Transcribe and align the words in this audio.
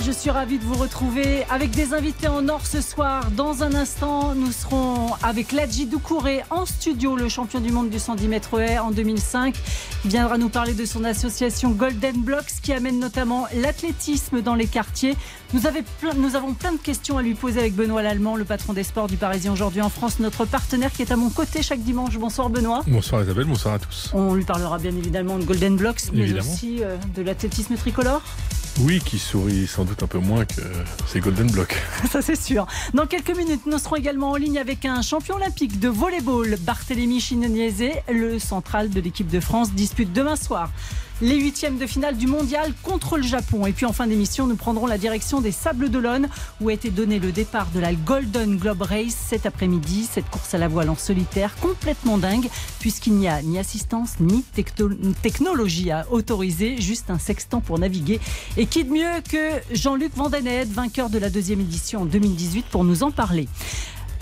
Bonsoir, 0.00 0.14
je 0.14 0.18
suis 0.18 0.30
ravie 0.30 0.58
de 0.58 0.64
vous 0.64 0.74
retrouver 0.76 1.44
avec 1.50 1.72
des 1.72 1.92
invités 1.92 2.26
en 2.26 2.48
or 2.48 2.64
ce 2.66 2.80
soir. 2.80 3.30
Dans 3.36 3.62
un 3.62 3.74
instant, 3.74 4.34
nous 4.34 4.50
serons 4.50 5.12
avec 5.22 5.52
Ladji 5.52 5.84
Doucouré 5.86 6.42
en 6.48 6.64
studio, 6.64 7.16
le 7.16 7.28
champion 7.28 7.60
du 7.60 7.70
monde 7.70 7.90
du 7.90 7.98
110 7.98 8.28
mètres 8.28 8.58
haies 8.58 8.78
en 8.78 8.92
2005. 8.92 9.54
Il 10.06 10.10
viendra 10.10 10.38
nous 10.38 10.48
parler 10.48 10.72
de 10.72 10.86
son 10.86 11.04
association 11.04 11.70
Golden 11.72 12.16
Blocks 12.22 12.50
qui 12.62 12.72
amène 12.72 12.98
notamment 12.98 13.46
l'athlétisme 13.54 14.40
dans 14.40 14.54
les 14.54 14.66
quartiers. 14.66 15.16
Nous, 15.52 15.66
avez 15.66 15.82
plein- 16.00 16.14
nous 16.14 16.34
avons 16.34 16.54
plein 16.54 16.72
de 16.72 16.78
questions 16.78 17.18
à 17.18 17.22
lui 17.22 17.34
poser 17.34 17.60
avec 17.60 17.74
Benoît 17.74 18.02
Lallemand, 18.02 18.36
le 18.36 18.44
patron 18.44 18.72
des 18.72 18.84
sports 18.84 19.06
du 19.08 19.16
Parisien 19.18 19.52
aujourd'hui 19.52 19.82
en 19.82 19.90
France, 19.90 20.18
notre 20.18 20.46
partenaire 20.46 20.92
qui 20.92 21.02
est 21.02 21.12
à 21.12 21.16
mon 21.16 21.28
côté 21.28 21.62
chaque 21.62 21.82
dimanche. 21.82 22.16
Bonsoir 22.18 22.48
Benoît. 22.48 22.82
Bonsoir 22.86 23.22
Isabelle, 23.22 23.44
bonsoir 23.44 23.74
à 23.74 23.78
tous. 23.78 24.10
On 24.14 24.32
lui 24.34 24.44
parlera 24.44 24.78
bien 24.78 24.96
évidemment 24.96 25.36
de 25.38 25.44
Golden 25.44 25.76
Blocks, 25.76 26.02
mais 26.14 26.20
Évidemment. 26.20 26.50
aussi 26.50 26.82
euh, 26.82 26.96
de 27.14 27.20
l'athlétisme 27.22 27.74
tricolore. 27.76 28.22
Oui, 28.82 29.00
qui 29.04 29.18
sourit 29.18 29.66
sans 29.66 29.84
doute 29.84 29.89
un 30.02 30.06
peu 30.06 30.18
moins 30.18 30.44
que 30.44 30.60
ces 31.06 31.20
Golden 31.20 31.50
Blocks. 31.50 31.76
Ça 32.10 32.22
c'est 32.22 32.40
sûr. 32.40 32.66
Dans 32.94 33.06
quelques 33.06 33.36
minutes, 33.36 33.66
nous 33.66 33.78
serons 33.78 33.96
également 33.96 34.30
en 34.30 34.36
ligne 34.36 34.58
avec 34.58 34.84
un 34.84 35.02
champion 35.02 35.36
olympique 35.36 35.78
de 35.78 35.88
volleyball, 35.88 36.56
Barthélémy 36.60 37.20
Chinoniese, 37.20 37.92
le 38.08 38.38
central 38.38 38.90
de 38.90 39.00
l'équipe 39.00 39.28
de 39.28 39.40
France, 39.40 39.72
dispute 39.72 40.12
demain 40.12 40.36
soir 40.36 40.70
les 41.22 41.36
huitièmes 41.36 41.78
de 41.78 41.86
finale 41.86 42.16
du 42.16 42.26
mondial 42.26 42.72
contre 42.82 43.16
le 43.16 43.22
Japon. 43.22 43.66
Et 43.66 43.72
puis 43.72 43.86
en 43.86 43.92
fin 43.92 44.06
d'émission, 44.06 44.46
nous 44.46 44.56
prendrons 44.56 44.86
la 44.86 44.98
direction 44.98 45.40
des 45.40 45.52
Sables 45.52 45.88
d'Olonne 45.90 46.28
où 46.60 46.68
a 46.68 46.72
été 46.72 46.90
donné 46.90 47.18
le 47.18 47.32
départ 47.32 47.66
de 47.74 47.80
la 47.80 47.92
Golden 47.94 48.56
Globe 48.56 48.82
Race 48.82 49.16
cet 49.28 49.44
après-midi. 49.46 50.08
Cette 50.10 50.28
course 50.30 50.54
à 50.54 50.58
la 50.58 50.68
voile 50.68 50.88
en 50.90 50.96
solitaire 50.96 51.54
complètement 51.60 52.16
dingue 52.18 52.48
puisqu'il 52.78 53.14
n'y 53.14 53.28
a 53.28 53.42
ni 53.42 53.58
assistance 53.58 54.14
ni 54.20 54.42
techno- 54.54 54.90
technologie 55.22 55.90
à 55.90 56.06
autoriser, 56.10 56.80
juste 56.80 57.10
un 57.10 57.18
sextant 57.18 57.60
pour 57.60 57.78
naviguer. 57.78 58.20
Et 58.56 58.66
qui 58.66 58.84
de 58.84 58.90
mieux 58.90 59.20
que 59.30 59.60
Jean-Luc 59.74 60.12
Vandenette, 60.16 60.70
vainqueur 60.72 61.10
de 61.10 61.18
la 61.18 61.28
deuxième 61.30 61.60
édition 61.60 62.02
en 62.02 62.04
2018 62.06 62.66
pour 62.70 62.84
nous 62.84 63.02
en 63.02 63.10
parler. 63.10 63.48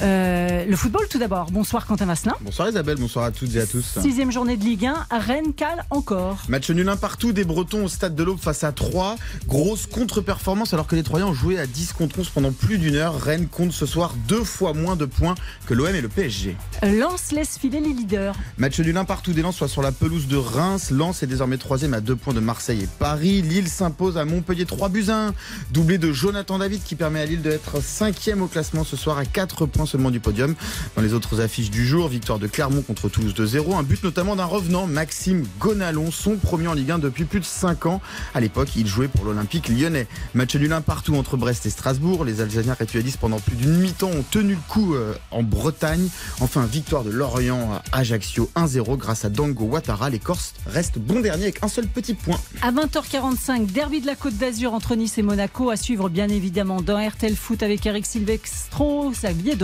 Euh, 0.03 0.65
le 0.65 0.77
football 0.77 1.07
tout 1.09 1.19
d'abord. 1.19 1.51
Bonsoir 1.51 1.87
Quentin 1.87 2.07
Vasselin. 2.07 2.35
Bonsoir 2.41 2.69
Isabelle, 2.69 2.99
bonsoir 2.99 3.25
à 3.25 3.31
toutes 3.31 3.55
et 3.57 3.61
à 3.61 3.67
tous. 3.67 3.99
Sixième 4.01 4.31
journée 4.31 4.57
de 4.57 4.65
Ligue 4.65 4.87
1, 4.87 5.07
Rennes 5.11 5.53
cale 5.55 5.85
encore. 5.91 6.39
Match 6.49 6.71
nul 6.71 6.89
un 6.89 6.97
partout 6.97 7.33
des 7.33 7.45
Bretons 7.45 7.85
au 7.85 7.89
stade 7.89 8.15
de 8.15 8.23
l'Aube 8.23 8.39
face 8.39 8.65
à 8.65 8.73
3. 8.73 9.17
Grosse 9.47 9.87
contre-performance 9.87 10.73
alors 10.75 10.87
que 10.87 10.95
les 10.95 11.03
Troyens 11.03 11.27
ont 11.27 11.35
joué 11.35 11.59
à 11.59 11.67
10 11.67 11.95
contre 11.95 12.21
11 12.21 12.29
pendant 12.29 12.53
plus 12.53 12.79
d'une 12.79 12.95
heure. 12.95 13.21
Rennes 13.21 13.49
compte 13.49 13.73
ce 13.73 13.87
soir 13.87 14.15
deux 14.29 14.45
fois 14.45 14.73
moins 14.73 14.95
de 14.95 15.05
points 15.05 15.35
que 15.67 15.75
l'OM 15.75 15.95
et 15.95 16.01
le 16.01 16.09
PSG. 16.09 16.57
Lens 16.83 17.33
laisse 17.33 17.59
filer 17.59 17.81
les 17.81 17.93
leaders. 17.93 18.35
Match 18.57 18.79
nul 18.79 18.97
un 18.97 19.05
partout 19.05 19.33
des 19.33 19.43
Lens 19.43 19.57
soit 19.57 19.69
sur 19.69 19.83
la 19.83 19.93
pelouse 19.93 20.29
de 20.29 20.37
Reims. 20.37 20.91
Lens 20.91 21.23
est 21.23 21.27
désormais 21.27 21.59
troisième 21.59 21.95
à 21.95 22.01
deux 22.01 22.17
points 22.17 22.35
de 22.35 22.41
Marseille 22.41 22.83
et 22.83 22.89
Paris. 22.99 23.43
Lille 23.43 23.69
s'impose 23.69 24.17
à 24.17 24.25
Montpellier 24.25 24.65
3 24.65 24.91
buts 24.91 25.07
à 25.09 25.29
1. 25.29 25.35
Doublé 25.73 25.99
de 25.99 26.13
Jonathan 26.13 26.59
David 26.59 26.83
qui 26.85 26.95
permet 26.95 27.21
à 27.21 27.27
Lille 27.27 27.43
d'être 27.43 27.83
cinquième 27.83 28.43
au 28.43 28.47
classement 28.47 28.85
ce 28.85 28.97
soir 28.97 29.19
à 29.19 29.25
4 29.25 29.67
points 29.67 29.87
seulement 29.89 30.11
du 30.11 30.21
podium. 30.21 30.55
Dans 30.95 31.03
les 31.03 31.15
autres 31.15 31.41
affiches 31.41 31.71
du 31.71 31.87
jour, 31.87 32.09
victoire 32.09 32.39
de 32.39 32.47
Clermont 32.47 32.83
contre 32.83 33.09
Toulouse 33.09 33.35
2-0. 33.35 33.77
Un 33.77 33.83
but 33.83 34.03
notamment 34.05 34.37
d'un 34.37 34.45
revenant, 34.45 34.87
Maxime 34.87 35.45
Gonalon, 35.59 36.11
son 36.11 36.37
premier 36.37 36.69
en 36.69 36.75
Ligue 36.75 36.93
1 36.93 36.99
depuis 36.99 37.25
plus 37.25 37.41
de 37.41 37.45
5 37.45 37.87
ans. 37.87 38.01
À 38.35 38.41
l'époque, 38.41 38.69
il 38.77 38.87
jouait 38.87 39.09
pour 39.09 39.25
l'Olympique 39.25 39.69
lyonnais. 39.69 40.07
Match 40.35 40.55
nul 40.55 40.73
un 40.73 40.81
partout 40.81 41.17
entre 41.17 41.37
Brest 41.37 41.67
et 41.67 41.71
Strasbourg. 41.71 42.25
Les 42.25 42.41
Alsaciens 42.41 42.75
rétualistes 42.75 43.19
pendant 43.19 43.41
plus 43.41 43.57
d'une 43.57 43.77
mi-temps 43.79 44.11
ont 44.11 44.25
tenu 44.31 44.53
le 44.53 44.61
coup 44.69 44.95
euh, 44.95 45.15
en 45.31 45.43
Bretagne. 45.43 46.09
Enfin, 46.41 46.67
victoire 46.67 47.05
de 47.05 47.11
Lorient 47.11 47.81
à 47.93 47.99
Ajaccio 47.99 48.51
1-0 48.57 48.97
grâce 48.97 49.25
à 49.25 49.31
Dango 49.31 49.65
Ouattara. 49.65 50.11
Les 50.11 50.19
Corses 50.19 50.55
restent 50.67 50.99
bon 50.99 51.21
dernier 51.21 51.45
avec 51.45 51.63
un 51.63 51.69
seul 51.69 51.87
petit 51.87 52.15
point. 52.15 52.39
À 52.63 52.73
20h45, 52.73 53.73
derby 53.73 54.01
de 54.01 54.07
la 54.07 54.15
Côte 54.15 54.37
d'Azur 54.37 54.75
entre 54.75 54.95
Nice 54.95 55.19
et 55.19 55.23
Monaco, 55.23 55.71
à 55.71 55.77
suivre 55.77 56.09
bien 56.09 56.29
évidemment 56.29 56.83
dans 56.83 56.99
RTL 56.99 57.35
Foot 57.35 57.63
avec 57.63 57.87
Eric 57.87 58.07
Silvestro, 58.07 59.11
Xavier 59.11 59.57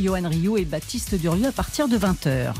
Johan 0.00 0.26
Rio 0.26 0.56
et 0.56 0.64
Baptiste 0.64 1.14
Durieux 1.16 1.48
à 1.48 1.52
partir 1.52 1.86
de 1.86 1.98
20h. 1.98 2.54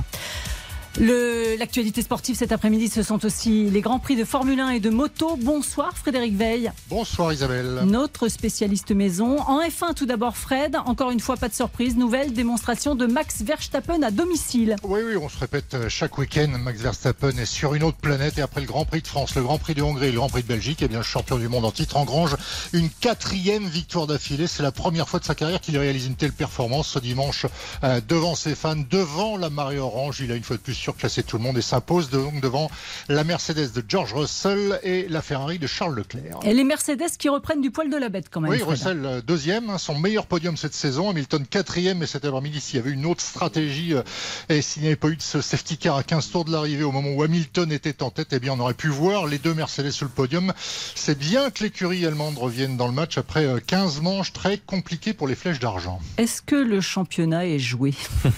L'actualité 0.98 2.02
sportive 2.02 2.36
cet 2.36 2.50
après-midi, 2.52 2.88
ce 2.88 3.02
sont 3.04 3.24
aussi 3.24 3.70
les 3.70 3.80
Grands 3.80 4.00
Prix 4.00 4.16
de 4.16 4.24
Formule 4.24 4.58
1 4.58 4.70
et 4.70 4.80
de 4.80 4.90
moto. 4.90 5.36
Bonsoir 5.40 5.96
Frédéric 5.96 6.34
Veil, 6.36 6.72
Bonsoir 6.88 7.32
Isabelle. 7.32 7.82
notre 7.84 8.28
spécialiste 8.28 8.90
maison. 8.90 9.38
En 9.42 9.60
F1 9.62 9.94
tout 9.94 10.06
d'abord 10.06 10.36
Fred, 10.36 10.76
encore 10.86 11.12
une 11.12 11.20
fois 11.20 11.36
pas 11.36 11.48
de 11.48 11.54
surprise, 11.54 11.96
nouvelle 11.96 12.32
démonstration 12.32 12.96
de 12.96 13.06
Max 13.06 13.42
Verstappen 13.42 14.02
à 14.02 14.10
domicile. 14.10 14.76
Oui, 14.82 15.00
oui, 15.06 15.16
on 15.16 15.28
se 15.28 15.38
répète 15.38 15.74
euh, 15.74 15.88
chaque 15.88 16.18
week-end. 16.18 16.48
Max 16.58 16.80
Verstappen 16.80 17.36
est 17.38 17.46
sur 17.46 17.74
une 17.74 17.84
autre 17.84 17.98
planète 17.98 18.36
et 18.38 18.42
après 18.42 18.60
le 18.60 18.66
Grand 18.66 18.84
Prix 18.84 19.02
de 19.02 19.06
France, 19.06 19.36
le 19.36 19.42
Grand 19.42 19.58
Prix 19.58 19.74
de 19.74 19.82
Hongrie 19.82 20.08
et 20.08 20.12
le 20.12 20.18
Grand 20.18 20.28
Prix 20.28 20.42
de 20.42 20.48
Belgique, 20.48 20.78
eh 20.82 20.88
bien, 20.88 20.98
le 20.98 21.04
champion 21.04 21.38
du 21.38 21.46
monde 21.48 21.64
en 21.64 21.70
titre 21.72 21.96
engrange 21.98 22.36
une 22.72 22.90
quatrième 22.90 23.66
victoire 23.68 24.08
d'affilée. 24.08 24.48
C'est 24.48 24.62
la 24.64 24.72
première 24.72 25.08
fois 25.08 25.20
de 25.20 25.24
sa 25.24 25.36
carrière 25.36 25.60
qu'il 25.60 25.78
réalise 25.78 26.06
une 26.06 26.16
telle 26.16 26.32
performance 26.32 26.88
ce 26.88 26.98
dimanche 26.98 27.46
euh, 27.84 28.00
devant 28.08 28.34
ses 28.34 28.54
fans, 28.56 28.74
devant 28.90 29.36
la 29.36 29.50
marée 29.50 29.78
orange. 29.78 30.20
Il 30.20 30.32
a 30.32 30.34
une 30.34 30.42
fois 30.42 30.56
de 30.56 30.62
plus 30.62 30.79
surclassé 30.80 31.22
tout 31.22 31.36
le 31.36 31.42
monde 31.42 31.58
et 31.58 31.62
s'impose 31.62 32.10
donc 32.10 32.40
devant 32.40 32.70
la 33.08 33.22
Mercedes 33.24 33.72
de 33.72 33.84
George 33.86 34.14
Russell 34.14 34.80
et 34.82 35.06
la 35.08 35.22
Ferrari 35.22 35.58
de 35.58 35.66
Charles 35.66 35.94
Leclerc. 35.94 36.40
Et 36.44 36.54
les 36.54 36.64
Mercedes 36.64 37.10
qui 37.18 37.28
reprennent 37.28 37.60
du 37.60 37.70
poil 37.70 37.90
de 37.90 37.96
la 37.96 38.08
bête 38.08 38.26
quand 38.30 38.40
même. 38.40 38.50
Oui, 38.50 38.58
Fred. 38.58 38.70
Russell 38.70 39.04
euh, 39.04 39.20
deuxième, 39.22 39.70
hein, 39.70 39.78
son 39.78 39.98
meilleur 39.98 40.26
podium 40.26 40.56
cette 40.56 40.74
saison. 40.74 41.10
Hamilton 41.10 41.46
quatrième, 41.46 41.98
mais 41.98 42.06
cet 42.06 42.24
après-midi, 42.24 42.60
s'il 42.60 42.76
y 42.76 42.78
avait 42.78 42.90
une 42.90 43.06
autre 43.06 43.22
stratégie 43.22 43.94
euh, 43.94 44.02
et 44.48 44.62
s'il 44.62 44.82
n'y 44.82 44.88
avait 44.88 44.96
pas 44.96 45.08
eu 45.08 45.16
de 45.16 45.22
ce 45.22 45.40
safety 45.40 45.76
car 45.76 45.96
à 45.96 46.02
15 46.02 46.30
tours 46.30 46.44
de 46.44 46.52
l'arrivée 46.52 46.84
au 46.84 46.92
moment 46.92 47.10
où 47.10 47.22
Hamilton 47.22 47.70
était 47.72 48.02
en 48.02 48.10
tête, 48.10 48.28
eh 48.32 48.40
bien, 48.40 48.54
on 48.54 48.60
aurait 48.60 48.74
pu 48.74 48.88
voir 48.88 49.26
les 49.26 49.38
deux 49.38 49.54
Mercedes 49.54 49.90
sur 49.90 50.06
le 50.06 50.12
podium. 50.12 50.52
C'est 50.94 51.18
bien 51.18 51.50
que 51.50 51.62
l'écurie 51.62 52.06
allemande 52.06 52.38
revienne 52.38 52.76
dans 52.76 52.86
le 52.86 52.94
match 52.94 53.18
après 53.18 53.44
euh, 53.44 53.60
15 53.64 54.00
manches 54.00 54.32
très 54.32 54.58
compliquées 54.58 55.12
pour 55.12 55.28
les 55.28 55.34
flèches 55.34 55.60
d'argent. 55.60 56.00
Est-ce 56.16 56.42
que 56.42 56.56
le 56.56 56.80
championnat 56.80 57.46
est 57.46 57.58
joué? 57.58 57.94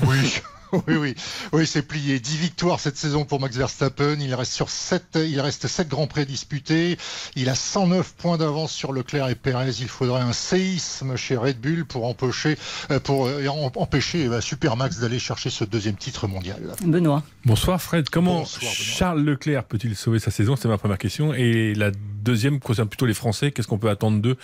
Oui. 0.06 0.40
Oui, 0.88 0.96
oui, 0.96 1.14
oui, 1.52 1.66
c'est 1.66 1.82
plié. 1.82 2.18
10 2.18 2.36
victoires 2.38 2.80
cette 2.80 2.96
saison 2.96 3.24
pour 3.24 3.40
Max 3.40 3.56
Verstappen. 3.56 4.16
Il 4.20 4.34
reste 4.34 4.52
sur 4.52 4.70
7, 4.70 5.18
il 5.28 5.38
reste 5.40 5.66
7 5.66 5.88
grands 5.88 6.06
prix 6.06 6.24
disputés. 6.24 6.96
Il 7.36 7.48
a 7.50 7.54
109 7.54 8.14
points 8.14 8.38
d'avance 8.38 8.72
sur 8.72 8.92
Leclerc 8.92 9.28
et 9.28 9.34
Perez. 9.34 9.70
Il 9.80 9.88
faudrait 9.88 10.22
un 10.22 10.32
séisme 10.32 11.16
chez 11.16 11.36
Red 11.36 11.60
Bull 11.60 11.84
pour 11.84 12.06
empêcher, 12.06 12.56
euh, 12.90 12.98
pour 13.00 13.26
euh, 13.26 13.44
em- 13.46 13.70
empêcher 13.76 14.26
euh, 14.26 14.40
Supermax 14.40 14.98
d'aller 14.98 15.18
chercher 15.18 15.50
ce 15.50 15.64
deuxième 15.64 15.96
titre 15.96 16.26
mondial. 16.26 16.74
Benoît. 16.82 17.22
Bonsoir 17.44 17.80
Fred, 17.80 18.08
comment 18.08 18.40
Bonsoir. 18.40 18.72
Charles 18.72 19.22
Leclerc 19.22 19.64
peut-il 19.64 19.94
sauver 19.94 20.18
sa 20.20 20.30
saison? 20.30 20.56
C'est 20.56 20.68
ma 20.68 20.78
première 20.78 20.98
question. 20.98 21.34
Et 21.34 21.74
la 21.74 21.90
deuxième 21.90 22.60
concerne 22.60 22.88
plutôt 22.88 23.06
les 23.06 23.14
Français. 23.14 23.52
Qu'est-ce 23.52 23.68
qu'on 23.68 23.78
peut 23.78 23.90
attendre 23.90 24.20
d'eux 24.20 24.36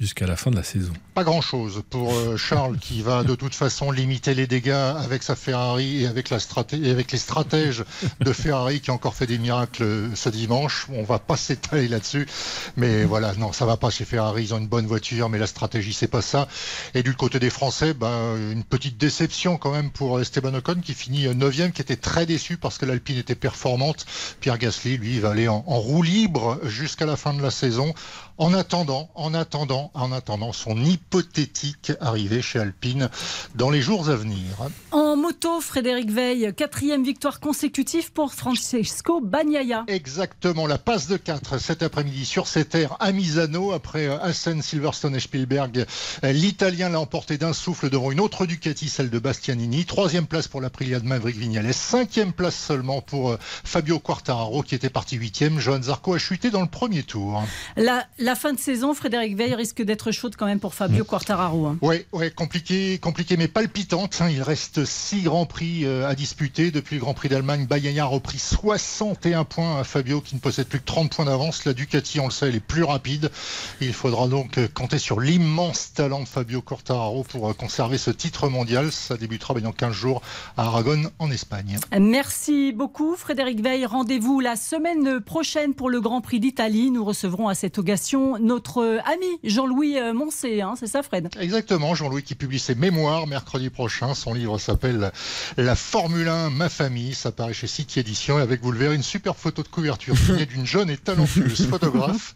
jusqu'à 0.00 0.26
la 0.26 0.36
fin 0.36 0.50
de 0.50 0.56
la 0.56 0.62
saison 0.62 0.92
Pas 1.14 1.24
grand-chose 1.24 1.82
pour 1.90 2.14
euh, 2.14 2.36
Charles 2.36 2.78
qui 2.78 3.02
va 3.02 3.24
de 3.24 3.34
toute 3.34 3.54
façon 3.54 3.90
limiter 3.90 4.34
les 4.34 4.46
dégâts 4.46 4.70
avec 4.70 5.22
sa 5.22 5.34
Ferrari 5.34 6.02
et 6.02 6.06
avec, 6.06 6.30
les 6.30 7.18
stratèges 7.18 7.84
de 8.20 8.32
Ferrari 8.32 8.80
qui 8.80 8.90
ont 8.90 8.94
encore 8.94 9.14
fait 9.14 9.26
des 9.26 9.38
miracles 9.38 9.82
euh, 9.82 10.14
ce 10.14 10.28
dimanche. 10.28 10.86
On 10.92 11.02
va 11.02 11.18
pas 11.18 11.36
s'étaler 11.36 11.88
là-dessus, 11.88 12.26
mais 12.76 13.04
voilà, 13.04 13.34
non, 13.34 13.52
ça 13.52 13.66
va 13.66 13.76
pas 13.76 13.90
chez 13.90 14.04
Ferrari. 14.04 14.44
Ils 14.44 14.54
ont 14.54 14.58
une 14.58 14.68
bonne 14.68 14.86
voiture, 14.86 15.28
mais 15.28 15.38
la 15.38 15.46
stratégie 15.46 15.92
c'est 15.92 16.06
pas 16.08 16.22
ça. 16.22 16.48
Et 16.94 17.02
du 17.02 17.14
côté 17.14 17.38
des 17.38 17.50
Français, 17.50 17.94
ben, 17.94 18.36
une 18.52 18.64
petite 18.64 18.98
déception 18.98 19.56
quand 19.56 19.72
même 19.72 19.90
pour 19.90 20.20
Esteban 20.20 20.54
Ocon 20.54 20.80
qui 20.82 20.94
finit 20.94 21.26
9 21.34 21.72
qui 21.72 21.80
était 21.80 21.96
très 21.96 22.26
déçu 22.26 22.56
parce 22.56 22.78
que 22.78 22.84
l'Alpine 22.84 23.18
était 23.18 23.34
performante. 23.34 24.04
Pierre 24.40 24.58
Gasly, 24.58 24.98
lui, 24.98 25.20
va 25.20 25.30
aller 25.30 25.48
en 25.48 25.60
roue 25.62 26.02
libre 26.02 26.60
jusqu'à 26.64 27.06
la 27.06 27.16
fin 27.16 27.32
de 27.32 27.42
la 27.42 27.50
saison. 27.50 27.94
En 28.38 28.52
attendant, 28.52 29.08
en 29.14 29.32
attendant, 29.32 29.85
en 29.94 30.12
attendant 30.12 30.52
son 30.52 30.76
hypothétique 30.76 31.92
arrivée 32.00 32.42
chez 32.42 32.58
Alpine 32.58 33.08
dans 33.54 33.70
les 33.70 33.80
jours 33.80 34.08
à 34.08 34.16
venir. 34.16 34.44
En 34.92 35.16
moto, 35.16 35.60
Frédéric 35.60 36.10
Veil, 36.10 36.52
quatrième 36.54 37.04
victoire 37.04 37.40
consécutive 37.40 38.12
pour 38.12 38.34
Francesco 38.34 39.20
Bagnaia. 39.20 39.84
Exactement, 39.88 40.66
la 40.66 40.78
passe 40.78 41.08
de 41.08 41.16
4 41.16 41.58
cet 41.58 41.82
après-midi 41.82 42.24
sur 42.24 42.46
ces 42.46 42.64
terres 42.64 42.96
à 43.00 43.12
Misano 43.12 43.72
après 43.72 44.06
euh, 44.06 44.18
Assen, 44.20 44.62
Silverstone 44.62 45.16
et 45.16 45.20
Spielberg. 45.20 45.86
L'Italien 46.22 46.88
l'a 46.88 47.00
emporté 47.00 47.38
d'un 47.38 47.52
souffle 47.52 47.90
devant 47.90 48.10
une 48.10 48.20
autre 48.20 48.46
Ducati, 48.46 48.88
celle 48.88 49.10
de 49.10 49.18
Bastianini. 49.18 49.84
Troisième 49.84 50.26
place 50.26 50.48
pour 50.48 50.60
l'Aprilia 50.60 51.00
de 51.00 51.06
Maverick 51.06 51.36
Vignales. 51.36 51.72
Cinquième 51.74 52.32
place 52.32 52.56
seulement 52.56 53.00
pour 53.00 53.30
euh, 53.30 53.38
Fabio 53.40 53.98
Quartararo 53.98 54.62
qui 54.62 54.74
était 54.74 54.90
parti 54.90 55.16
huitième. 55.16 55.58
Johan 55.58 55.82
Zarco 55.82 56.14
a 56.14 56.18
chuté 56.18 56.50
dans 56.50 56.60
le 56.62 56.68
premier 56.68 57.02
tour. 57.02 57.42
La, 57.76 58.06
la 58.18 58.34
fin 58.34 58.52
de 58.52 58.58
saison, 58.58 58.94
Frédéric 58.94 59.36
Veil 59.36 59.54
risque 59.54 59.75
d'être 59.82 60.12
chaude 60.12 60.36
quand 60.36 60.46
même 60.46 60.60
pour 60.60 60.74
Fabio 60.74 61.04
Quartararo. 61.04 61.66
hein. 61.66 61.78
Ouais, 61.82 62.06
ouais, 62.12 62.30
compliqué, 62.30 62.98
compliqué, 62.98 63.36
mais 63.36 63.48
palpitante. 63.48 64.18
hein. 64.20 64.28
Il 64.30 64.42
reste 64.42 64.84
six 64.84 65.22
grands 65.22 65.44
prix 65.44 65.56
Prix 65.56 65.86
à 65.86 66.14
disputer. 66.14 66.70
Depuis 66.70 66.96
le 66.96 67.00
Grand 67.00 67.14
Prix 67.14 67.30
d'Allemagne, 67.30 67.64
Bagnaia 67.66 68.02
a 68.02 68.06
repris 68.06 68.38
61 68.38 69.44
points 69.44 69.80
à 69.80 69.84
Fabio 69.84 70.20
qui 70.20 70.34
ne 70.34 70.40
possède 70.40 70.66
plus 70.66 70.80
que 70.80 70.84
30 70.84 71.10
points 71.16 71.24
d'avance. 71.24 71.64
La 71.64 71.72
Ducati, 71.72 72.20
on 72.20 72.26
le 72.26 72.30
sait, 72.30 72.48
elle 72.48 72.56
est 72.56 72.60
plus 72.60 72.82
rapide. 72.84 73.30
Il 73.80 73.94
faudra 73.94 74.28
donc 74.28 74.58
compter 74.74 74.98
sur 74.98 75.18
l'immense 75.18 75.94
talent 75.94 76.20
de 76.20 76.28
Fabio 76.28 76.60
Quartararo 76.60 77.22
pour 77.24 77.56
conserver 77.56 77.96
ce 77.96 78.10
titre 78.10 78.50
mondial. 78.50 78.92
Ça 78.92 79.16
débutera 79.16 79.54
dans 79.54 79.72
15 79.72 79.92
jours 79.94 80.20
à 80.58 80.64
Aragon 80.64 81.04
en 81.18 81.30
Espagne. 81.30 81.78
Merci 81.98 82.72
beaucoup 82.72 83.16
Frédéric 83.16 83.60
Veil. 83.62 83.86
Rendez-vous 83.86 84.40
la 84.40 84.56
semaine 84.56 85.20
prochaine 85.20 85.72
pour 85.72 85.88
le 85.88 86.02
Grand 86.02 86.20
Prix 86.20 86.40
d'Italie. 86.40 86.90
Nous 86.90 87.04
recevrons 87.04 87.48
à 87.48 87.54
cette 87.54 87.78
occasion 87.78 88.36
notre 88.40 89.00
ami 89.06 89.26
Jean-Louis 89.66 89.96
Moncé. 90.14 90.60
Hein, 90.60 90.74
c'est 90.78 90.86
ça 90.86 91.02
Fred? 91.02 91.28
Exactement, 91.40 91.94
Jean-Louis 91.94 92.22
qui 92.22 92.34
publie 92.34 92.58
ses 92.58 92.74
mémoires 92.74 93.26
mercredi 93.26 93.68
prochain. 93.68 94.14
Son 94.14 94.32
livre 94.32 94.58
s'appelle 94.58 95.10
La 95.56 95.74
Formule 95.74 96.28
1, 96.28 96.50
ma 96.50 96.68
famille. 96.68 97.14
Ça 97.14 97.32
paraît 97.32 97.52
chez 97.52 97.66
City 97.66 97.98
Edition 97.98 98.38
et 98.38 98.42
avec, 98.42 98.62
vous 98.62 98.70
le 98.70 98.78
verrez, 98.78 98.94
une 98.94 99.02
super 99.02 99.34
photo 99.34 99.62
de 99.62 99.68
couverture 99.68 100.16
signée 100.16 100.46
d'une 100.46 100.66
jeune 100.66 100.88
et 100.88 100.96
talentueuse 100.96 101.66
photographe 101.68 102.34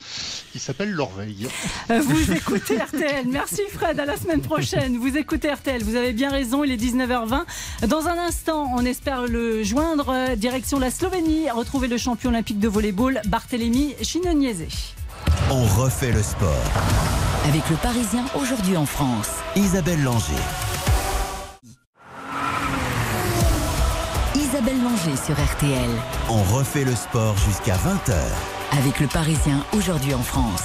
qui 0.52 0.58
s'appelle 0.58 0.90
L'Orveille. 0.90 1.46
Euh, 1.90 2.00
vous 2.00 2.32
écoutez 2.32 2.78
RTL. 2.78 3.26
Merci 3.28 3.62
Fred, 3.72 4.00
à 4.00 4.04
la 4.04 4.16
semaine 4.16 4.42
prochaine. 4.42 4.98
Vous 4.98 5.16
écoutez 5.16 5.52
RTL, 5.52 5.84
vous 5.84 5.94
avez 5.94 6.12
bien 6.12 6.30
raison, 6.30 6.64
il 6.64 6.72
est 6.72 6.76
19h20. 6.76 7.86
Dans 7.86 8.08
un 8.08 8.18
instant, 8.18 8.72
on 8.74 8.84
espère 8.84 9.26
le 9.26 9.62
joindre. 9.62 10.34
Direction 10.36 10.80
la 10.80 10.90
Slovénie, 10.90 11.48
retrouver 11.50 11.86
le 11.86 11.96
champion 11.96 12.30
olympique 12.30 12.58
de 12.58 12.68
volleyball, 12.68 13.20
Barthélemy 13.26 13.94
Chinoniese. 14.02 14.64
On 15.50 15.64
refait 15.80 16.12
le 16.12 16.22
sport. 16.22 16.64
Avec 17.48 17.68
le 17.70 17.76
Parisien 17.76 18.24
aujourd'hui 18.34 18.76
en 18.76 18.86
France. 18.86 19.30
Isabelle 19.56 20.02
Langer. 20.02 20.34
Isabelle 24.34 24.82
Langer 24.82 25.16
sur 25.16 25.34
RTL. 25.34 25.90
On 26.28 26.42
refait 26.54 26.84
le 26.84 26.94
sport 26.94 27.36
jusqu'à 27.38 27.74
20h. 27.74 28.14
Avec 28.78 29.00
le 29.00 29.06
Parisien 29.06 29.64
aujourd'hui 29.72 30.14
en 30.14 30.22
France. 30.22 30.62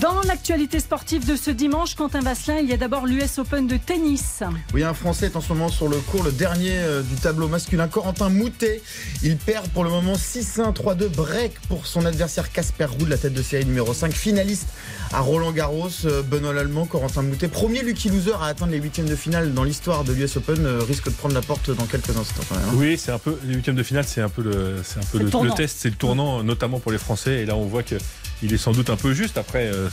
Dans 0.00 0.20
l'actualité 0.22 0.80
sportive 0.80 1.26
de 1.26 1.36
ce 1.36 1.50
dimanche, 1.50 1.94
Quentin 1.94 2.20
Vasselin, 2.20 2.58
il 2.58 2.68
y 2.68 2.72
a 2.72 2.76
d'abord 2.76 3.06
l'US 3.06 3.38
Open 3.38 3.66
de 3.66 3.76
tennis. 3.76 4.42
Oui, 4.74 4.82
un 4.82 4.92
Français 4.92 5.26
est 5.26 5.36
en 5.36 5.40
ce 5.40 5.52
moment 5.52 5.68
sur 5.68 5.88
le 5.88 5.96
cours, 5.98 6.22
le 6.22 6.32
dernier 6.32 6.76
euh, 6.78 7.02
du 7.02 7.14
tableau 7.14 7.48
masculin, 7.48 7.88
Corentin 7.88 8.28
Moutet. 8.28 8.82
Il 9.22 9.36
perd 9.36 9.68
pour 9.68 9.84
le 9.84 9.90
moment 9.90 10.14
6-1, 10.14 10.74
3-2 10.74 11.08
break 11.08 11.52
pour 11.68 11.86
son 11.86 12.04
adversaire 12.04 12.52
Casper 12.52 12.86
Ruud, 12.86 13.08
la 13.08 13.16
tête 13.16 13.32
de 13.32 13.42
série 13.42 13.64
numéro 13.64 13.94
5, 13.94 14.12
finaliste 14.12 14.68
à 15.12 15.20
Roland 15.20 15.52
Garros. 15.52 15.88
Euh, 16.04 16.22
Benoît 16.22 16.58
Allemand, 16.58 16.84
Corentin 16.84 17.22
Moutet, 17.22 17.48
premier 17.48 17.82
lucky 17.82 18.10
loser 18.10 18.34
à 18.40 18.46
atteindre 18.46 18.72
les 18.72 18.78
huitièmes 18.78 19.08
de 19.08 19.16
finale 19.16 19.54
dans 19.54 19.64
l'histoire 19.64 20.04
de 20.04 20.12
l'US 20.12 20.36
Open, 20.36 20.66
euh, 20.66 20.80
risque 20.86 21.06
de 21.06 21.14
prendre 21.14 21.34
la 21.34 21.42
porte 21.42 21.70
dans 21.70 21.86
quelques 21.86 22.16
instants. 22.16 22.42
Quand 22.48 22.56
même, 22.56 22.64
hein. 22.68 22.74
Oui, 22.76 22.98
c'est 22.98 23.12
un 23.12 23.18
peu 23.18 23.38
les 23.46 23.54
huitièmes 23.54 23.76
de 23.76 23.82
finale, 23.82 24.04
c'est 24.06 24.20
un 24.20 24.28
peu 24.28 24.42
le, 24.42 24.76
c'est 24.84 24.98
un 24.98 25.04
peu 25.10 25.18
le 25.18 25.24
le, 25.24 25.30
tournant. 25.30 25.50
le 25.50 25.54
test, 25.54 25.78
c'est 25.80 25.90
le 25.90 25.96
tournant, 25.96 26.42
notamment 26.42 26.78
pour 26.78 26.92
les 26.92 26.98
Français. 26.98 27.42
Et 27.42 27.46
là, 27.46 27.56
on 27.56 27.64
voit 27.64 27.82
que 27.82 27.96
il 28.42 28.52
est 28.52 28.58
sans 28.58 28.72
doute 28.72 28.90
un 28.90 28.96
peu 28.96 29.12
juste. 29.14 29.38
Après, 29.38 29.70
euh, 29.72 29.88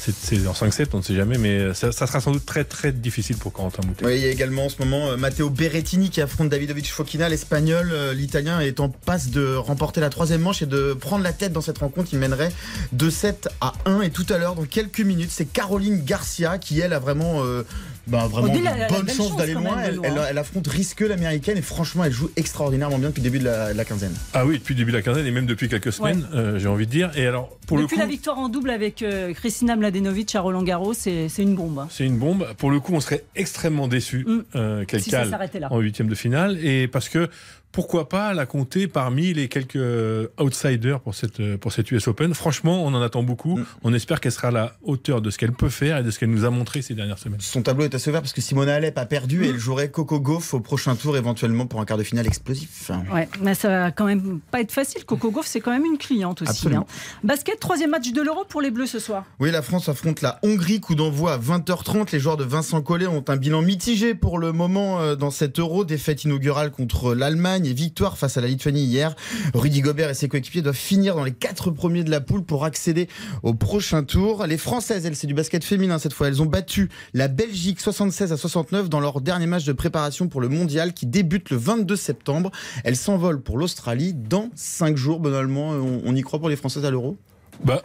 c'est 0.00 0.46
en 0.46 0.52
5-7, 0.52 0.88
on 0.94 0.98
ne 0.98 1.02
sait 1.02 1.14
jamais, 1.14 1.38
mais 1.38 1.74
ça, 1.74 1.92
ça 1.92 2.06
sera 2.06 2.20
sans 2.20 2.32
doute 2.32 2.46
très 2.46 2.64
très 2.64 2.92
difficile 2.92 3.36
pour 3.36 3.52
Corentin 3.52 3.86
Moutet. 3.86 4.04
Oui, 4.04 4.16
il 4.16 4.22
y 4.22 4.26
a 4.26 4.30
également 4.30 4.66
en 4.66 4.68
ce 4.68 4.76
moment 4.78 5.10
euh, 5.10 5.16
Matteo 5.16 5.50
Berrettini 5.50 6.10
qui 6.10 6.20
affronte 6.20 6.48
Davidovic 6.48 6.90
Fokina, 6.90 7.28
l'espagnol. 7.28 7.90
Euh, 7.92 8.14
L'italien 8.14 8.60
est 8.60 8.80
en 8.80 8.88
passe 8.88 9.30
de 9.30 9.54
remporter 9.54 10.00
la 10.00 10.08
troisième 10.08 10.40
manche 10.40 10.62
et 10.62 10.66
de 10.66 10.94
prendre 10.94 11.22
la 11.22 11.32
tête 11.32 11.52
dans 11.52 11.60
cette 11.60 11.78
rencontre. 11.78 12.10
Il 12.12 12.18
mènerait 12.18 12.52
2-7 12.96 13.48
à 13.60 13.74
1. 13.84 14.02
Et 14.02 14.10
tout 14.10 14.26
à 14.30 14.38
l'heure, 14.38 14.54
dans 14.54 14.64
quelques 14.64 15.00
minutes, 15.00 15.30
c'est 15.32 15.44
Caroline 15.44 16.02
Garcia 16.04 16.58
qui, 16.58 16.80
elle, 16.80 16.92
a 16.92 16.98
vraiment, 16.98 17.44
euh, 17.44 17.62
bah, 18.10 18.26
vraiment 18.30 18.48
On 18.48 18.52
dit 18.52 18.58
de 18.60 18.64
la- 18.64 18.76
la 18.76 18.88
bonne 18.88 19.06
chance 19.08 19.16
chance 19.28 19.36
d'aller 19.36 19.54
loin. 19.54 19.76
même, 19.76 19.84
Elle, 19.84 19.94
Benoît, 20.00 20.08
elle- 20.24 20.26
elle 20.30 20.38
affronte 20.38 20.66
risqueux 20.66 21.08
l'américaine 21.08 21.56
et 21.56 21.62
franchement, 21.62 22.04
elle 22.04 22.12
joue 22.12 22.30
extraordinairement 22.36 22.98
bien 22.98 23.08
depuis 23.08 23.20
le 23.20 23.30
début 23.30 23.38
de 23.38 23.44
la, 23.44 23.72
de 23.72 23.76
la 23.78 23.84
quinzaine. 23.84 24.12
Ah 24.34 24.44
oui, 24.46 24.58
depuis 24.58 24.74
le 24.74 24.78
début 24.78 24.92
de 24.92 24.96
la 24.96 25.02
quinzaine 25.02 25.26
et 25.26 25.30
même 25.30 25.46
depuis 25.46 25.68
quelques 25.68 25.92
semaines, 25.92 26.26
euh, 26.34 26.58
j'ai 26.58 26.68
envie 26.68 26.86
de 26.86 26.90
dire. 26.90 27.10
Et 27.16 27.26
alors, 27.26 27.56
pour 27.66 27.78
Depuis 27.78 27.96
le 27.96 28.02
la 28.02 28.08
victoire 28.08 28.38
en 28.38 28.48
double 28.48 28.70
avec 28.70 29.02
euh, 29.02 29.32
Kristina 29.32 29.76
Mladenovic 29.76 30.34
à 30.34 30.40
Roland 30.40 30.62
Garros, 30.62 30.92
c'est 30.94 31.28
c'est 31.28 31.42
une 31.42 31.54
bombe. 31.54 31.78
hein. 31.78 31.88
c'est 31.90 32.04
une 32.04 32.18
bombe. 32.18 32.46
Pour 32.58 32.70
le 32.70 32.80
coup, 32.80 32.92
on 32.94 33.00
serait 33.00 33.24
extrêmement 33.36 33.88
déçu 33.88 34.24
Mm. 34.26 34.38
euh, 34.56 34.84
qu'elle 34.84 35.02
Si 35.02 35.10
ça 35.10 35.18
cale 35.18 35.30
s'arrêtait 35.30 35.60
là. 35.60 35.68
en 35.70 35.78
huitième 35.78 36.08
de 36.08 36.14
finale. 36.14 36.58
Et 36.64 36.88
parce 36.88 37.08
que 37.08 37.28
pourquoi 37.72 38.08
pas 38.08 38.34
la 38.34 38.46
compter 38.46 38.88
parmi 38.88 39.32
les 39.32 39.48
quelques 39.48 39.76
euh, 39.76 40.28
outsiders 40.40 41.00
pour 41.00 41.14
cette 41.14 41.40
euh, 41.40 41.56
pour 41.56 41.72
cette 41.72 41.90
US 41.90 42.08
Open. 42.08 42.34
Franchement, 42.34 42.84
on 42.84 42.94
en 42.94 43.02
attend 43.02 43.22
beaucoup. 43.22 43.58
Mm. 43.58 43.66
On 43.84 43.94
espère 43.94 44.20
qu'elle 44.20 44.32
sera 44.32 44.48
à 44.48 44.50
la 44.50 44.76
hauteur 44.82 45.22
de 45.22 45.30
ce 45.30 45.38
qu'elle 45.38 45.52
peut 45.52 45.68
faire 45.68 45.98
et 45.98 46.02
de 46.02 46.10
ce 46.10 46.18
qu'elle 46.18 46.30
nous 46.30 46.44
a 46.44 46.50
montré 46.50 46.82
ces 46.82 46.94
dernières 46.94 47.18
semaines. 47.18 47.40
Son 47.40 47.62
tableau 47.62 47.84
est 47.84 47.94
assez 47.94 48.10
ouvert 48.10 48.22
parce 48.22 48.32
que 48.32 48.40
Simona 48.40 48.74
Alep 48.74 48.98
a 48.98 49.06
perdu 49.06 49.44
et 49.44 49.50
elle 49.50 49.58
jouerait 49.58 49.90
Coco 49.90 50.20
Gauff 50.20 50.54
au 50.54 50.60
prochain 50.60 50.96
tour 50.96 51.16
éventuellement 51.16 51.66
pour 51.66 51.80
un 51.80 51.84
quart 51.84 51.98
de 51.98 52.02
finale 52.02 52.26
explosif. 52.26 52.90
Ouais, 53.12 53.28
mais 53.40 53.54
ça 53.54 53.68
va 53.68 53.90
quand 53.92 54.06
même 54.06 54.40
pas 54.50 54.60
être 54.60 54.72
facile. 54.72 55.04
Coco 55.04 55.30
Gauff, 55.30 55.46
c'est 55.46 55.60
quand 55.60 55.70
même 55.70 55.84
une 55.84 55.98
cliente 55.98 56.42
aussi. 56.42 56.68
Hein. 56.74 56.84
Basket, 57.22 57.58
troisième 57.60 57.90
match 57.90 58.10
de 58.10 58.22
l'Euro 58.22 58.44
pour 58.44 58.60
les 58.60 58.70
Bleus 58.70 58.86
ce 58.86 58.98
soir. 58.98 59.24
Oui, 59.38 59.50
la 59.50 59.62
France 59.62 59.88
affronte 59.88 60.22
la 60.22 60.38
Hongrie, 60.42 60.80
coup 60.80 60.94
d'envoi 60.94 61.34
à 61.34 61.38
20h30. 61.38 62.08
Les 62.12 62.20
joueurs 62.20 62.36
de 62.36 62.44
Vincent 62.44 62.82
Collet 62.82 63.06
ont 63.06 63.24
un 63.28 63.36
bilan 63.36 63.62
mitigé 63.62 64.14
pour 64.14 64.38
le 64.38 64.52
moment 64.52 65.00
euh, 65.00 65.14
dans 65.14 65.30
cet 65.30 65.58
euro. 65.58 65.84
Défaite 65.84 66.24
inaugurale 66.24 66.70
contre 66.70 67.14
l'Allemagne 67.14 67.59
et 67.66 67.72
victoire 67.72 68.18
face 68.18 68.36
à 68.36 68.40
la 68.40 68.46
Lituanie 68.46 68.84
hier. 68.84 69.14
Rudy 69.54 69.80
Gobert 69.80 70.10
et 70.10 70.14
ses 70.14 70.28
coéquipiers 70.28 70.62
doivent 70.62 70.76
finir 70.76 71.14
dans 71.14 71.24
les 71.24 71.32
quatre 71.32 71.70
premiers 71.70 72.04
de 72.04 72.10
la 72.10 72.20
poule 72.20 72.44
pour 72.44 72.64
accéder 72.64 73.08
au 73.42 73.54
prochain 73.54 74.02
tour. 74.02 74.46
Les 74.46 74.58
Françaises, 74.58 75.06
elles, 75.06 75.16
c'est 75.16 75.26
du 75.26 75.34
basket 75.34 75.64
féminin 75.64 75.98
cette 75.98 76.12
fois. 76.12 76.28
Elles 76.28 76.42
ont 76.42 76.46
battu 76.46 76.88
la 77.14 77.28
Belgique 77.28 77.80
76 77.80 78.32
à 78.32 78.36
69 78.36 78.88
dans 78.88 79.00
leur 79.00 79.20
dernier 79.20 79.46
match 79.46 79.64
de 79.64 79.72
préparation 79.72 80.28
pour 80.28 80.40
le 80.40 80.48
mondial 80.48 80.92
qui 80.92 81.06
débute 81.06 81.50
le 81.50 81.56
22 81.56 81.96
septembre. 81.96 82.50
Elles 82.84 82.96
s'envolent 82.96 83.42
pour 83.42 83.58
l'Australie 83.58 84.14
dans 84.14 84.50
5 84.54 84.96
jours. 84.96 85.20
Bonalement, 85.20 85.70
on, 85.70 86.02
on 86.04 86.14
y 86.14 86.22
croit 86.22 86.38
pour 86.38 86.48
les 86.48 86.56
Françaises 86.56 86.84
à 86.84 86.90
l'euro? 86.90 87.16
Bah, 87.64 87.82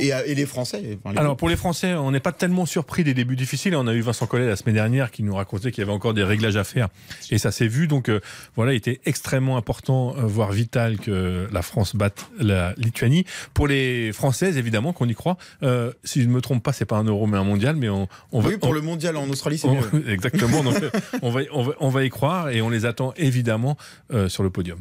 et, 0.00 0.12
à- 0.12 0.26
et 0.26 0.34
les 0.34 0.46
Français 0.46 0.98
enfin, 1.04 1.12
les 1.12 1.18
Alors 1.18 1.36
pour 1.36 1.48
les 1.48 1.56
Français, 1.56 1.94
on 1.94 2.10
n'est 2.10 2.20
pas 2.20 2.32
tellement 2.32 2.66
surpris 2.66 3.04
des 3.04 3.14
débuts 3.14 3.36
difficiles. 3.36 3.74
On 3.76 3.86
a 3.86 3.94
eu 3.94 4.00
Vincent 4.00 4.26
Collet 4.26 4.46
la 4.46 4.56
semaine 4.56 4.74
dernière 4.74 5.10
qui 5.10 5.22
nous 5.22 5.34
racontait 5.34 5.70
qu'il 5.70 5.82
y 5.82 5.84
avait 5.84 5.92
encore 5.92 6.14
des 6.14 6.22
réglages 6.24 6.56
à 6.56 6.64
faire 6.64 6.88
et 7.30 7.38
ça 7.38 7.50
s'est 7.52 7.68
vu. 7.68 7.86
Donc 7.86 8.08
euh, 8.08 8.20
voilà, 8.56 8.72
il 8.72 8.76
était 8.76 9.00
extrêmement 9.06 9.56
important, 9.56 10.14
euh, 10.16 10.22
voire 10.22 10.52
vital 10.52 10.98
que 10.98 11.48
la 11.52 11.62
France 11.62 11.94
batte 11.96 12.26
la 12.38 12.74
Lituanie. 12.76 13.24
Pour 13.54 13.66
les 13.68 14.12
Françaises, 14.12 14.56
évidemment 14.56 14.92
qu'on 14.92 15.08
y 15.08 15.14
croit. 15.14 15.36
Euh, 15.62 15.92
si 16.04 16.22
je 16.22 16.28
ne 16.28 16.32
me 16.32 16.40
trompe 16.40 16.62
pas, 16.62 16.72
c'est 16.72 16.84
pas 16.84 16.96
un 16.96 17.04
euro 17.04 17.26
mais 17.26 17.38
un 17.38 17.44
mondial, 17.44 17.76
mais 17.76 17.88
on, 17.88 18.08
on 18.32 18.40
va 18.40 18.48
Oui, 18.50 18.56
pour 18.58 18.70
on- 18.70 18.72
le 18.72 18.80
mondial 18.80 19.16
en 19.16 19.28
Australie, 19.28 19.58
c'est 19.58 19.68
exactement. 20.08 20.62
Donc 20.62 20.82
euh, 20.82 20.90
on 21.22 21.30
va, 21.30 21.40
on 21.52 21.62
va 21.62 21.72
on 21.80 21.88
va 21.90 22.04
y 22.04 22.10
croire 22.10 22.50
et 22.50 22.60
on 22.62 22.70
les 22.70 22.84
attend 22.86 23.12
évidemment 23.16 23.76
euh, 24.12 24.28
sur 24.28 24.42
le 24.42 24.50
podium. 24.50 24.78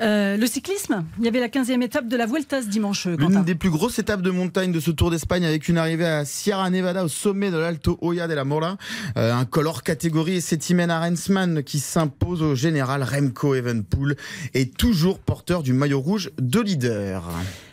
Euh, 0.00 0.36
le 0.36 0.46
cyclisme, 0.46 1.04
il 1.18 1.24
y 1.24 1.28
avait 1.28 1.40
la 1.40 1.48
15e 1.48 1.82
étape 1.82 2.08
de 2.08 2.16
la 2.16 2.26
Vuelta 2.26 2.62
ce 2.62 2.68
dimanche. 2.68 3.06
L'une 3.06 3.44
des 3.44 3.54
plus 3.54 3.70
grosses 3.70 3.98
étapes 3.98 4.22
de 4.22 4.30
montagne 4.30 4.72
de 4.72 4.80
ce 4.80 4.90
Tour 4.90 5.10
d'Espagne 5.10 5.44
avec 5.44 5.68
une 5.68 5.78
arrivée 5.78 6.06
à 6.06 6.24
Sierra 6.24 6.68
Nevada 6.70 7.04
au 7.04 7.08
sommet 7.08 7.50
de 7.50 7.58
l'Alto 7.58 7.98
Hoya 8.00 8.26
de 8.26 8.34
la 8.34 8.44
Mora. 8.44 8.76
Euh, 9.16 9.32
un 9.32 9.44
color 9.44 9.82
catégorie 9.82 10.36
et 10.36 10.40
c'est 10.40 10.70
Imen 10.70 10.90
Arensman 10.90 11.62
qui 11.62 11.78
s'impose 11.78 12.42
au 12.42 12.54
général 12.54 13.02
Remco 13.02 13.54
Evenpool 13.54 14.16
et 14.54 14.68
toujours 14.68 15.18
porteur 15.18 15.62
du 15.62 15.72
maillot 15.72 16.00
rouge 16.00 16.30
de 16.38 16.60
leader. 16.60 17.30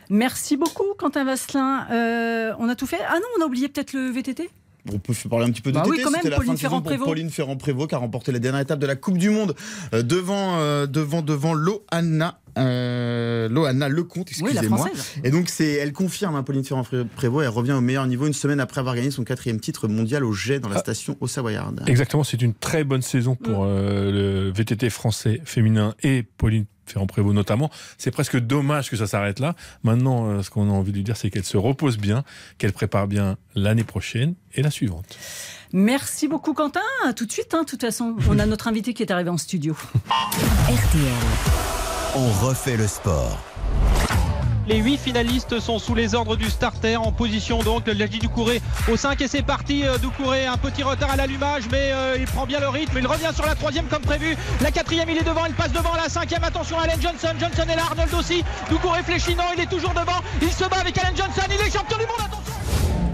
Merci 0.10 0.58
beaucoup, 0.58 0.94
Quentin 0.98 1.24
Vasselin. 1.24 1.88
Euh, 1.92 2.54
on 2.60 2.68
a 2.68 2.76
tout 2.76 2.86
fait. 2.86 3.00
Ah 3.08 3.16
non, 3.16 3.28
on 3.40 3.44
a 3.44 3.46
oublié 3.46 3.70
peut-être 3.70 3.94
le 3.94 4.10
VTT 4.10 4.50
On 4.92 4.98
peut 5.00 5.14
parler 5.30 5.46
un 5.48 5.52
petit 5.52 5.62
peu 5.62 5.72
de 5.72 5.76
Bah 5.76 5.84
TT. 5.84 6.04
C'était 6.04 6.30
la 6.30 6.38
Pauline 6.38 6.48
fin 6.50 6.54
de 6.54 6.60
saison 6.60 6.82
pour. 6.82 7.06
Pauline 7.06 7.30
Ferrand-Prévot 7.30 7.88
qui 7.88 7.96
a 7.96 7.98
remporté 7.98 8.32
la 8.32 8.40
dernière 8.40 8.62
étape 8.62 8.80
de 8.80 8.88
la 8.88 8.96
Coupe 8.96 9.18
du 9.18 9.30
Monde 9.30 9.56
euh, 9.94 10.02
devant, 10.02 10.58
euh, 10.60 10.88
devant, 10.88 11.22
devant 11.22 11.54
Loana. 11.54 12.40
Euh, 12.58 13.48
Loana 13.48 13.88
Lecomte, 13.88 14.30
Oui, 14.42 14.54
la 14.54 14.62
excusez-moi. 14.62 14.78
française. 14.80 15.06
Et 15.24 15.32
donc, 15.32 15.48
c'est, 15.50 15.72
elle 15.74 15.94
confirme, 15.94 16.36
hein, 16.36 16.44
Pauline 16.44 16.64
Ferrand-Prévot, 16.66 17.42
elle 17.42 17.48
revient 17.50 17.72
au 17.74 17.82
meilleur 17.82 18.06
niveau 18.08 18.28
une 18.28 18.34
semaine 18.34 18.60
après 18.60 18.80
avoir 18.80 18.96
gagné 18.96 19.10
son 19.12 19.24
quatrième 19.24 19.60
titre 19.60 19.88
mondial 19.88 20.26
au 20.26 20.34
jet 20.34 20.60
dans 20.60 20.68
la 20.70 20.76
Ah. 20.78 20.80
station 20.80 21.16
au 21.22 21.28
Savoyard. 21.28 21.72
Exactement, 21.88 22.24
c'est 22.24 22.42
une 22.42 22.54
très 22.54 22.84
bonne 22.84 23.02
saison 23.04 23.36
pour 23.36 23.64
euh, 23.64 24.12
le 24.12 24.52
VTT 24.52 24.90
français 24.90 25.42
féminin 25.46 25.96
et 26.04 26.24
Pauline 26.24 26.66
Ferrand-Prévot 26.92 27.34
notamment. 27.34 27.70
C'est 27.98 28.12
presque 28.12 28.38
dommage 28.38 28.90
que 28.90 28.96
ça 28.96 29.08
s'arrête 29.08 29.40
là. 29.40 29.56
Maintenant, 29.84 30.28
euh, 30.28 30.44
ce 30.44 30.50
qu'on 30.50 30.70
a 30.70 30.74
envie 30.74 30.92
de 30.92 30.98
lui 30.98 31.04
dire, 31.04 31.18
c'est 31.18 31.30
qu'elle 31.30 31.44
se 31.44 31.58
repose 31.58 31.98
bien, 31.98 32.24
qu'elle 32.58 32.74
prépare 32.74 33.08
bien 33.08 33.38
l'année 33.56 33.84
prochaine 33.84 34.36
et 34.54 34.62
la 34.62 34.72
suivante. 34.72 35.18
Merci 35.74 36.28
beaucoup, 36.28 36.54
Quentin. 36.54 36.82
À 37.06 37.14
tout 37.14 37.26
de 37.26 37.32
suite, 37.32 37.54
hein, 37.54 37.62
de 37.62 37.66
toute 37.66 37.82
façon. 37.82 38.16
On 38.30 38.40
a 38.40 38.46
notre 38.46 38.68
invité 38.68 38.94
qui 38.94 39.04
est 39.04 39.12
arrivé 39.12 39.30
en 39.30 39.38
studio. 39.38 39.76
RTL. 40.06 41.12
On 42.16 42.30
refait 42.46 42.76
le 42.76 42.88
sport. 42.88 43.40
Les 44.72 44.78
huit 44.78 44.98
finalistes 44.98 45.60
sont 45.60 45.80
sous 45.80 45.96
les 45.96 46.16
ordres 46.16 46.38
du 46.38 46.50
starter 46.50 46.96
en 46.96 47.12
position 47.12 47.60
donc 47.60 47.88
Lagi 47.88 48.20
Doucouré 48.20 48.62
au 48.90 48.96
5 48.96 49.20
et 49.20 49.28
c'est 49.28 49.42
parti 49.42 49.86
euh, 49.86 49.98
Doucouré 49.98 50.46
un 50.46 50.56
petit 50.56 50.82
retard 50.82 51.12
à 51.12 51.18
l'allumage 51.18 51.64
mais 51.70 51.92
euh, 51.92 52.16
il 52.18 52.24
prend 52.24 52.46
bien 52.46 52.62
le 52.62 52.70
rythme 52.70 52.98
il 52.98 53.06
revient 53.06 53.32
sur 53.36 53.46
la 53.46 53.56
troisième 53.56 53.88
comme 53.88 54.02
prévu. 54.02 54.38
La 54.62 54.72
quatrième 54.72 55.10
il 55.10 55.18
est 55.18 55.26
devant 55.26 55.46
il 55.46 55.54
passe 55.56 55.74
devant 55.74 55.94
la 55.96 56.08
cinquième 56.08 56.46
attention 56.46 56.80
Allen 56.80 57.02
Johnson 57.02 57.34
Johnson 57.38 57.70
est 57.70 57.76
là 57.76 57.84
Arnold 57.90 58.14
aussi. 58.14 58.46
Doucouré 58.70 59.04
fléchit 59.04 59.36
non 59.36 59.44
il 59.58 59.62
est 59.62 59.70
toujours 59.70 59.92
devant 59.92 60.22
il 60.42 60.50
se 60.50 60.64
bat 60.64 60.78
avec 60.80 60.98
Allen 61.00 61.18
Johnson 61.18 61.42
il 61.50 61.68
est 61.68 61.70
champion 61.70 61.98
du 61.98 62.06
monde 62.06 62.22
attention 62.28 63.11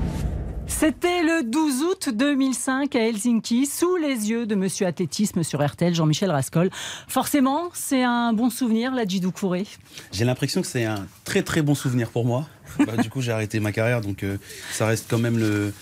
C'était 0.80 1.24
le 1.24 1.42
12 1.44 1.82
août 1.82 2.10
2005 2.14 2.96
à 2.96 3.00
Helsinki, 3.00 3.66
sous 3.66 3.96
les 3.96 4.30
yeux 4.30 4.46
de 4.46 4.54
Monsieur 4.54 4.86
Athlétisme 4.86 5.42
sur 5.42 5.66
RTL, 5.66 5.96
Jean-Michel 5.96 6.30
Rascol. 6.30 6.70
Forcément, 7.08 7.70
c'est 7.74 8.04
un 8.04 8.32
bon 8.32 8.52
souvenir, 8.52 8.94
la 8.94 9.04
Jidou 9.04 9.32
Kouré. 9.32 9.66
J'ai 10.12 10.24
l'impression 10.24 10.62
que 10.62 10.68
c'est 10.68 10.86
un 10.86 11.08
très 11.24 11.42
très 11.42 11.64
bon 11.64 11.74
souvenir 11.74 12.12
pour 12.12 12.26
moi. 12.26 12.48
Bah, 12.86 12.96
du 12.96 13.10
coup, 13.10 13.22
j'ai 13.22 13.32
arrêté 13.32 13.60
ma 13.60 13.72
carrière, 13.72 14.02
donc 14.02 14.22
euh, 14.22 14.38
ça 14.72 14.86
reste 14.86 15.08
quand 15.10 15.18
même 15.18 15.40
le, 15.40 15.74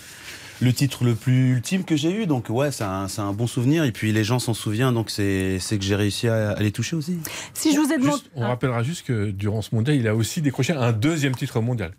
le 0.62 0.72
titre 0.72 1.04
le 1.04 1.14
plus 1.14 1.52
ultime 1.52 1.84
que 1.84 1.94
j'ai 1.94 2.10
eu. 2.10 2.26
Donc 2.26 2.48
ouais, 2.48 2.72
c'est 2.72 2.84
un, 2.84 3.06
c'est 3.06 3.20
un 3.20 3.34
bon 3.34 3.46
souvenir. 3.46 3.84
Et 3.84 3.92
puis 3.92 4.12
les 4.12 4.24
gens 4.24 4.38
s'en 4.38 4.54
souviennent, 4.54 4.94
donc 4.94 5.10
c'est, 5.10 5.58
c'est 5.58 5.76
que 5.76 5.84
j'ai 5.84 5.96
réussi 5.96 6.26
à, 6.26 6.52
à 6.52 6.60
les 6.60 6.72
toucher 6.72 6.96
aussi. 6.96 7.18
Si 7.52 7.74
je 7.74 7.80
vous 7.80 7.92
ai 7.92 7.98
demandé. 7.98 8.12
Juste, 8.12 8.30
on 8.34 8.46
rappellera 8.46 8.82
juste 8.82 9.04
que 9.04 9.30
durant 9.30 9.60
ce 9.60 9.74
mondial, 9.74 9.94
il 9.98 10.08
a 10.08 10.14
aussi 10.14 10.40
décroché 10.40 10.72
un 10.72 10.92
deuxième 10.92 11.34
titre 11.34 11.60
mondial. 11.60 11.92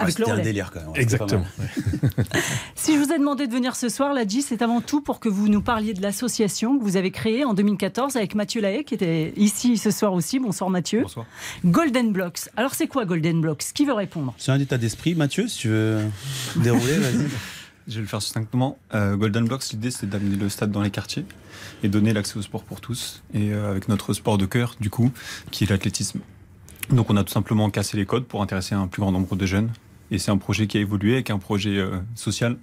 Ouais, 0.00 0.10
c'était 0.10 0.30
un 0.30 0.38
délire 0.38 0.70
quand 0.70 0.80
même. 0.80 0.90
ouais, 0.90 1.00
Exactement. 1.00 1.44
Si 2.74 2.94
je 2.94 2.98
vous 2.98 3.12
ai 3.12 3.18
demandé 3.18 3.46
de 3.46 3.52
venir 3.52 3.76
ce 3.76 3.88
soir, 3.88 4.14
Ladji, 4.14 4.42
c'est 4.42 4.62
avant 4.62 4.80
tout 4.80 5.00
pour 5.00 5.20
que 5.20 5.28
vous 5.28 5.48
nous 5.48 5.60
parliez 5.60 5.94
de 5.94 6.00
l'association 6.02 6.78
que 6.78 6.82
vous 6.84 6.96
avez 6.96 7.10
créée 7.10 7.44
en 7.44 7.52
2014 7.54 8.16
avec 8.16 8.34
Mathieu 8.34 8.60
Lahaye, 8.60 8.84
qui 8.84 8.94
était 8.94 9.32
ici 9.36 9.76
ce 9.76 9.90
soir 9.90 10.12
aussi. 10.12 10.38
Bonsoir 10.38 10.70
Mathieu. 10.70 11.02
Bonsoir. 11.02 11.26
Golden 11.64 12.12
Blocks. 12.12 12.48
Alors 12.56 12.74
c'est 12.74 12.86
quoi 12.86 13.04
Golden 13.04 13.40
Blocks? 13.40 13.64
Qui 13.74 13.84
veut 13.84 13.92
répondre? 13.92 14.34
C'est 14.38 14.52
un 14.52 14.60
état 14.60 14.78
d'esprit, 14.78 15.14
Mathieu, 15.14 15.48
si 15.48 15.58
tu 15.58 15.68
veux 15.68 16.00
dérouler, 16.56 16.94
vas-y. 16.98 17.26
Je 17.88 17.94
vais 17.94 18.00
le 18.02 18.06
faire 18.06 18.20
succinctement. 18.20 18.78
Euh, 18.94 19.16
Golden 19.16 19.46
Blocks, 19.46 19.70
l'idée 19.70 19.90
c'est 19.90 20.08
d'amener 20.08 20.36
le 20.36 20.48
stade 20.50 20.70
dans 20.70 20.82
les 20.82 20.90
quartiers 20.90 21.24
et 21.82 21.88
donner 21.88 22.12
l'accès 22.12 22.36
au 22.36 22.42
sport 22.42 22.62
pour 22.62 22.80
tous. 22.82 23.22
Et 23.32 23.52
euh, 23.52 23.70
avec 23.70 23.88
notre 23.88 24.12
sport 24.12 24.36
de 24.38 24.44
cœur, 24.46 24.76
du 24.78 24.90
coup, 24.90 25.10
qui 25.50 25.64
est 25.64 25.70
l'athlétisme. 25.70 26.20
Donc 26.90 27.10
on 27.10 27.16
a 27.16 27.24
tout 27.24 27.32
simplement 27.32 27.70
cassé 27.70 27.96
les 27.96 28.06
codes 28.06 28.24
pour 28.24 28.42
intéresser 28.42 28.74
un 28.74 28.86
plus 28.86 29.00
grand 29.00 29.12
nombre 29.12 29.36
de 29.36 29.46
jeunes. 29.46 29.70
Et 30.10 30.18
c'est 30.18 30.30
un 30.30 30.38
projet 30.38 30.66
qui 30.66 30.78
a 30.78 30.80
évolué 30.80 31.14
avec 31.14 31.30
un 31.30 31.38
projet 31.38 31.76
euh, 31.78 31.98
social, 32.14 32.56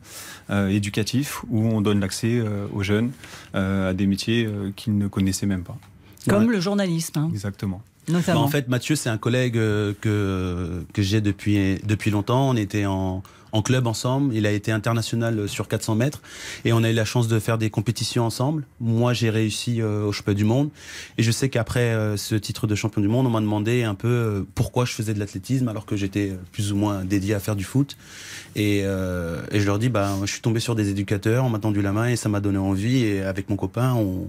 euh, 0.50 0.68
éducatif, 0.70 1.44
où 1.50 1.66
on 1.66 1.82
donne 1.82 2.00
l'accès 2.00 2.40
euh, 2.40 2.68
aux 2.74 2.84
jeunes 2.84 3.12
euh, 3.54 3.92
à 3.92 3.94
des 3.94 4.08
métiers 4.08 4.46
euh, 4.46 4.72
qu'ils 4.76 4.98
ne 4.98 5.08
connaissaient 5.08 5.46
même 5.46 5.64
pas. 5.64 5.78
Comme 6.28 6.52
le 6.52 6.60
journalisme, 6.60 7.20
hein, 7.20 7.30
Exactement. 7.32 7.82
Bah, 8.08 8.38
en 8.38 8.48
fait, 8.48 8.68
Mathieu, 8.68 8.96
c'est 8.96 9.10
un 9.10 9.18
collègue 9.18 9.54
que, 9.54 10.84
que 10.94 11.02
j'ai 11.02 11.22
depuis, 11.22 11.80
depuis 11.86 12.12
longtemps. 12.12 12.50
On 12.50 12.56
était 12.56 12.86
en, 12.86 13.24
en 13.56 13.62
club 13.62 13.88
ensemble. 13.88 14.36
Il 14.36 14.46
a 14.46 14.52
été 14.52 14.72
international 14.72 15.48
sur 15.48 15.68
400 15.68 15.96
mètres. 15.96 16.22
Et 16.66 16.74
on 16.74 16.84
a 16.84 16.90
eu 16.90 16.94
la 16.94 17.06
chance 17.06 17.28
de 17.28 17.40
faire 17.40 17.58
des 17.58 17.70
compétitions 17.70 18.26
ensemble. 18.26 18.66
Moi, 18.82 19.14
j'ai 19.14 19.30
réussi 19.30 19.82
euh, 19.82 20.04
au 20.04 20.12
championnat 20.12 20.38
du 20.38 20.44
monde. 20.44 20.70
Et 21.18 21.24
je 21.24 21.32
sais 21.32 21.50
qu'après 21.50 21.94
euh, 21.94 22.18
ce 22.18 22.36
titre 22.36 22.68
de 22.68 22.76
champion 22.76 23.02
du 23.02 23.08
monde, 23.08 23.26
on 23.26 23.30
m'a 23.30 23.40
demandé 23.40 23.84
un 23.84 23.96
peu 23.96 24.08
euh, 24.08 24.48
pourquoi 24.56 24.84
je 24.86 24.92
faisais 24.92 25.14
de 25.14 25.20
l'athlétisme 25.20 25.68
alors 25.70 25.86
que 25.86 25.96
j'étais 25.96 26.32
euh, 26.32 26.38
plus 26.52 26.74
ou 26.74 26.76
moins 26.76 27.06
dédié 27.06 27.34
à 27.34 27.40
faire 27.40 27.56
du 27.56 27.64
foot. 27.64 27.96
Et, 28.56 28.82
euh, 28.84 29.42
et 29.52 29.60
je 29.60 29.66
leur 29.66 29.80
dis, 29.80 29.90
bah, 29.90 30.18
je 30.22 30.32
suis 30.32 30.42
tombé 30.42 30.60
sur 30.60 30.76
des 30.76 30.90
éducateurs, 30.90 31.46
on 31.46 31.50
m'a 31.50 31.60
tendu 31.60 31.82
la 31.82 31.94
main 31.94 32.08
et 32.08 32.18
ça 32.18 32.28
m'a 32.28 32.42
donné 32.42 32.58
envie. 32.58 33.04
Et 33.04 33.22
avec 33.22 33.50
mon 33.50 33.56
copain, 33.56 33.94
on, 33.94 34.28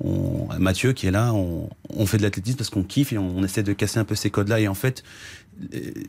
on, 0.00 0.48
Mathieu 0.58 0.92
qui 0.92 1.06
est 1.06 1.10
là, 1.10 1.32
on, 1.32 2.06
fait 2.06 2.18
de 2.18 2.22
l'athlétisme 2.22 2.56
parce 2.56 2.70
qu'on 2.70 2.82
kiffe 2.82 3.12
et 3.12 3.18
on, 3.18 3.38
on 3.38 3.44
essaie 3.44 3.62
de 3.62 3.72
casser 3.72 3.98
un 3.98 4.04
peu 4.04 4.14
ces 4.14 4.30
codes-là. 4.30 4.60
Et 4.60 4.68
en 4.68 4.74
fait, 4.74 5.02
euh, 5.02 5.43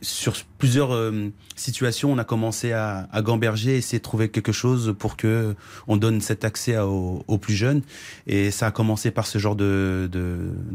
sur 0.02 0.34
plusieurs 0.58 0.92
euh, 0.94 1.30
situations, 1.54 2.12
on 2.12 2.18
a 2.18 2.24
commencé 2.24 2.72
à, 2.72 3.08
à 3.12 3.22
gamberger, 3.22 3.76
essayer 3.76 3.98
de 3.98 4.02
trouver 4.02 4.28
quelque 4.28 4.52
chose 4.52 4.94
pour 4.98 5.16
que 5.16 5.54
on 5.86 5.96
donne 5.96 6.20
cet 6.20 6.44
accès 6.44 6.78
aux, 6.78 7.38
plus 7.40 7.54
jeunes. 7.54 7.82
Et 8.26 8.50
ça 8.50 8.66
a 8.66 8.70
commencé 8.70 9.10
par 9.10 9.26
ce 9.26 9.38
genre 9.38 9.56
de, 9.56 10.08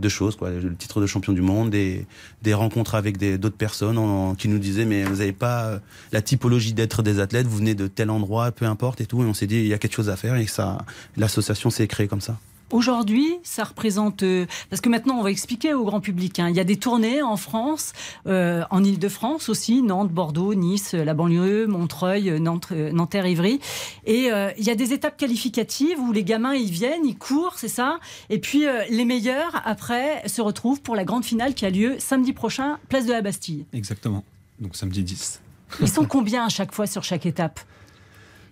choses, 0.08 0.36
quoi. 0.36 0.50
Le 0.50 0.76
titre 0.76 1.02
de 1.02 1.06
champion 1.06 1.34
du 1.34 1.42
monde, 1.42 1.70
des, 1.70 2.06
des 2.42 2.54
rencontres 2.54 2.96
avec 2.96 3.18
d'autres 3.18 3.58
personnes 3.58 4.36
qui 4.38 4.48
nous 4.48 4.60
disaient 4.60 4.86
mais 4.86 5.04
vous 5.04 5.18
n'avez 5.18 5.34
pas 5.34 5.66
euh, 5.66 5.80
la 6.12 6.22
typologie 6.22 6.74
d'être 6.74 7.04
des 7.04 7.20
athlètes, 7.20 7.48
vous 7.48 7.58
venez 7.58 7.76
de 7.76 7.88
tel 7.88 8.10
endroit, 8.10 8.52
peu 8.52 8.66
importe 8.66 9.02
et 9.02 9.06
tout. 9.06 9.24
Et 9.24 9.26
on 9.26 9.34
s'est 9.34 9.48
dit 9.48 9.58
il 9.58 9.68
y 9.68 9.74
a 9.74 9.78
quelque 9.78 9.96
chose 9.96 10.10
à 10.10 10.16
faire 10.16 10.36
et 10.36 10.48
ça, 10.48 10.80
l'association 11.18 11.70
s'est 11.70 11.88
créée 11.88 12.08
comme 12.08 12.22
ça. 12.22 12.38
Aujourd'hui, 12.72 13.36
ça 13.44 13.64
représente 13.64 14.24
euh, 14.24 14.46
parce 14.70 14.82
que 14.82 14.90
maintenant 14.90 15.16
on 15.18 15.24
va 15.24 15.32
expliquer 15.32 15.74
au 15.74 15.84
grand 15.84 16.00
public. 16.00 16.40
hein, 16.40 16.50
il 16.50 16.56
y 16.56 16.60
a 16.60 16.64
des 16.64 16.78
tournées 16.78 17.22
en 17.22 17.38
France, 17.38 17.94
euh, 18.28 18.64
en 18.70 18.84
Île-de-France 18.84 19.50
aussi, 19.50 19.82
Nantes, 19.82 20.12
Bordeaux, 20.12 20.54
Nice, 20.54 20.94
euh, 20.94 21.04
la 21.04 21.14
banlieue, 21.14 21.68
Montreuil, 21.68 22.40
Nantes, 22.40 22.70
euh, 22.72 22.92
Nanterre, 22.92 23.28
Ivry. 23.28 23.60
Et 24.06 24.30
il 24.58 24.64
y 24.64 24.70
a 24.70 24.76
des 24.76 24.94
étapes 24.94 25.18
qualificatives 25.18 26.00
où 26.00 26.12
les 26.12 26.24
gamins 26.24 26.54
ils 26.54 26.72
viennent, 26.72 27.06
ils 27.06 27.18
courent, 27.18 27.56
c'est 27.58 27.68
ça. 27.68 28.00
Et 28.30 28.40
puis 28.40 28.64
les 28.90 29.06
meilleurs 29.06 29.62
après 29.66 30.28
se 30.28 30.42
retrouvent 30.42 30.82
pour 30.82 30.96
la 30.96 31.04
grande 31.04 31.26
finale 31.26 31.54
qui 31.54 31.66
a 31.66 31.70
lieu 31.70 31.96
samedi 32.00 32.34
prochain, 32.34 32.78
place 32.90 33.06
de 33.06 33.12
la 33.12 33.22
Bastille. 33.22 33.66
Exactement. 33.74 34.24
Donc 34.60 34.76
samedi 34.76 35.04
10. 35.04 35.42
Ils 35.82 35.90
sont 35.90 36.06
combien 36.06 36.46
à 36.46 36.50
chaque 36.50 36.74
fois 36.74 36.88
sur 36.88 37.04
chaque 37.04 37.26
étape? 37.26 37.60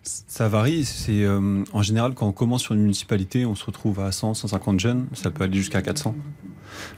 Ça 0.04 0.48
varie. 0.48 0.86
C'est 0.86 1.24
euh, 1.24 1.64
en 1.74 1.82
général 1.82 2.14
quand 2.14 2.28
on 2.28 2.32
commence 2.32 2.64
sur 2.64 2.74
une 2.74 2.82
municipalité, 2.82 3.46
on 3.46 3.56
se 3.56 3.66
retrouve 3.66 4.00
à 4.00 4.12
100, 4.12 4.34
150 4.34 4.80
jeunes. 4.80 5.08
Ça 5.14 5.30
peut 5.32 5.44
aller 5.44 5.58
jusqu'à 5.58 5.82
400. 5.82 6.16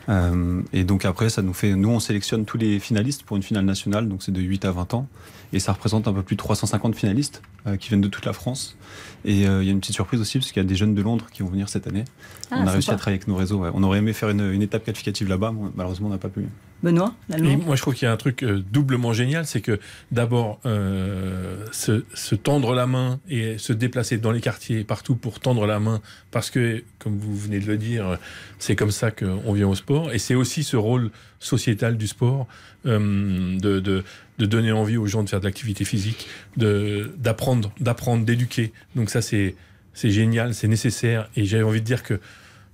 Euh, 0.10 0.62
et 0.74 0.84
donc 0.84 1.06
après, 1.06 1.30
ça 1.30 1.42
nous 1.42 1.54
fait. 1.54 1.76
Nous, 1.76 1.90
on 1.90 2.00
sélectionne 2.00 2.46
tous 2.46 2.58
les 2.58 2.80
finalistes 2.80 3.24
pour 3.24 3.38
une 3.38 3.44
finale 3.44 3.66
nationale. 3.66 4.08
Donc 4.08 4.24
c'est 4.24 4.32
de 4.32 4.42
8 4.42 4.66
à 4.66 4.72
20 4.72 4.94
ans. 4.94 5.08
Et 5.54 5.60
ça 5.60 5.74
représente 5.74 6.08
un 6.08 6.14
peu 6.14 6.24
plus 6.24 6.36
de 6.36 6.40
350 6.40 6.96
finalistes 6.96 7.42
euh, 7.68 7.78
qui 7.78 7.90
viennent 7.90 8.02
de 8.02 8.08
toute 8.08 8.26
la 8.26 8.34
France. 8.34 8.78
Et 9.26 9.48
euh, 9.48 9.62
il 9.62 9.66
y 9.66 9.70
a 9.70 9.72
une 9.72 9.80
petite 9.80 9.96
surprise 9.96 10.22
aussi 10.22 10.40
parce 10.40 10.52
qu'il 10.52 10.62
y 10.62 10.66
a 10.66 10.68
des 10.68 10.76
jeunes 10.76 10.96
de 10.96 11.02
Londres 11.02 11.28
qui 11.32 11.44
vont 11.44 11.50
venir 11.50 11.70
cette 11.70 11.88
année. 11.88 12.06
Ah, 12.50 12.58
on 12.60 12.68
a 12.68 12.72
réussi 12.72 12.88
sympa. 12.88 12.96
à 12.96 13.00
travailler 13.00 13.18
avec 13.18 13.28
nos 13.28 13.36
réseaux. 13.36 13.60
ouais. 13.60 13.70
On 13.74 13.84
aurait 13.84 14.00
aimé 14.00 14.14
faire 14.14 14.30
une, 14.30 14.52
une 14.52 14.62
étape 14.62 14.84
qualificative 14.84 15.28
là-bas. 15.28 15.52
mais 15.54 15.70
Malheureusement, 15.76 16.08
on 16.08 16.12
n'a 16.12 16.18
pas 16.18 16.30
pu. 16.30 16.46
Benoît, 16.84 17.14
Et 17.30 17.34
l'Allemand 17.34 17.64
moi, 17.66 17.76
je 17.76 17.82
trouve 17.82 17.94
qu'il 17.94 18.08
y 18.08 18.10
a 18.10 18.12
un 18.12 18.18
truc 18.18 18.44
euh, 18.44 18.64
doublement 18.72 19.14
génial, 19.14 19.46
c'est 19.46 19.62
que 19.62 19.80
d'abord, 20.12 20.60
euh, 20.66 21.66
se, 21.72 22.04
se 22.16 22.34
tendre 22.34 22.74
la 22.74 22.88
main 22.88 23.20
et 23.30 23.60
se 23.60 23.72
déplacer 23.72 24.18
dans 24.18 24.32
les 24.32 24.42
quartiers 24.42 24.84
partout 24.84 25.16
pour 25.16 25.40
tendre 25.40 25.68
la 25.68 25.80
main, 25.80 26.02
parce 26.32 26.50
que, 26.50 26.84
comme 26.98 27.18
vous 27.18 27.38
venez 27.38 27.60
de 27.60 27.68
le 27.68 27.78
dire, 27.78 28.18
c'est 28.58 28.76
comme 28.76 28.90
ça 28.90 29.12
qu'on 29.12 29.54
vient 29.54 29.68
au 29.68 29.76
sport. 29.76 30.12
Et 30.12 30.18
c'est 30.18 30.34
aussi 30.34 30.64
ce 30.64 30.76
rôle 30.76 31.12
sociétal 31.42 31.98
du 31.98 32.08
sport, 32.08 32.48
euh, 32.86 33.58
de, 33.60 33.80
de, 33.80 34.04
de 34.38 34.46
donner 34.46 34.72
envie 34.72 34.96
aux 34.96 35.08
gens 35.08 35.24
de 35.24 35.30
faire 35.30 35.42
de 35.42 35.46
l'activité 35.46 35.84
physique, 35.84 36.28
d'apprendre, 36.56 37.74
d'apprendre, 37.82 38.24
d'éduquer. 38.24 38.72
Donc 38.96 39.10
ça, 39.10 39.22
c'est 39.22 39.56
génial, 39.94 40.54
c'est 40.54 40.70
nécessaire. 40.70 41.30
Et 41.36 41.44
j'avais 41.44 41.64
envie 41.64 41.82
de 41.82 41.86
dire 41.86 42.04
que 42.04 42.20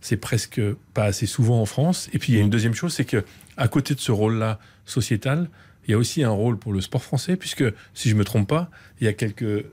c'est 0.01 0.17
presque 0.17 0.61
pas 0.93 1.05
assez 1.05 1.25
souvent 1.25 1.61
en 1.61 1.65
France. 1.65 2.09
Et 2.13 2.19
puis 2.19 2.33
il 2.33 2.35
y 2.35 2.39
a 2.39 2.43
une 2.43 2.51
deuxième 2.51 2.75
chose, 2.75 2.93
c'est 2.93 3.05
que 3.05 3.23
à 3.55 3.67
côté 3.67 3.95
de 3.95 3.99
ce 3.99 4.11
rôle-là 4.11 4.59
sociétal, 4.85 5.49
il 5.87 5.91
y 5.91 5.93
a 5.93 5.97
aussi 5.97 6.21
un 6.23 6.29
rôle 6.29 6.59
pour 6.59 6.73
le 6.73 6.81
sport 6.81 7.03
français, 7.03 7.37
puisque 7.37 7.63
si 7.93 8.09
je 8.09 8.15
me 8.15 8.25
trompe 8.25 8.47
pas, 8.47 8.69
il 8.99 9.05
y 9.05 9.07
a 9.07 9.13
quelques 9.13 9.65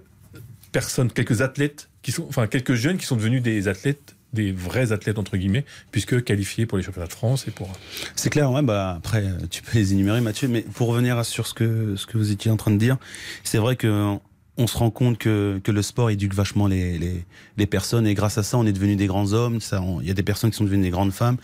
personnes, 0.73 1.11
quelques 1.11 1.43
athlètes 1.43 1.89
qui 2.03 2.13
sont, 2.13 2.27
enfin 2.29 2.47
quelques 2.47 2.75
jeunes 2.75 2.97
qui 2.97 3.07
sont 3.07 3.17
devenus 3.17 3.43
des 3.43 3.69
athlètes, 3.69 4.14
des 4.35 4.53
vrais 4.53 4.93
athlètes 4.93 5.19
entre 5.19 5.37
guillemets, 5.39 5.65
puisque 5.93 6.23
qualifiés 6.25 6.67
pour 6.67 6.77
les 6.77 6.85
championnats 6.85 7.07
de 7.07 7.13
France 7.13 7.47
et 7.49 7.51
pour. 7.51 7.71
C'est 8.17 8.31
clair, 8.31 8.51
ouais, 8.53 8.63
bah 8.63 8.95
après 8.99 9.25
tu 9.51 9.63
peux 9.63 9.79
les 9.79 9.93
énumérer 9.95 10.21
Mathieu, 10.21 10.49
mais 10.49 10.61
pour 10.61 10.89
revenir 10.89 11.25
sur 11.25 11.47
ce 11.47 11.55
que 11.55 11.97
ce 11.97 12.07
que 12.07 12.19
vous 12.19 12.31
étiez 12.31 12.51
en 12.51 12.57
train 12.57 12.71
de 12.73 12.77
dire, 12.79 12.99
c'est 13.45 13.59
vrai 13.59 13.77
que 13.77 14.17
on 14.57 14.67
se 14.69 14.77
rend 14.79 14.91
compte 14.91 15.19
que, 15.19 15.61
que 15.65 15.73
le 15.73 15.83
sport 15.83 16.11
éduque 16.11 16.33
vachement 16.35 16.69
les, 16.69 16.97
les, 16.97 17.25
les 17.57 17.67
personnes 17.67 18.07
et 18.07 18.15
grâce 18.15 18.39
à 18.39 18.45
ça 18.45 18.57
on 18.57 18.65
est 18.67 18.73
devenus 18.73 18.97
des 18.97 19.07
grands 19.09 19.33
hommes. 19.33 19.61
Ça, 19.61 19.83
il 20.01 20.07
y 20.07 20.11
a 20.13 20.15
des 20.15 20.23
personnes 20.23 20.51
qui 20.51 20.57
sont 20.57 20.63
devenues 20.65 20.83
des 20.85 20.91
grandes 20.91 21.13
femmes 21.13 21.39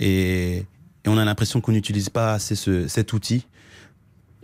et, 0.00 0.56
et 0.58 1.08
on 1.08 1.18
a 1.18 1.24
l'impression 1.26 1.60
qu'on 1.60 1.72
n'utilise 1.72 2.08
pas 2.08 2.32
assez 2.32 2.54
ce, 2.54 2.88
cet 2.88 3.12
outil. 3.12 3.44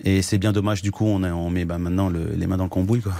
Et 0.04 0.23
c'est 0.23 0.38
bien 0.38 0.52
dommage, 0.52 0.80
du 0.80 0.92
coup, 0.92 1.04
on, 1.07 1.23
a, 1.23 1.30
on 1.33 1.50
met 1.50 1.66
bah, 1.66 1.76
maintenant 1.76 2.09
le- 2.09 2.33
les 2.35 2.47
mains 2.47 2.57
dans 2.57 2.64
le 2.64 2.71
cambouis. 2.71 3.02
Quoi. 3.02 3.12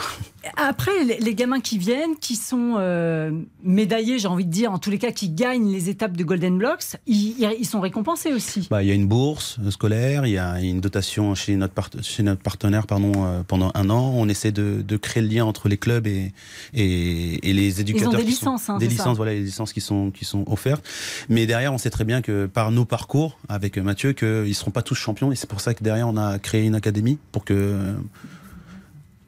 Après, 0.62 1.04
les, 1.04 1.34
gamins 1.34 1.60
qui 1.60 1.78
viennent, 1.78 2.16
qui 2.20 2.36
sont 2.36 2.74
euh, 2.76 3.30
médaillés, 3.62 4.18
j'ai 4.18 4.28
envie 4.28 4.44
de 4.44 4.50
dire, 4.50 4.72
en 4.72 4.78
tous 4.78 4.90
les 4.90 4.98
cas, 4.98 5.10
qui 5.10 5.28
gagnent 5.30 5.70
les 5.72 5.88
étapes 5.88 6.16
de 6.16 6.22
Golden 6.24 6.58
Blocks, 6.58 6.96
ils, 7.06 7.34
ils- 7.38 7.56
ils 7.60 7.64
sont 7.66 7.80
récompensés 7.80 8.32
aussi. 8.32 8.68
Bah, 8.70 8.82
il 8.82 8.88
y 8.88 8.92
a 8.92 8.94
une 8.94 9.06
bourse 9.06 9.58
scolaire, 9.70 10.26
il 10.26 10.32
y 10.32 10.38
a 10.38 10.60
une 10.60 10.80
dotation 10.80 11.34
chez 11.34 11.56
notre, 11.56 11.72
part- 11.74 11.90
chez 12.02 12.22
notre 12.22 12.42
partenaire 12.42 12.86
pardon, 12.86 13.12
euh, 13.24 13.42
pendant 13.46 13.70
un 13.74 13.88
an. 13.90 14.12
On 14.16 14.28
essaie 14.28 14.52
de, 14.52 14.82
de 14.86 14.96
créer 14.96 15.22
le 15.22 15.28
lien 15.28 15.44
entre 15.44 15.68
les 15.68 15.78
clubs 15.78 16.06
et, 16.06 16.32
et, 16.74 17.48
et 17.48 17.52
les 17.52 17.80
éducateurs. 17.80 18.10
des 18.12 18.24
qui 18.24 18.32
sont- 18.32 18.50
licences, 18.52 18.68
hein, 18.70 18.78
des 18.78 18.86
ça 18.86 18.90
licences, 18.92 19.16
voilà, 19.16 19.32
les 19.32 19.40
licences 19.42 19.72
qui 19.72 19.80
sont, 19.80 20.10
qui 20.10 20.24
sont 20.24 20.44
offertes. 20.46 20.84
Mais 21.28 21.46
derrière, 21.46 21.72
on 21.72 21.78
sait 21.78 21.90
très 21.90 22.04
bien 22.04 22.20
que 22.22 22.46
par 22.46 22.70
nos 22.70 22.84
parcours 22.84 23.38
avec 23.48 23.78
Mathieu, 23.78 24.12
qu'ils 24.12 24.28
ne 24.48 24.52
seront 24.52 24.70
pas 24.72 24.82
tous 24.82 24.94
champions. 24.94 25.32
Et 25.32 25.36
c'est 25.36 25.48
pour 25.48 25.60
ça 25.60 25.74
que 25.74 25.82
derrière, 25.82 26.08
on 26.08 26.16
a 26.16 26.38
créé 26.38 26.64
une 26.66 26.74
académie 26.74 27.18
pour 27.32 27.44
que. 27.44 27.76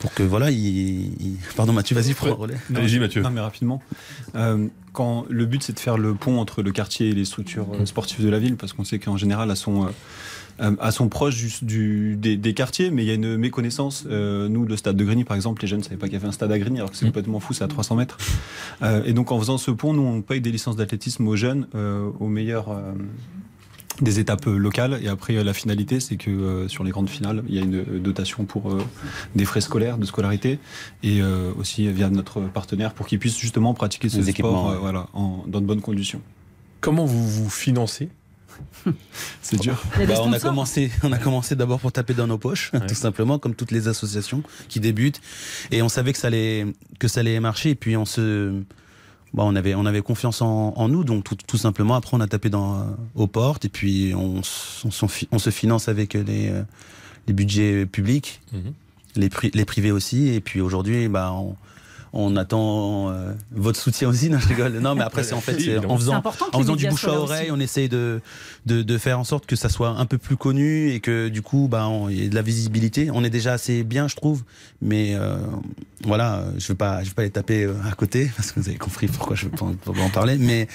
Pour 0.03 0.13
que 0.13 0.23
voilà, 0.23 0.51
il, 0.51 0.59
il- 0.59 1.37
Pardon 1.57 1.73
Mathieu, 1.73 1.95
vas-y, 1.97 2.13
prends 2.13 2.27
le 2.27 2.33
relais. 2.33 2.57
Allez-y, 2.75 2.99
Mathieu. 2.99 3.23
Non, 3.23 3.31
mais 3.31 3.41
rapidement. 3.41 3.81
Euh, 4.35 4.67
quand 4.93 5.25
le 5.31 5.47
but 5.47 5.63
c'est 5.63 5.73
de 5.73 5.81
faire 5.81 5.97
le 5.97 6.13
pont 6.15 6.39
entre 6.39 6.63
le 6.63 6.71
quartier 6.73 7.09
et 7.09 7.13
les 7.13 7.25
structures 7.25 7.67
euh, 7.81 7.87
sportives 7.87 8.23
de 8.23 8.29
la 8.29 8.39
ville, 8.39 8.57
parce 8.57 8.73
qu'on 8.75 8.85
sait 8.85 8.99
qu'en 8.99 9.17
général 9.17 9.49
elles 9.51 9.57
sont, 9.57 9.87
euh, 9.87 9.89
proches 11.09 11.37
du, 11.37 11.53
du- 11.63 12.17
des, 12.17 12.37
des 12.37 12.53
quartiers, 12.55 12.91
mais 12.91 13.03
il 13.05 13.07
y 13.07 13.11
a 13.11 13.15
une 13.15 13.37
méconnaissance. 13.37 14.05
Euh, 14.11 14.49
nous, 14.49 14.67
le 14.67 14.77
stade 14.77 14.97
de 14.97 15.05
Grigny, 15.05 15.25
par 15.25 15.35
exemple, 15.37 15.63
les 15.63 15.69
jeunes 15.69 15.79
ne 15.81 15.85
savaient 15.85 15.97
pas 15.97 16.07
qu'il 16.07 16.15
y 16.15 16.17
avait 16.17 16.29
un 16.29 16.33
stade 16.33 16.53
à 16.53 16.59
Grigny, 16.59 16.79
alors 16.79 16.91
que 16.91 16.97
c'est 16.97 17.07
complètement 17.07 17.41
fou, 17.41 17.53
c'est 17.55 17.65
à 17.65 17.69
300 17.69 17.97
mètres. 17.97 18.19
Euh, 18.83 19.03
et 19.07 19.13
donc 19.15 19.33
en 19.33 19.39
faisant 19.39 19.57
ce 19.59 19.71
pont, 19.71 19.93
nous 19.95 20.03
on 20.03 20.21
paye 20.21 20.41
des 20.41 20.51
licences 20.53 20.77
d'athlétisme 20.77 21.27
aux 21.27 21.37
jeunes, 21.37 21.67
euh, 21.75 22.11
aux 22.21 22.29
meilleurs. 22.29 22.71
Euh, 24.03 24.05
des 24.05 24.19
étapes 24.19 24.47
locales 24.47 24.99
et 25.03 25.09
après 25.09 25.43
la 25.43 25.53
finalité 25.53 26.01
c'est 26.01 26.17
que 26.17 26.67
sur 26.69 26.85
les 26.85 26.91
grandes 26.91 27.09
finales 27.09 27.43
il 27.49 27.55
y 27.55 27.59
a 27.59 27.63
une 27.63 27.85
dotation 28.01 28.45
pour 28.45 28.77
des 29.37 29.45
frais 29.45 29.61
scolaires 29.61 29.99
de 29.99 30.05
scolarité 30.05 30.59
et 31.03 31.23
aussi 31.23 31.89
via 31.89 32.11
notre 32.11 32.41
partenaire 32.41 32.95
pour 32.95 33.07
qu'ils 33.07 33.19
puissent 33.19 33.39
justement 33.39 33.75
pratiquer 33.75 34.09
ce 34.09 34.23
sport 34.23 34.77
voilà, 34.81 35.07
dans 35.47 35.61
de 35.61 35.67
bonnes 35.67 35.81
conditions. 35.81 36.21
Comment 36.81 37.05
vous 37.05 37.29
vous 37.29 37.51
financez? 37.51 38.11
C'est 39.43 39.61
dur. 39.61 39.83
Bah, 39.97 40.15
on 40.23 40.33
a 40.33 40.41
commencé, 40.41 40.91
on 41.03 41.13
a 41.13 41.19
commencé 41.19 41.57
d'abord 41.57 41.81
pour 41.81 41.93
taper 41.93 42.15
dans 42.15 42.27
nos 42.27 42.39
poches, 42.39 42.73
tout 42.89 42.95
simplement, 42.95 43.39
comme 43.39 43.55
toutes 43.55 43.71
les 43.71 43.89
associations 43.89 44.43
qui 44.69 44.81
débutent. 44.81 45.21
Et 45.71 45.83
on 45.83 45.89
savait 45.89 46.13
que 46.13 46.19
ça 46.19 46.29
allait, 46.29 46.67
que 46.99 47.09
ça 47.09 47.21
allait 47.21 47.39
marcher. 47.41 47.71
Et 47.71 47.75
puis 47.75 47.97
on 47.97 48.05
se, 48.05 48.53
bah, 49.35 49.43
on 49.47 49.57
avait, 49.57 49.75
on 49.75 49.87
avait 49.87 50.03
confiance 50.03 50.43
en, 50.43 50.89
nous, 50.89 51.05
donc 51.05 51.25
tout, 51.47 51.57
simplement. 51.57 51.95
Après, 51.95 52.17
on 52.17 52.21
a 52.21 52.27
tapé 52.27 52.51
dans, 52.51 52.97
aux 53.15 53.27
portes 53.27 53.65
et 53.65 53.69
puis 53.69 54.13
on, 54.15 54.41
on, 54.85 55.39
se 55.39 55.51
finance 55.51 55.89
avec 55.89 56.15
les, 56.15 56.53
les 57.27 57.33
budgets 57.33 57.87
publics, 57.87 58.43
mhm. 58.53 58.73
les, 59.17 59.31
les 59.55 59.65
privés 59.65 59.93
aussi. 59.93 60.29
Et 60.29 60.41
puis 60.41 60.61
aujourd'hui, 60.61 61.09
bah, 61.09 61.33
on, 61.33 61.57
on 62.13 62.37
attend 62.37 63.11
euh, 63.11 63.33
votre 63.53 63.81
soutien 63.81 64.09
aussi. 64.09 64.29
Non, 64.29 64.39
je 64.39 64.49
rigole. 64.49 64.79
Non, 64.79 64.95
mais 64.95 65.03
après, 65.03 65.25
c'est 65.25 65.35
en 65.35 65.41
fait, 65.41 65.57
en 65.89 65.97
faisant, 65.97 66.23
en 66.53 66.59
faisant 66.59 66.77
du 66.77 66.87
bouche 66.87 67.05
à 67.05 67.13
oreille, 67.13 67.51
on 67.51 67.59
essaye 67.59 67.89
de, 67.89 68.21
de, 68.67 68.99
faire 68.99 69.19
en 69.19 69.25
sorte 69.25 69.47
que 69.47 69.57
ça 69.57 69.69
soit 69.69 69.89
un 69.89 70.05
peu 70.05 70.19
plus 70.19 70.37
connu 70.37 70.91
et 70.91 71.01
que 71.01 71.29
du 71.29 71.41
coup, 71.43 71.69
bah, 71.71 71.89
il 72.11 72.19
y 72.19 72.25
ait 72.25 72.29
de 72.29 72.35
la 72.35 72.43
visibilité. 72.43 73.11
On 73.13 73.25
est 73.25 73.31
déjà 73.31 73.55
assez 73.55 73.83
bien, 73.83 74.09
je 74.09 74.17
trouve. 74.17 74.43
Mais 74.83 75.15
euh, 75.15 75.37
voilà, 76.05 76.45
je 76.59 76.69
veux 76.69 76.75
pas, 76.75 77.03
je 77.03 77.09
veux 77.09 77.15
pas 77.15 77.23
les 77.23 77.31
taper 77.31 77.65
euh, 77.65 77.75
à 77.91 77.95
côté 77.95 78.31
parce 78.37 78.53
que 78.53 78.61
vous 78.61 78.69
avez 78.69 78.79
compris 78.79 79.07
pourquoi 79.07 79.35
je 79.35 79.47
veux 79.47 79.51
pas 79.51 79.65
en 79.65 80.11
parler. 80.11 80.37
Mais 80.37 80.69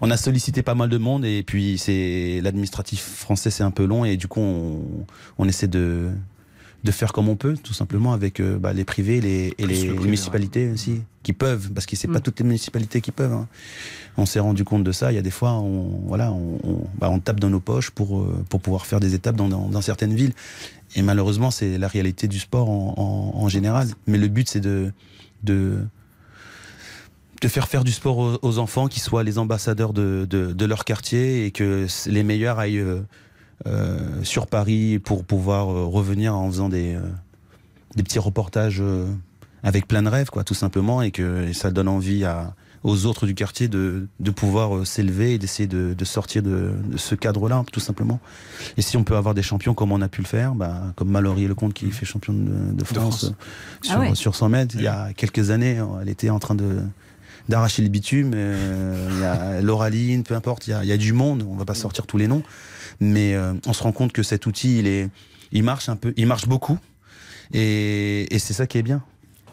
on 0.00 0.10
a 0.10 0.16
sollicité 0.16 0.62
pas 0.62 0.74
mal 0.74 0.88
de 0.88 0.98
monde 0.98 1.24
et 1.24 1.42
puis 1.42 1.76
c'est 1.76 2.40
l'administratif 2.42 3.02
français, 3.02 3.50
c'est 3.50 3.64
un 3.64 3.70
peu 3.70 3.84
long 3.84 4.06
et 4.06 4.16
du 4.16 4.26
coup, 4.26 4.40
on 5.38 5.48
essaie 5.48 5.68
de 5.68 6.08
de 6.84 6.90
faire 6.92 7.12
comme 7.12 7.28
on 7.28 7.36
peut, 7.36 7.56
tout 7.56 7.74
simplement, 7.74 8.12
avec 8.12 8.40
euh, 8.40 8.58
bah, 8.58 8.72
les 8.72 8.84
privés 8.84 9.20
les, 9.20 9.54
et 9.58 9.66
les, 9.66 9.88
municipalités 9.88 10.70
aussi, 10.70 11.02
qui 11.22 11.32
peuvent, 11.32 11.70
parce 11.72 11.86
que 11.86 11.96
c'est 11.96 12.08
pas 12.08 12.18
mm. 12.18 12.22
toutes 12.22 12.38
les 12.38 12.44
municipalités 12.44 13.00
qui 13.00 13.10
peuvent. 13.10 13.32
Hein. 13.32 13.48
On 14.16 14.26
s'est 14.26 14.40
rendu 14.40 14.64
compte 14.64 14.84
de 14.84 14.92
ça. 14.92 15.10
Il 15.10 15.16
y 15.16 15.18
a 15.18 15.22
des 15.22 15.30
fois, 15.30 15.54
on, 15.54 16.00
voilà, 16.06 16.32
on, 16.32 16.86
bah, 16.98 17.10
on 17.10 17.18
tape 17.18 17.40
dans 17.40 17.50
nos 17.50 17.60
poches 17.60 17.90
pour, 17.90 18.20
euh, 18.20 18.44
pour 18.48 18.60
pouvoir 18.60 18.86
faire 18.86 19.00
des 19.00 19.14
étapes 19.14 19.36
dans, 19.36 19.48
dans, 19.48 19.80
certaines 19.82 20.14
villes. 20.14 20.34
Et 20.94 21.02
malheureusement, 21.02 21.50
c'est 21.50 21.78
la 21.78 21.88
réalité 21.88 22.28
du 22.28 22.38
sport 22.38 22.70
en, 22.70 23.32
en, 23.34 23.48
général. 23.48 23.88
Mais 24.06 24.18
le 24.18 24.28
but, 24.28 24.48
c'est 24.48 24.60
de, 24.60 24.92
de, 25.42 25.84
de 27.42 27.48
faire 27.48 27.68
faire 27.68 27.82
du 27.82 27.92
sport 27.92 28.38
aux, 28.40 28.58
enfants, 28.58 28.86
qui 28.86 29.00
soient 29.00 29.24
les 29.24 29.38
ambassadeurs 29.38 29.92
de, 29.92 30.26
de, 30.30 30.52
de, 30.52 30.64
leur 30.64 30.84
quartier 30.84 31.44
et 31.44 31.50
que 31.50 31.86
les 32.06 32.22
meilleurs 32.22 32.58
aillent 32.58 32.78
euh, 32.78 33.00
sur 34.22 34.46
Paris 34.46 34.98
pour 34.98 35.24
pouvoir 35.24 35.70
euh, 35.70 35.84
revenir 35.84 36.34
en 36.36 36.48
faisant 36.50 36.68
des, 36.68 36.94
euh, 36.94 37.00
des 37.96 38.02
petits 38.02 38.18
reportages 38.18 38.82
avec 39.62 39.88
plein 39.88 40.02
de 40.02 40.08
rêves, 40.08 40.30
quoi, 40.30 40.44
tout 40.44 40.54
simplement, 40.54 41.02
et 41.02 41.10
que 41.10 41.52
ça 41.52 41.70
donne 41.70 41.88
envie 41.88 42.24
à, 42.24 42.54
aux 42.84 43.06
autres 43.06 43.26
du 43.26 43.34
quartier 43.34 43.66
de, 43.68 44.06
de 44.20 44.30
pouvoir 44.30 44.86
s'élever 44.86 45.34
et 45.34 45.38
d'essayer 45.38 45.66
de, 45.66 45.94
de, 45.94 46.04
sortir 46.04 46.42
de, 46.42 46.72
ce 46.96 47.14
cadre-là, 47.14 47.64
tout 47.72 47.80
simplement. 47.80 48.20
Et 48.76 48.82
si 48.82 48.96
on 48.96 49.04
peut 49.04 49.16
avoir 49.16 49.34
des 49.34 49.42
champions 49.42 49.74
comme 49.74 49.90
on 49.90 50.00
a 50.00 50.08
pu 50.08 50.22
le 50.22 50.26
faire, 50.26 50.54
bah, 50.54 50.92
comme 50.94 51.10
Mallory 51.10 51.48
Lecomte 51.48 51.74
qui 51.74 51.90
fait 51.90 52.06
champion 52.06 52.32
de, 52.34 52.84
France, 52.84 53.32
Sur, 53.82 54.00
ah 54.00 54.14
sur 54.14 54.36
100 54.36 54.48
mètres, 54.48 54.74
il 54.76 54.82
y 54.82 54.88
a 54.88 55.12
quelques 55.12 55.50
années, 55.50 55.82
elle 56.00 56.08
était 56.08 56.30
en 56.30 56.38
train 56.38 56.54
de 56.54 56.82
d'arracher 57.48 57.82
le 57.82 57.88
bitume. 57.88 58.32
Il 58.34 59.20
y 59.20 59.24
a 59.24 59.60
Lauraline, 59.62 60.22
peu 60.22 60.34
importe, 60.34 60.66
il 60.66 60.70
y 60.70 60.72
a, 60.72 60.84
il 60.84 60.88
y 60.88 60.92
a 60.92 60.96
du 60.96 61.12
monde. 61.12 61.46
On 61.48 61.56
va 61.56 61.64
pas 61.64 61.74
sortir 61.74 62.06
tous 62.06 62.18
les 62.18 62.28
noms, 62.28 62.42
mais 63.00 63.34
euh, 63.34 63.54
on 63.66 63.72
se 63.72 63.82
rend 63.82 63.92
compte 63.92 64.12
que 64.12 64.22
cet 64.22 64.46
outil, 64.46 64.78
il 64.78 64.86
est, 64.86 65.08
il 65.52 65.62
marche 65.62 65.88
un 65.88 65.96
peu, 65.96 66.12
il 66.16 66.26
marche 66.26 66.46
beaucoup, 66.46 66.78
et, 67.52 68.34
et 68.34 68.38
c'est 68.38 68.54
ça 68.54 68.66
qui 68.66 68.78
est 68.78 68.82
bien. 68.82 69.02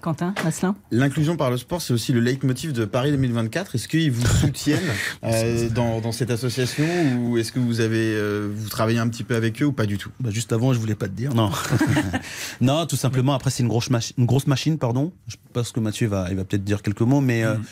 Quentin, 0.05 0.35
Asselin 0.45 0.75
L'inclusion 0.91 1.35
par 1.35 1.49
le 1.49 1.57
sport, 1.57 1.81
c'est 1.81 1.91
aussi 1.91 2.13
le 2.13 2.19
leitmotiv 2.19 2.73
de 2.73 2.85
Paris 2.85 3.09
2024. 3.09 3.73
Est-ce 3.73 3.87
qu'ils 3.87 4.11
vous 4.11 4.27
soutiennent 4.39 4.79
euh, 5.23 5.67
dans, 5.69 5.99
dans, 5.99 6.11
cette 6.11 6.29
association 6.29 6.85
ou 7.17 7.39
est-ce 7.39 7.51
que 7.51 7.57
vous 7.57 7.81
avez 7.81 8.13
euh, 8.13 8.47
vous 8.55 8.69
travaillez 8.69 8.99
un 8.99 9.07
petit 9.07 9.23
peu 9.23 9.35
avec 9.35 9.63
eux 9.63 9.65
ou 9.65 9.71
pas 9.71 9.87
du 9.87 9.97
tout? 9.97 10.11
Bah 10.19 10.29
Juste 10.29 10.53
avant, 10.53 10.73
je 10.73 10.79
voulais 10.79 10.93
pas 10.93 11.07
te 11.07 11.13
dire. 11.13 11.33
Non, 11.33 11.49
non, 12.61 12.85
tout 12.85 12.97
simplement. 12.97 13.33
Après, 13.33 13.49
c'est 13.49 13.63
une 13.63 13.69
grosse 13.69 13.89
machine, 13.89 14.13
une 14.19 14.27
grosse 14.27 14.45
machine, 14.45 14.77
pardon. 14.77 15.11
Je 15.27 15.37
pense 15.53 15.71
que 15.71 15.79
Mathieu 15.79 16.07
va, 16.07 16.27
il 16.29 16.37
va 16.37 16.43
peut-être 16.43 16.63
dire 16.63 16.83
quelques 16.83 17.01
mots, 17.01 17.21
mais. 17.21 17.43
Mm. 17.43 17.63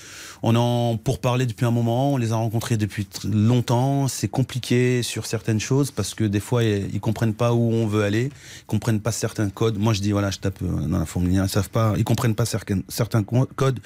On 0.45 0.55
en 0.57 0.97
pour 0.97 1.19
parler 1.19 1.45
depuis 1.45 1.65
un 1.65 1.71
moment, 1.71 2.13
on 2.13 2.17
les 2.17 2.33
a 2.33 2.35
rencontrés 2.35 2.75
depuis 2.75 3.07
longtemps. 3.23 4.09
C'est 4.09 4.27
compliqué 4.27 5.01
sur 5.01 5.25
certaines 5.25 5.61
choses 5.61 5.89
parce 5.89 6.13
que 6.13 6.25
des 6.25 6.41
fois 6.41 6.65
ils 6.65 6.99
comprennent 6.99 7.33
pas 7.33 7.53
où 7.53 7.71
on 7.71 7.87
veut 7.87 8.03
aller, 8.03 8.29
ils 8.61 8.65
comprennent 8.65 8.99
pas 8.99 9.13
certains 9.13 9.49
codes. 9.49 9.77
Moi 9.77 9.93
je 9.93 10.01
dis 10.01 10.11
voilà, 10.11 10.31
je 10.31 10.39
tape 10.39 10.61
euh, 10.61 10.87
dans 10.87 10.99
la 10.99 11.05
fourmilière, 11.05 11.45
ils 11.45 11.49
savent 11.49 11.69
pas, 11.69 11.93
ils 11.97 12.03
comprennent 12.03 12.35
pas 12.35 12.45
certains 12.45 12.81
certains 12.89 13.23
codes. 13.23 13.79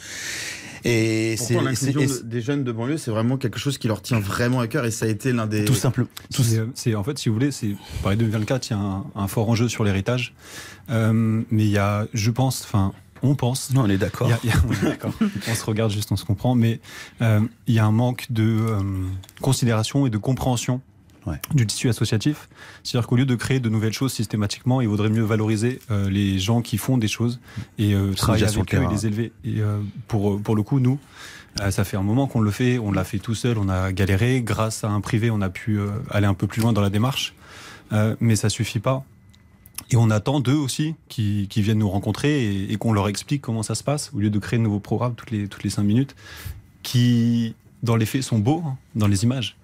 Et 0.84 1.36
c'est 1.38 1.62
l'inclusion 1.62 2.02
des 2.24 2.42
jeunes 2.42 2.64
de 2.64 2.72
banlieue, 2.72 2.98
c'est 2.98 3.12
vraiment 3.12 3.38
quelque 3.38 3.60
chose 3.60 3.78
qui 3.78 3.88
leur 3.88 4.02
tient 4.02 4.20
vraiment 4.20 4.60
à 4.60 4.68
cœur 4.68 4.86
et 4.86 4.92
ça 4.92 5.06
a 5.06 5.10
été 5.10 5.34
l'un 5.34 5.46
des 5.46 5.66
tout 5.66 5.76
simple. 5.76 6.06
C'est 6.74 6.96
en 6.96 7.04
fait, 7.04 7.20
si 7.20 7.30
vous 7.30 7.36
voulez, 7.36 7.52
c'est 7.52 7.76
Paris 8.02 8.18
2024, 8.18 8.70
il 8.70 8.74
y 8.74 8.76
a 8.76 8.80
un, 8.80 9.06
un 9.16 9.28
fort 9.28 9.50
enjeu 9.50 9.68
sur 9.68 9.84
l'héritage, 9.84 10.34
euh, 10.90 11.44
mais 11.52 11.66
il 11.66 11.72
y 11.72 11.78
a, 11.78 12.08
je 12.14 12.32
pense, 12.32 12.64
enfin 12.64 12.94
on 13.24 13.36
pense. 13.36 13.72
Non, 13.74 13.84
on 13.84 13.90
est 13.90 13.98
d'accord. 13.98 14.30
on 15.48 15.56
se 15.56 15.66
regarde 15.66 15.92
juste, 15.92 16.12
on 16.12 16.16
se 16.16 16.26
comprend, 16.26 16.56
mais 16.56 16.80
euh, 17.22 17.42
il 17.68 17.74
y 17.74 17.80
a 17.80 17.86
un 17.86 17.92
manque 17.92 18.28
de 18.30 18.44
euh, 18.44 18.82
considération 19.42 20.06
et 20.08 20.10
de 20.10 20.18
compréhension 20.18 20.82
du 21.54 21.68
tissu 21.68 21.90
associatif. 21.90 22.48
C'est-à-dire 22.84 23.06
qu'au 23.06 23.18
lieu 23.18 23.26
de 23.26 23.36
créer 23.36 23.60
de 23.60 23.68
nouvelles 23.68 23.92
choses 23.92 24.14
systématiquement, 24.14 24.80
il 24.80 24.88
vaudrait 24.88 25.10
mieux 25.10 25.24
valoriser 25.24 25.82
euh, 25.92 26.10
les 26.10 26.40
gens 26.40 26.62
qui 26.62 26.78
font 26.78 26.98
des 26.98 27.10
choses 27.10 27.42
et 27.78 27.94
travailler 28.16 28.46
avec 28.46 28.74
eux 28.74 28.82
et 28.82 28.88
les 28.88 29.08
élever. 29.08 29.34
Et 29.44 29.58
pour, 30.08 30.42
pour 30.42 30.56
le 30.56 30.64
coup, 30.64 30.80
nous, 30.80 31.00
ça 31.70 31.84
fait 31.84 31.98
un 31.98 32.02
moment 32.02 32.28
qu'on 32.28 32.40
le 32.40 32.52
fait, 32.52 32.80
on 32.80 32.94
l'a 32.94 33.04
fait 33.04 33.20
tout 33.20 33.36
seul, 33.36 33.58
on 33.58 33.68
a 33.68 33.92
galéré. 33.92 34.42
Grâce 34.42 34.86
à 34.86 34.88
un 34.88 35.02
privé, 35.02 35.30
on 35.30 35.42
a 35.42 35.50
pu 35.50 35.82
aller 36.12 36.28
un 36.28 36.34
peu 36.34 36.48
plus 36.48 36.62
loin 36.62 36.72
dans 36.72 36.80
la 36.80 36.90
démarche. 36.90 37.34
mais 38.22 38.38
ça 38.38 38.48
suffit 38.48 38.80
pas. 38.80 39.04
Et 39.92 39.96
on 39.96 40.10
attend 40.10 40.40
d'eux 40.40 40.56
aussi 40.56 40.96
qui, 41.08 41.48
qui, 41.50 41.62
viennent 41.62 41.80
nous 41.80 41.90
rencontrer 41.90 42.66
et, 42.70 42.76
qu'on 42.78 42.94
leur 42.94 43.08
explique 43.08 43.42
comment 43.42 43.64
ça 43.64 43.76
se 43.76 43.84
passe, 43.84 44.12
au 44.14 44.20
lieu 44.20 44.30
de 44.30 44.40
créer 44.40 44.60
de 44.60 44.64
nouveaux 44.64 44.80
programmes 44.80 45.16
toutes 45.16 45.32
les, 45.32 45.48
toutes 45.48 45.64
les 45.64 45.70
cinq 45.70 45.84
minutes, 45.84 46.16
qui, 46.84 47.56
dans 47.84 47.96
les 47.96 48.06
faits, 48.06 48.24
sont 48.24 48.40
beaux, 48.40 48.64
hein, 48.66 48.78
dans 48.96 49.08
les 49.08 49.24
images. 49.24 49.56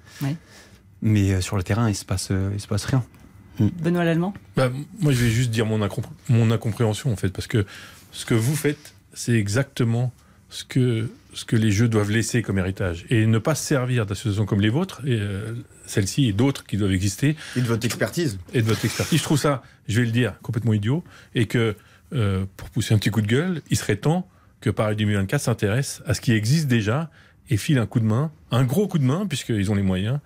Mais 1.01 1.31
euh, 1.31 1.41
sur 1.41 1.57
le 1.57 1.63
terrain, 1.63 1.89
il 1.89 1.95
se 1.95 2.05
passe, 2.05 2.29
euh, 2.31 2.51
il 2.53 2.61
se 2.61 2.67
passe 2.67 2.85
rien. 2.85 3.03
Hmm. 3.59 3.67
Benoît 3.81 4.05
Lallemand 4.05 4.33
bah, 4.55 4.71
Moi, 5.01 5.11
je 5.11 5.23
vais 5.23 5.29
juste 5.29 5.51
dire 5.51 5.65
mon, 5.65 5.87
mon 6.29 6.51
incompréhension, 6.51 7.11
en 7.11 7.17
fait, 7.17 7.29
parce 7.29 7.47
que 7.47 7.65
ce 8.11 8.25
que 8.25 8.33
vous 8.33 8.55
faites, 8.55 8.93
c'est 9.13 9.33
exactement 9.33 10.13
ce 10.53 10.63
que, 10.63 11.09
ce 11.33 11.45
que 11.45 11.55
les 11.55 11.71
jeux 11.71 11.87
doivent 11.87 12.11
laisser 12.11 12.43
comme 12.43 12.59
héritage. 12.59 13.05
Et 13.09 13.25
ne 13.25 13.39
pas 13.39 13.55
servir 13.55 14.05
d'associations 14.05 14.45
comme 14.45 14.61
les 14.61 14.69
vôtres, 14.69 15.01
et 15.03 15.19
euh, 15.19 15.53
celle-ci 15.87 16.27
et 16.27 16.33
d'autres 16.33 16.63
qui 16.63 16.77
doivent 16.77 16.93
exister. 16.93 17.35
Et 17.55 17.61
de 17.61 17.65
votre 17.65 17.85
expertise. 17.85 18.37
Et 18.53 18.61
de 18.61 18.67
votre 18.67 18.85
expertise. 18.85 19.17
Je 19.17 19.23
trouve 19.23 19.39
ça, 19.39 19.63
je 19.87 19.99
vais 19.99 20.05
le 20.05 20.11
dire, 20.11 20.35
complètement 20.43 20.73
idiot. 20.73 21.03
Et 21.33 21.47
que, 21.47 21.75
euh, 22.13 22.45
pour 22.55 22.69
pousser 22.69 22.93
un 22.93 22.99
petit 22.99 23.09
coup 23.09 23.21
de 23.21 23.27
gueule, 23.27 23.61
il 23.71 23.77
serait 23.77 23.95
temps 23.95 24.29
que 24.61 24.69
Paris 24.69 24.95
2024 24.95 25.41
s'intéresse 25.41 26.03
à 26.05 26.13
ce 26.13 26.21
qui 26.21 26.33
existe 26.33 26.67
déjà 26.67 27.09
et 27.49 27.57
file 27.57 27.77
un 27.77 27.85
coup 27.85 27.99
de 27.99 28.05
main, 28.05 28.31
un 28.51 28.63
gros 28.63 28.87
coup 28.87 28.99
de 28.99 29.03
main, 29.03 29.25
puisqu'ils 29.27 29.69
ont 29.69 29.75
les 29.75 29.81
moyens, 29.81 30.19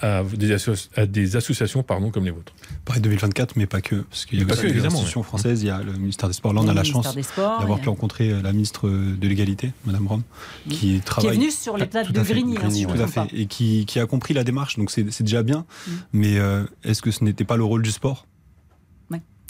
à 0.00 0.22
des, 0.22 0.54
à 0.96 1.06
des 1.06 1.36
associations 1.36 1.82
pardon, 1.82 2.10
comme 2.10 2.24
les 2.24 2.30
vôtres. 2.30 2.52
Paris 2.84 3.00
2024, 3.00 3.56
mais 3.56 3.66
pas 3.66 3.80
que. 3.80 3.96
Parce 3.96 4.26
qu'il 4.26 4.38
y 4.38 4.42
a 4.42 4.52
aussi 4.52 4.72
des 4.72 4.84
associations 4.84 5.22
françaises, 5.22 5.62
il 5.62 5.68
y 5.68 5.70
a 5.70 5.82
le 5.82 5.92
ministère 5.92 6.28
des 6.28 6.34
Sports. 6.34 6.52
Là, 6.52 6.60
on 6.62 6.68
a 6.68 6.74
la 6.74 6.84
chance 6.84 7.14
d'avoir 7.36 7.80
pu 7.80 7.88
rencontrer 7.88 8.30
euh, 8.30 8.42
la 8.42 8.52
ministre 8.52 8.88
de 8.88 9.28
l'égalité, 9.28 9.72
Madame 9.86 10.06
Rome, 10.06 10.22
qui 10.68 11.00
travaille. 11.00 11.30
Qui 11.30 11.36
est 11.36 11.40
venue 11.40 11.50
sur 11.50 11.76
les 11.76 11.86
plates 11.86 12.12
de 12.12 12.20
Grigny, 12.20 12.56
hein, 12.58 12.88
tout 12.94 13.02
à 13.02 13.06
fait. 13.06 13.22
Et 13.32 13.46
qui, 13.46 13.86
qui, 13.86 13.98
a 13.98 14.06
compris 14.06 14.34
la 14.34 14.44
démarche, 14.44 14.76
donc 14.76 14.90
c'est 14.90 15.22
déjà 15.22 15.42
bien. 15.42 15.64
Mm. 15.86 15.92
Mais 16.12 16.38
euh, 16.38 16.64
est-ce 16.84 17.02
que 17.02 17.10
ce 17.10 17.24
n'était 17.24 17.44
pas 17.44 17.56
le 17.56 17.64
rôle 17.64 17.82
du 17.82 17.90
sport? 17.90 18.26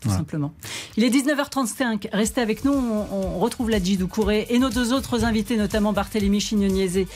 Tout 0.00 0.10
simplement. 0.10 0.52
Il 0.96 1.04
est 1.04 1.10
19h35. 1.10 2.08
Restez 2.12 2.40
avec 2.40 2.64
nous. 2.64 2.72
On, 2.72 3.38
retrouve 3.38 3.70
la 3.70 3.80
Doucouré 3.80 4.46
et 4.50 4.58
nos 4.58 4.70
deux 4.70 4.92
autres 4.92 5.24
invités, 5.24 5.56
notamment 5.56 5.92
Barthélémy 5.92 6.40
Chignoniezé, 6.40 7.08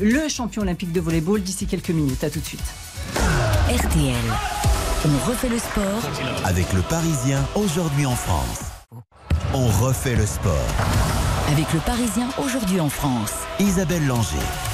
le 0.00 0.28
champion 0.28 0.62
olympique 0.62 0.92
de 0.92 1.00
volleyball, 1.00 1.42
d'ici 1.42 1.66
quelques 1.66 1.90
minutes. 1.90 2.22
À 2.24 2.30
tout 2.30 2.40
de 2.40 2.44
suite. 2.44 2.60
RTL. 3.68 4.14
On 5.06 5.28
refait 5.30 5.48
le 5.48 5.58
sport 5.58 6.44
avec 6.44 6.72
le 6.72 6.82
Parisien 6.82 7.40
aujourd'hui 7.54 8.06
en 8.06 8.14
France. 8.14 8.60
On 9.54 9.66
refait 9.84 10.14
le 10.14 10.26
sport 10.26 10.54
avec 11.50 11.72
le 11.72 11.80
Parisien 11.80 12.28
aujourd'hui 12.38 12.80
en 12.80 12.88
France. 12.88 13.32
Isabelle 13.58 14.06
Langer. 14.06 14.69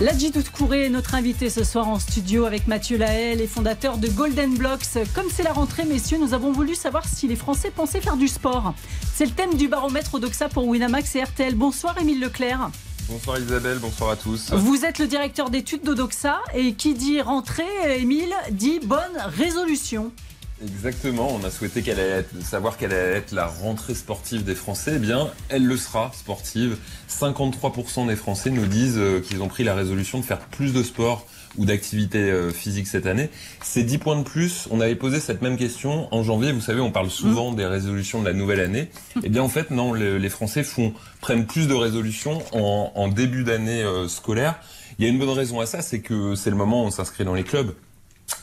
Ladji 0.00 0.30
Toutkouré 0.30 0.84
est 0.84 0.90
notre 0.90 1.16
invité 1.16 1.50
ce 1.50 1.64
soir 1.64 1.88
en 1.88 1.98
studio 1.98 2.44
avec 2.44 2.68
Mathieu 2.68 2.96
Lahaye, 2.96 3.36
les 3.36 3.48
fondateurs 3.48 3.98
de 3.98 4.06
Golden 4.06 4.56
Blocks. 4.56 4.96
Comme 5.12 5.26
c'est 5.28 5.42
la 5.42 5.52
rentrée, 5.52 5.84
messieurs, 5.84 6.18
nous 6.18 6.34
avons 6.34 6.52
voulu 6.52 6.76
savoir 6.76 7.04
si 7.04 7.26
les 7.26 7.34
Français 7.34 7.72
pensaient 7.74 8.00
faire 8.00 8.16
du 8.16 8.28
sport. 8.28 8.74
C'est 9.12 9.26
le 9.26 9.32
thème 9.32 9.54
du 9.54 9.66
baromètre 9.66 10.14
Odoxa 10.14 10.48
pour 10.48 10.68
Winamax 10.68 11.16
et 11.16 11.24
RTL. 11.24 11.56
Bonsoir, 11.56 11.98
Émile 12.00 12.20
Leclerc. 12.20 12.70
Bonsoir 13.08 13.40
Isabelle, 13.40 13.78
bonsoir 13.80 14.10
à 14.10 14.16
tous. 14.16 14.52
Vous 14.52 14.84
êtes 14.84 15.00
le 15.00 15.08
directeur 15.08 15.50
d'études 15.50 15.82
d'Odoxa 15.82 16.38
et 16.54 16.74
qui 16.74 16.94
dit 16.94 17.20
rentrée, 17.20 17.64
Émile, 17.98 18.34
dit 18.52 18.78
bonne 18.78 19.00
résolution. 19.26 20.12
Exactement, 20.62 21.28
on 21.40 21.44
a 21.44 21.50
souhaité 21.50 21.82
qu'elle 21.82 22.00
allait 22.00 22.10
être- 22.20 22.42
savoir 22.42 22.76
quelle 22.76 22.92
allait 22.92 23.16
être 23.18 23.32
la 23.32 23.46
rentrée 23.46 23.94
sportive 23.94 24.42
des 24.44 24.54
Français. 24.56 24.94
Eh 24.96 24.98
bien, 24.98 25.30
elle 25.48 25.64
le 25.64 25.76
sera, 25.76 26.10
sportive. 26.14 26.76
53% 27.08 28.06
des 28.06 28.16
Français 28.16 28.50
nous 28.50 28.66
disent 28.66 28.98
euh, 28.98 29.20
qu'ils 29.20 29.40
ont 29.42 29.48
pris 29.48 29.62
la 29.64 29.74
résolution 29.74 30.18
de 30.18 30.24
faire 30.24 30.40
plus 30.40 30.72
de 30.72 30.82
sport 30.82 31.26
ou 31.56 31.64
d'activité 31.64 32.18
euh, 32.18 32.50
physique 32.50 32.86
cette 32.88 33.06
année. 33.06 33.30
C'est 33.62 33.84
10 33.84 33.98
points 33.98 34.16
de 34.18 34.22
plus. 34.24 34.66
On 34.70 34.80
avait 34.80 34.96
posé 34.96 35.20
cette 35.20 35.42
même 35.42 35.56
question 35.56 36.12
en 36.12 36.22
janvier. 36.24 36.50
Vous 36.52 36.60
savez, 36.60 36.80
on 36.80 36.90
parle 36.90 37.10
souvent 37.10 37.52
des 37.52 37.64
résolutions 37.66 38.20
de 38.20 38.26
la 38.26 38.34
nouvelle 38.34 38.60
année. 38.60 38.90
Eh 39.22 39.28
bien, 39.28 39.42
en 39.42 39.48
fait, 39.48 39.70
non, 39.70 39.92
le- 39.92 40.18
les 40.18 40.28
Français 40.28 40.64
font, 40.64 40.92
prennent 41.20 41.46
plus 41.46 41.68
de 41.68 41.74
résolutions 41.74 42.42
en, 42.52 42.92
en 42.94 43.08
début 43.08 43.44
d'année 43.44 43.82
euh, 43.82 44.08
scolaire. 44.08 44.56
Il 44.98 45.04
y 45.04 45.08
a 45.08 45.10
une 45.10 45.18
bonne 45.20 45.28
raison 45.30 45.60
à 45.60 45.66
ça, 45.66 45.82
c'est 45.82 46.00
que 46.00 46.34
c'est 46.34 46.50
le 46.50 46.56
moment 46.56 46.82
où 46.82 46.86
on 46.86 46.90
s'inscrit 46.90 47.24
dans 47.24 47.34
les 47.34 47.44
clubs. 47.44 47.72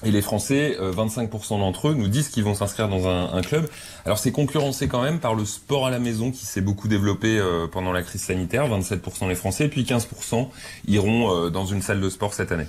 Et 0.03 0.11
les 0.11 0.21
Français, 0.21 0.77
euh, 0.79 0.91
25% 0.91 1.59
d'entre 1.59 1.89
eux 1.89 1.93
nous 1.93 2.07
disent 2.07 2.29
qu'ils 2.29 2.43
vont 2.43 2.55
s'inscrire 2.55 2.89
dans 2.89 3.07
un, 3.07 3.33
un 3.33 3.41
club. 3.41 3.67
Alors 4.05 4.17
c'est 4.17 4.31
concurrencé 4.31 4.87
quand 4.87 5.01
même 5.01 5.19
par 5.19 5.35
le 5.35 5.45
sport 5.45 5.85
à 5.87 5.89
la 5.91 5.99
maison 5.99 6.31
qui 6.31 6.45
s'est 6.45 6.61
beaucoup 6.61 6.87
développé 6.87 7.37
euh, 7.37 7.67
pendant 7.67 7.91
la 7.91 8.01
crise 8.03 8.21
sanitaire, 8.21 8.67
27% 8.67 9.27
des 9.27 9.35
Français, 9.35 9.65
et 9.65 9.69
puis 9.69 9.83
15% 9.83 10.47
iront 10.87 11.31
euh, 11.45 11.49
dans 11.49 11.65
une 11.65 11.81
salle 11.81 12.01
de 12.01 12.09
sport 12.09 12.33
cette 12.33 12.51
année. 12.51 12.67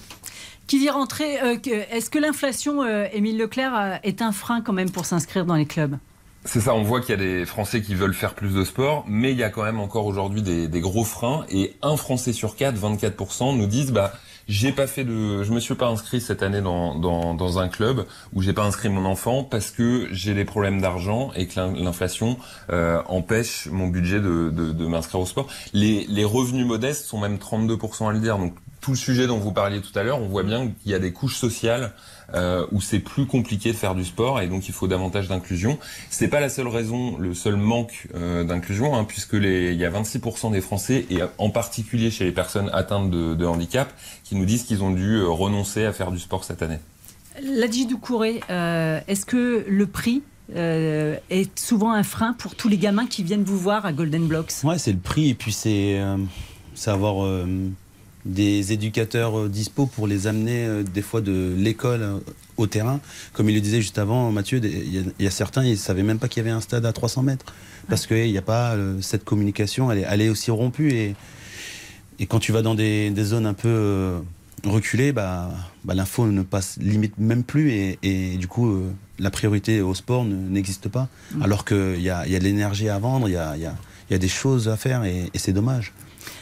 Qui 0.66 0.78
dit 0.80 0.88
euh, 0.88 1.56
que- 1.58 1.94
est-ce 1.94 2.10
que 2.10 2.18
l'inflation, 2.18 2.82
euh, 2.82 3.06
Émile 3.12 3.38
Leclerc, 3.38 3.72
euh, 3.76 3.96
est 4.02 4.20
un 4.20 4.32
frein 4.32 4.60
quand 4.60 4.72
même 4.72 4.90
pour 4.90 5.06
s'inscrire 5.06 5.46
dans 5.46 5.54
les 5.54 5.66
clubs? 5.66 5.96
C'est 6.44 6.60
ça, 6.60 6.74
on 6.74 6.82
voit 6.82 7.00
qu'il 7.00 7.10
y 7.10 7.14
a 7.14 7.16
des 7.16 7.44
Français 7.44 7.82
qui 7.82 7.94
veulent 7.94 8.14
faire 8.14 8.34
plus 8.34 8.54
de 8.54 8.62
sport, 8.64 9.04
mais 9.08 9.32
il 9.32 9.38
y 9.38 9.42
a 9.42 9.50
quand 9.50 9.64
même 9.64 9.80
encore 9.80 10.06
aujourd'hui 10.06 10.42
des, 10.42 10.68
des 10.68 10.80
gros 10.80 11.04
freins. 11.04 11.44
Et 11.50 11.74
un 11.82 11.96
Français 11.96 12.32
sur 12.32 12.54
quatre, 12.56 12.76
24%, 12.76 13.56
nous 13.56 13.66
disent 13.66 13.90
bah 13.92 14.12
j'ai 14.48 14.72
pas 14.72 14.86
fait 14.86 15.04
de, 15.04 15.42
je 15.42 15.52
me 15.52 15.60
suis 15.60 15.74
pas 15.74 15.88
inscrit 15.88 16.20
cette 16.20 16.42
année 16.42 16.60
dans, 16.60 16.94
dans, 16.94 17.58
un 17.58 17.68
club 17.68 18.06
ou 18.32 18.42
j'ai 18.42 18.52
pas 18.52 18.64
inscrit 18.64 18.88
mon 18.88 19.04
enfant 19.04 19.42
parce 19.44 19.70
que 19.70 20.08
j'ai 20.12 20.34
des 20.34 20.44
problèmes 20.44 20.80
d'argent 20.80 21.32
et 21.34 21.46
que 21.46 21.58
l'in- 21.58 21.72
l'inflation 21.72 22.36
euh, 22.70 23.00
empêche 23.06 23.68
mon 23.72 23.88
budget 23.88 24.20
de, 24.20 24.50
de, 24.50 24.72
de 24.72 24.86
m'inscrire 24.86 25.20
au 25.20 25.26
sport. 25.26 25.48
Les, 25.72 26.06
les 26.08 26.24
revenus 26.24 26.66
modestes 26.66 27.06
sont 27.06 27.18
même 27.18 27.36
32% 27.36 28.08
à 28.08 28.12
le. 28.12 28.20
Donc 28.20 28.54
tout 28.80 28.92
le 28.92 28.96
sujet 28.96 29.26
dont 29.26 29.38
vous 29.38 29.52
parliez 29.52 29.80
tout 29.80 29.96
à 29.98 30.02
l'heure, 30.04 30.20
on 30.20 30.28
voit 30.28 30.44
bien 30.44 30.68
qu'il 30.68 30.92
y 30.92 30.94
a 30.94 30.98
des 31.00 31.12
couches 31.12 31.36
sociales 31.36 31.92
euh, 32.34 32.66
où 32.72 32.80
c'est 32.80 32.98
plus 32.98 33.26
compliqué 33.26 33.72
de 33.72 33.76
faire 33.76 33.94
du 33.94 34.04
sport 34.04 34.40
et 34.40 34.48
donc 34.48 34.68
il 34.68 34.74
faut 34.74 34.88
davantage 34.88 35.28
d'inclusion. 35.28 35.78
C'est 36.10 36.28
pas 36.28 36.40
la 36.40 36.48
seule 36.48 36.68
raison, 36.68 37.16
le 37.18 37.34
seul 37.34 37.56
manque 37.56 38.08
euh, 38.14 38.44
d'inclusion, 38.44 38.96
hein, 38.96 39.04
puisque 39.04 39.34
les, 39.34 39.72
il 39.72 39.78
y 39.78 39.84
a 39.84 39.90
26% 39.90 40.52
des 40.52 40.60
Français 40.60 41.06
et 41.10 41.18
en 41.38 41.50
particulier 41.50 42.10
chez 42.10 42.24
les 42.24 42.32
personnes 42.32 42.70
atteintes 42.72 43.10
de, 43.10 43.34
de 43.34 43.46
handicap 43.46 43.92
qui 44.24 44.34
nous 44.34 44.44
disent 44.44 44.64
qu'ils 44.64 44.82
ont 44.82 44.90
dû 44.92 45.16
euh, 45.16 45.28
renoncer 45.28 45.84
à 45.84 45.92
faire 45.92 46.10
du 46.10 46.18
sport 46.18 46.44
cette 46.44 46.62
année. 46.62 46.78
Ladji 47.42 47.86
Doucouré, 47.86 48.40
euh, 48.50 49.00
est-ce 49.08 49.26
que 49.26 49.64
le 49.68 49.86
prix 49.86 50.22
euh, 50.54 51.16
est 51.28 51.58
souvent 51.58 51.92
un 51.92 52.02
frein 52.02 52.32
pour 52.32 52.54
tous 52.54 52.68
les 52.68 52.78
gamins 52.78 53.06
qui 53.06 53.22
viennent 53.22 53.44
vous 53.44 53.58
voir 53.58 53.84
à 53.84 53.92
Golden 53.92 54.26
Blocks? 54.26 54.52
Ouais, 54.64 54.78
c'est 54.78 54.92
le 54.92 54.98
prix 54.98 55.30
et 55.30 55.34
puis 55.34 55.52
c'est 55.52 55.98
euh, 55.98 56.16
c'est 56.74 56.90
avoir 56.90 57.24
euh, 57.24 57.46
des 58.26 58.72
éducateurs 58.72 59.38
euh, 59.38 59.48
dispo 59.48 59.86
pour 59.86 60.06
les 60.06 60.26
amener 60.26 60.64
euh, 60.66 60.82
des 60.82 61.00
fois 61.02 61.20
de 61.20 61.54
l'école 61.56 62.02
euh, 62.02 62.18
au 62.56 62.66
terrain. 62.66 63.00
Comme 63.32 63.48
il 63.48 63.54
le 63.54 63.60
disait 63.60 63.80
juste 63.80 63.98
avant, 63.98 64.30
Mathieu, 64.32 64.60
il 64.62 65.04
y, 65.20 65.26
a- 65.26 65.30
certains, 65.30 65.64
ils 65.64 65.70
ne 65.72 65.76
savaient 65.76 66.02
même 66.02 66.18
pas 66.18 66.28
qu'il 66.28 66.42
y 66.42 66.46
avait 66.46 66.54
un 66.54 66.60
stade 66.60 66.84
à 66.86 66.92
300 66.92 67.22
mètres 67.22 67.46
parce 67.88 68.06
qu'il 68.06 68.30
n'y 68.30 68.38
a 68.38 68.42
pas 68.42 68.76
cette 69.00 69.24
communication, 69.24 69.90
elle 69.92 69.98
est, 69.98 70.06
elle 70.10 70.20
est 70.20 70.28
aussi 70.28 70.50
rompue 70.50 70.90
et, 70.92 71.14
et 72.18 72.26
quand 72.26 72.40
tu 72.40 72.50
vas 72.52 72.62
dans 72.62 72.74
des, 72.74 73.10
des 73.10 73.24
zones 73.24 73.46
un 73.46 73.54
peu 73.54 74.14
reculées, 74.64 75.12
bah, 75.12 75.50
bah, 75.84 75.94
l'info 75.94 76.26
ne 76.26 76.42
passe 76.42 76.78
limite 76.80 77.16
même 77.18 77.44
plus 77.44 77.70
et, 77.72 77.98
et 78.02 78.36
du 78.38 78.48
coup 78.48 78.74
la 79.20 79.30
priorité 79.30 79.80
au 79.82 79.94
sport 79.94 80.24
ne- 80.24 80.34
n'existe 80.34 80.88
pas. 80.88 81.08
Alors 81.42 81.64
qu'il 81.64 82.00
y 82.00 82.10
a, 82.10 82.26
il 82.26 82.32
y 82.32 82.36
a 82.36 82.38
de 82.40 82.44
l'énergie 82.44 82.88
à 82.88 82.98
vendre, 82.98 83.28
il 83.28 83.32
y 83.32 83.36
a, 83.36 83.54
il 83.56 83.62
y 83.62 83.66
a- 83.66 83.76
il 84.08 84.12
y 84.12 84.16
a 84.16 84.18
des 84.18 84.28
choses 84.28 84.68
à 84.68 84.76
faire 84.76 85.04
et, 85.04 85.30
et 85.34 85.38
c'est 85.38 85.52
dommage. 85.52 85.92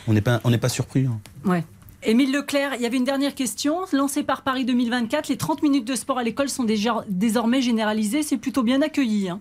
On 0.08 0.12
n'est 0.12 0.20
pas, 0.20 0.40
on 0.44 0.50
n'est 0.50 0.58
pas 0.58 0.68
surpris. 0.68 1.06
hein. 1.06 1.18
Ouais. 1.44 1.64
Émile 2.06 2.32
Leclerc, 2.32 2.72
il 2.76 2.82
y 2.82 2.86
avait 2.86 2.98
une 2.98 3.04
dernière 3.04 3.34
question. 3.34 3.78
Lancée 3.92 4.22
par 4.22 4.42
Paris 4.42 4.64
2024, 4.66 5.28
les 5.28 5.38
30 5.38 5.62
minutes 5.62 5.86
de 5.86 5.94
sport 5.94 6.18
à 6.18 6.22
l'école 6.22 6.50
sont 6.50 6.64
déjà, 6.64 6.96
désormais 7.08 7.62
généralisées. 7.62 8.22
C'est 8.22 8.36
plutôt 8.36 8.62
bien 8.62 8.82
accueilli. 8.82 9.30
hein. 9.30 9.40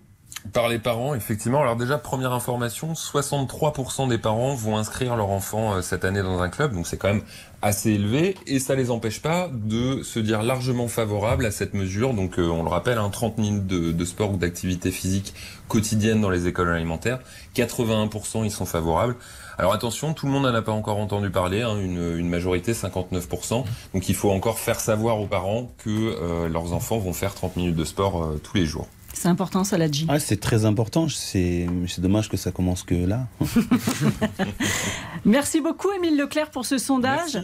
Par 0.52 0.68
les 0.68 0.80
parents, 0.80 1.14
effectivement. 1.16 1.62
Alors 1.62 1.76
déjà, 1.78 1.98
première 1.98 2.34
information, 2.34 2.94
63% 2.96 4.10
des 4.10 4.18
parents 4.18 4.56
vont 4.56 4.78
inscrire 4.78 5.16
leur 5.16 5.30
enfant 5.30 5.74
euh, 5.76 5.82
cette 5.82 6.04
année 6.04 6.22
dans 6.22 6.42
un 6.42 6.50
club, 6.50 6.74
donc 6.74 6.86
c'est 6.86 6.98
quand 6.98 7.08
même 7.08 7.24
assez 7.62 7.92
élevé, 7.92 8.36
et 8.46 8.60
ça 8.60 8.76
les 8.76 8.92
empêche 8.92 9.22
pas 9.22 9.50
de 9.54 10.04
se 10.04 10.20
dire 10.20 10.44
largement 10.44 10.90
favorables 10.90 11.46
à 11.46 11.52
cette 11.52 11.74
mesure. 11.74 12.14
Donc 12.14 12.40
euh, 12.40 12.48
on 12.50 12.62
le 12.64 12.70
rappelle, 12.70 12.98
hein, 12.98 13.10
30 13.10 13.38
minutes 13.38 13.68
de, 13.68 13.94
de 13.94 14.06
sport 14.06 14.32
ou 14.34 14.38
d'activité 14.38 14.92
physique 14.92 15.34
quotidienne 15.70 16.20
dans 16.20 16.30
les 16.30 16.46
écoles 16.48 16.70
alimentaires, 16.70 17.20
81% 17.56 18.46
y 18.46 18.52
sont 18.52 18.66
favorables. 18.66 19.16
Alors 19.58 19.74
attention, 19.74 20.14
tout 20.14 20.26
le 20.26 20.32
monde 20.32 20.44
n'en 20.44 20.54
a 20.54 20.62
pas 20.62 20.72
encore 20.72 20.98
entendu 20.98 21.30
parler, 21.30 21.62
hein, 21.62 21.78
une, 21.80 22.18
une 22.18 22.30
majorité 22.30 22.74
59%. 22.74 23.64
Donc 23.94 24.10
il 24.10 24.16
faut 24.16 24.32
encore 24.32 24.60
faire 24.60 24.80
savoir 24.80 25.20
aux 25.20 25.28
parents 25.28 25.72
que 25.78 25.90
euh, 25.90 26.50
leurs 26.50 26.74
enfants 26.74 26.98
vont 26.98 27.14
faire 27.14 27.34
30 27.34 27.58
minutes 27.58 27.76
de 27.76 27.86
sport 27.86 28.24
euh, 28.24 28.42
tous 28.42 28.58
les 28.58 28.66
jours. 28.66 28.88
C'est 29.14 29.28
important, 29.28 29.64
ça, 29.64 29.78
Ladji. 29.78 30.08
Ah, 30.10 30.20
c'est 30.20 30.40
très 30.40 30.66
important. 30.66 31.08
C'est 31.08 31.68
c'est 31.88 32.02
dommage 32.02 32.30
que 32.30 32.36
ça 32.38 32.52
commence 32.52 32.82
que 32.82 32.96
là. 32.96 33.28
Merci 35.26 35.62
beaucoup, 35.62 35.92
Émile 35.92 36.18
Leclerc, 36.18 36.50
pour 36.50 36.66
ce 36.66 36.80
sondage. 36.80 37.40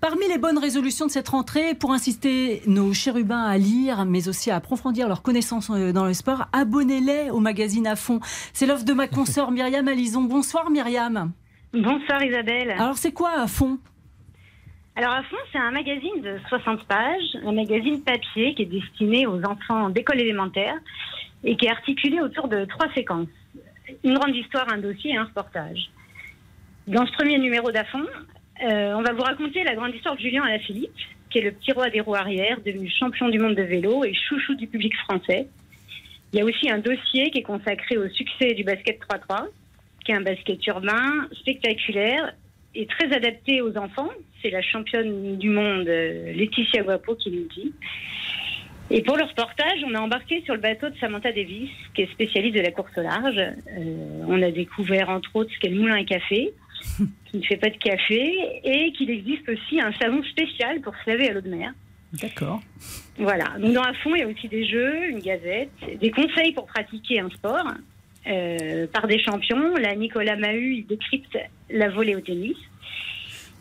Parmi 0.00 0.28
les 0.28 0.38
bonnes 0.38 0.58
résolutions 0.58 1.06
de 1.06 1.10
cette 1.10 1.28
rentrée, 1.28 1.74
pour 1.74 1.92
inciter 1.92 2.62
nos 2.68 2.94
chérubins 2.94 3.42
à 3.42 3.58
lire, 3.58 4.04
mais 4.04 4.28
aussi 4.28 4.52
à 4.52 4.56
approfondir 4.56 5.08
leurs 5.08 5.22
connaissances 5.22 5.70
euh, 5.70 5.92
dans 5.92 6.04
le 6.04 6.14
sport, 6.14 6.46
abonnez-les 6.52 7.30
au 7.30 7.40
magazine 7.40 7.88
à 7.88 7.96
fond. 7.96 8.20
C'est 8.52 8.66
l'offre 8.66 8.84
de 8.84 8.92
ma 8.92 9.08
consoeur 9.08 9.50
Myriam 9.50 9.88
Alison. 9.88 10.22
Bonsoir 10.22 10.70
Myriam. 10.70 11.32
Bonsoir 11.72 12.24
Isabelle. 12.24 12.70
Alors 12.70 12.96
c'est 12.96 13.12
quoi 13.12 13.42
à 13.42 13.46
fond? 13.46 13.78
Alors 14.96 15.12
à 15.12 15.22
fond, 15.22 15.36
c'est 15.52 15.58
un 15.58 15.70
magazine 15.70 16.22
de 16.22 16.38
60 16.48 16.84
pages, 16.86 17.36
un 17.44 17.52
magazine 17.52 18.02
papier 18.02 18.54
qui 18.54 18.62
est 18.62 18.66
destiné 18.66 19.26
aux 19.26 19.42
enfants 19.44 19.90
d'école 19.90 20.18
élémentaire 20.18 20.74
et 21.44 21.56
qui 21.56 21.66
est 21.66 21.70
articulé 21.70 22.20
autour 22.20 22.48
de 22.48 22.64
trois 22.64 22.90
séquences. 22.94 23.28
Une 24.02 24.14
grande 24.14 24.34
histoire, 24.34 24.66
un 24.72 24.78
dossier 24.78 25.12
et 25.12 25.16
un 25.18 25.24
reportage. 25.24 25.90
Dans 26.86 27.04
ce 27.04 27.12
premier 27.12 27.38
numéro 27.38 27.70
d'Afon, 27.70 28.04
euh, 28.64 28.94
on 28.94 29.02
va 29.02 29.12
vous 29.12 29.22
raconter 29.22 29.62
la 29.62 29.74
grande 29.74 29.94
histoire 29.94 30.16
de 30.16 30.20
Julien 30.20 30.44
Alaphilippe, 30.44 30.90
qui 31.28 31.38
est 31.38 31.42
le 31.42 31.52
petit 31.52 31.72
roi 31.72 31.90
des 31.90 32.00
roues 32.00 32.14
arrière, 32.14 32.58
devenu 32.64 32.90
champion 32.90 33.28
du 33.28 33.38
monde 33.38 33.54
de 33.54 33.62
vélo 33.62 34.04
et 34.04 34.14
chouchou 34.14 34.54
du 34.54 34.66
public 34.66 34.96
français. 35.04 35.48
Il 36.32 36.38
y 36.38 36.42
a 36.42 36.46
aussi 36.46 36.70
un 36.70 36.78
dossier 36.78 37.30
qui 37.30 37.38
est 37.38 37.42
consacré 37.42 37.98
au 37.98 38.08
succès 38.08 38.54
du 38.54 38.64
basket 38.64 38.98
3-3, 39.00 39.48
qui 40.08 40.12
est 40.12 40.16
un 40.16 40.22
basket 40.22 40.66
urbain, 40.68 41.28
spectaculaire 41.38 42.32
et 42.74 42.86
très 42.86 43.12
adapté 43.12 43.60
aux 43.60 43.76
enfants. 43.76 44.08
C'est 44.40 44.48
la 44.48 44.62
championne 44.62 45.36
du 45.36 45.50
monde, 45.50 45.86
euh, 45.86 46.32
Laetitia 46.32 46.82
Guapo, 46.82 47.14
qui 47.16 47.30
nous 47.30 47.46
dit. 47.54 47.74
Et 48.90 49.02
pour 49.02 49.18
le 49.18 49.24
reportage, 49.24 49.84
on 49.86 49.94
a 49.94 50.00
embarqué 50.00 50.40
sur 50.46 50.54
le 50.54 50.60
bateau 50.60 50.88
de 50.88 50.96
Samantha 50.96 51.30
Davis, 51.30 51.68
qui 51.92 52.02
est 52.02 52.10
spécialiste 52.10 52.54
de 52.54 52.62
la 52.62 52.70
course 52.70 52.90
au 52.96 53.02
large. 53.02 53.36
Euh, 53.36 54.24
on 54.26 54.40
a 54.40 54.50
découvert 54.50 55.10
entre 55.10 55.36
autres 55.36 55.52
ce 55.52 55.58
qu'est 55.58 55.68
le 55.68 55.78
moulin 55.78 56.00
à 56.00 56.04
café, 56.04 56.54
qui 57.26 57.36
ne 57.36 57.42
fait 57.42 57.58
pas 57.58 57.68
de 57.68 57.76
café, 57.76 58.34
et 58.64 58.92
qu'il 58.92 59.10
existe 59.10 59.46
aussi 59.46 59.78
un 59.78 59.92
savon 59.92 60.22
spécial 60.22 60.80
pour 60.80 60.94
se 61.04 61.10
laver 61.10 61.28
à 61.28 61.34
l'eau 61.34 61.42
de 61.42 61.50
mer. 61.50 61.74
D'accord. 62.14 62.62
Voilà. 63.18 63.44
Donc 63.58 63.74
dans 63.74 63.84
la 63.84 63.92
fond, 63.92 64.14
il 64.14 64.20
y 64.20 64.22
a 64.22 64.26
aussi 64.26 64.48
des 64.48 64.66
jeux, 64.66 65.10
une 65.10 65.18
gazette, 65.18 65.68
des 66.00 66.10
conseils 66.10 66.52
pour 66.52 66.64
pratiquer 66.64 67.20
un 67.20 67.28
sport 67.28 67.66
euh, 68.26 68.86
par 68.86 69.06
des 69.06 69.18
champions. 69.22 69.76
Là, 69.76 69.94
Nicolas 69.94 70.36
Mahut, 70.36 70.76
il 70.78 70.86
décrypte 70.86 71.38
la 71.70 71.88
volée 71.88 72.16
au 72.16 72.20
tennis. 72.20 72.56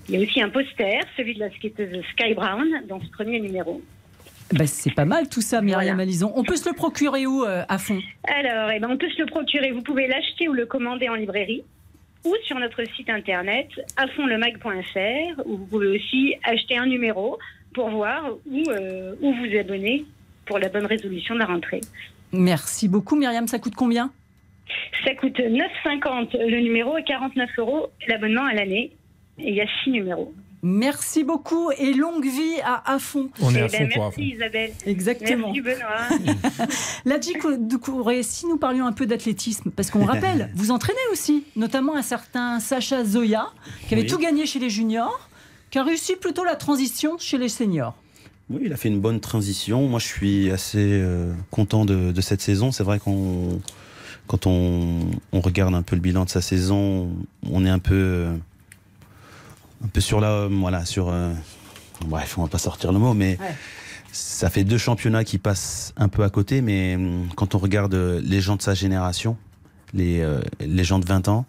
Il 0.10 0.15
y 0.15 0.17
a 0.17 0.22
aussi 0.22 0.41
un 0.41 0.50
poster, 0.50 1.02
celui 1.17 1.36
de 1.36 1.39
la 1.39 1.50
skateuse 1.52 2.02
Sky 2.12 2.34
Brown, 2.34 2.65
dans 2.88 3.02
ce 3.02 3.10
premier 3.10 3.39
numéro. 3.39 3.82
Ben, 4.54 4.65
c'est 4.65 4.93
pas 4.93 5.04
mal 5.04 5.28
tout 5.28 5.41
ça, 5.41 5.62
Myriam 5.62 6.00
Alison. 6.00 6.32
On 6.36 6.43
peut 6.43 6.56
se 6.56 6.70
le 6.70 6.76
procurer 6.76 7.26
où 7.26 7.43
euh, 7.43 7.63
à 7.67 7.78
fond? 7.78 8.02
Alors, 8.24 8.72
eh 8.72 8.80
ben, 8.80 8.89
on 8.89 8.98
peut 8.98 9.10
se 9.10 9.20
le 9.22 9.26
procurer. 9.26 9.72
Vous 9.72 9.82
pouvez 9.82 10.08
l'acheter 10.08 10.48
ou 10.48 10.54
le 10.54 10.65
commander 10.65 11.10
en 11.10 11.15
librairie 11.15 11.63
ou 12.24 12.34
sur 12.46 12.58
notre 12.58 12.84
site 12.96 13.10
internet 13.10 13.67
afondlemag.fr 13.98 15.41
où 15.46 15.58
vous 15.58 15.65
pouvez 15.65 15.98
aussi 15.98 16.36
acheter 16.43 16.78
un 16.78 16.86
numéro 16.86 17.38
pour 17.74 17.89
voir 17.89 18.32
où, 18.50 18.63
euh, 18.70 19.15
où 19.22 19.34
vous 19.34 19.58
abonner 19.58 20.06
pour 20.46 20.60
la 20.60 20.70
bonne 20.70 20.86
résolution 20.86 21.36
de 21.36 21.39
la 21.39 21.46
rentrée. 21.46 21.82
Merci 22.32 22.88
beaucoup, 22.88 23.15
Myriam. 23.15 23.48
Ça 23.48 23.60
coûte 23.60 23.76
combien? 23.76 24.12
Ça 25.06 25.13
coûte 25.15 25.38
9,50 25.39 26.38
le 26.38 26.60
numéro 26.62 26.97
et 26.97 27.03
49 27.03 27.49
euros 27.60 27.88
l'abonnement 28.08 28.45
à 28.45 28.53
l'année. 28.53 28.91
Et 29.39 29.49
il 29.49 29.56
y 29.56 29.62
a 29.62 29.67
six 29.84 29.91
numéros. 29.91 30.34
Merci 30.63 31.23
beaucoup 31.23 31.69
et 31.77 31.93
longue 31.93 32.25
vie 32.25 32.60
à, 32.63 32.91
à 32.91 32.97
fond. 32.97 33.30
On 33.41 33.53
est 33.53 33.60
Eh 33.60 33.62
à 33.62 33.67
ben, 33.67 33.71
fond 33.91 33.93
pour 33.93 34.03
à 34.03 34.08
merci 34.10 34.15
fond. 34.32 34.36
Isabelle. 34.36 34.71
Exactement. 34.88 35.53
Merci 35.53 35.62
Benoît. 35.62 36.65
Ladji 37.06 37.34
Doucouré, 37.60 38.23
si 38.23 38.47
nous 38.47 38.58
parlions 38.58 38.88
un 38.88 38.91
peu 38.91 39.06
d'athlétisme, 39.06 39.69
parce 39.71 39.91
qu'on 39.91 40.03
rappelle, 40.06 40.49
vous 40.56 40.71
entraînez 40.71 40.97
aussi, 41.12 41.43
notamment 41.56 41.95
un 41.95 42.01
certain 42.01 42.60
Sacha 42.60 43.06
Zoya, 43.06 43.47
qui 43.88 43.93
avait 43.93 44.03
Oui. 44.03 44.10
tout 44.10 44.17
gagné 44.17 44.47
chez 44.47 44.58
les 44.60 44.71
juniors, 44.71 45.30
qui 45.69 45.77
a 45.77 45.84
réussi 45.84 46.15
plutôt 46.15 46.43
la 46.43 46.56
transition 46.56 47.17
chez 47.19 47.38
les 47.38 47.49
seniors. 47.49 47.95
Oui, 48.49 48.62
il 48.65 48.73
a 48.73 48.77
fait 48.77 48.88
une 48.89 48.99
bonne 48.99 49.19
transition. 49.19 49.88
Moi, 49.88 49.99
je 49.99 50.08
suis 50.08 50.49
assez 50.51 50.80
euh, 50.80 51.34
content 51.51 51.86
de, 51.86 52.12
de 52.12 52.21
cette 52.21 52.41
saison. 52.41 52.71
C'est 52.71 52.84
vrai 52.84 52.97
qu'on, 52.97 53.62
quand 54.28 54.46
on, 54.48 55.00
on 55.32 55.40
regarde 55.42 55.74
un 55.74 55.82
peu 55.82 55.96
le 55.96 56.02
bilan 56.02 56.26
de 56.26 56.30
sa 56.30 56.42
saison, 56.42 57.10
on 57.50 57.66
est 57.66 57.70
un 57.70 57.80
peu, 57.80 57.96
euh, 57.96 58.36
un 59.84 59.88
peu 59.88 60.02
sur 60.02 60.20
la, 60.20 60.48
voilà, 60.50 60.86
sur. 60.86 61.10
euh, 61.10 61.34
bref, 62.06 62.38
on 62.38 62.44
va 62.44 62.48
pas 62.50 62.58
sortir 62.58 62.92
le 62.92 63.00
mot, 63.00 63.13
mais 63.13 63.38
Ouais. 63.40 63.56
ça 64.12 64.50
fait 64.50 64.63
deux 64.63 64.78
championnats 64.78 65.24
qui 65.24 65.38
passent 65.38 65.94
un 65.98 66.08
peu 66.10 66.24
à 66.24 66.30
côté. 66.30 66.62
Mais 66.62 66.96
hum, 66.96 67.28
quand 67.36 67.56
on 67.56 67.58
regarde 67.58 67.94
euh, 67.94 68.22
les 68.24 68.42
gens 68.42 68.56
de 68.56 68.62
sa 68.62 68.74
génération, 68.74 69.38
les, 69.94 70.20
euh, 70.22 70.42
les 70.60 70.84
gens 70.84 71.00
de 71.00 71.06
20 71.06 71.28
ans. 71.30 71.46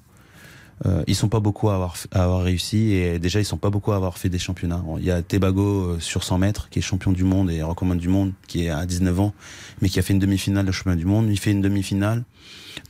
Euh, 0.87 1.03
ils 1.09 1.17
sont 1.17 1.29
pas 1.29 1.41
beaucoup 1.41 1.71
à 1.71 1.75
avoir, 1.75 1.97
à 2.13 2.23
avoir 2.23 2.43
réussi 2.43 2.93
et 2.93 3.19
déjà 3.19 3.41
ils 3.41 3.45
sont 3.45 3.57
pas 3.57 3.71
beaucoup 3.71 3.91
à 3.93 3.97
avoir 3.97 4.17
fait 4.17 4.29
des 4.29 4.39
championnats. 4.39 4.85
Il 4.99 5.05
y 5.05 5.11
a 5.11 5.23
Tebago 5.23 5.63
euh, 5.63 5.97
sur 6.01 6.23
100 6.23 6.39
mètres 6.39 6.69
qui 6.71 6.79
est 6.79 6.83
champion 6.83 7.11
du 7.11 7.25
monde 7.25 7.51
et 7.51 7.63
recommande 7.63 7.99
du 7.99 8.09
monde 8.09 8.33
qui 8.47 8.65
est 8.67 8.71
à 8.71 8.87
19 8.87 9.19
ans 9.21 9.35
mais 9.83 9.89
qui 9.89 9.99
a 9.99 10.03
fait 10.03 10.13
une 10.13 10.21
demi-finale 10.21 10.65
de 10.67 10.71
championnat 10.73 10.97
du 10.97 11.05
monde. 11.05 11.27
Il 11.31 11.39
fait 11.39 11.51
une 11.51 11.63
demi-finale. 11.63 12.23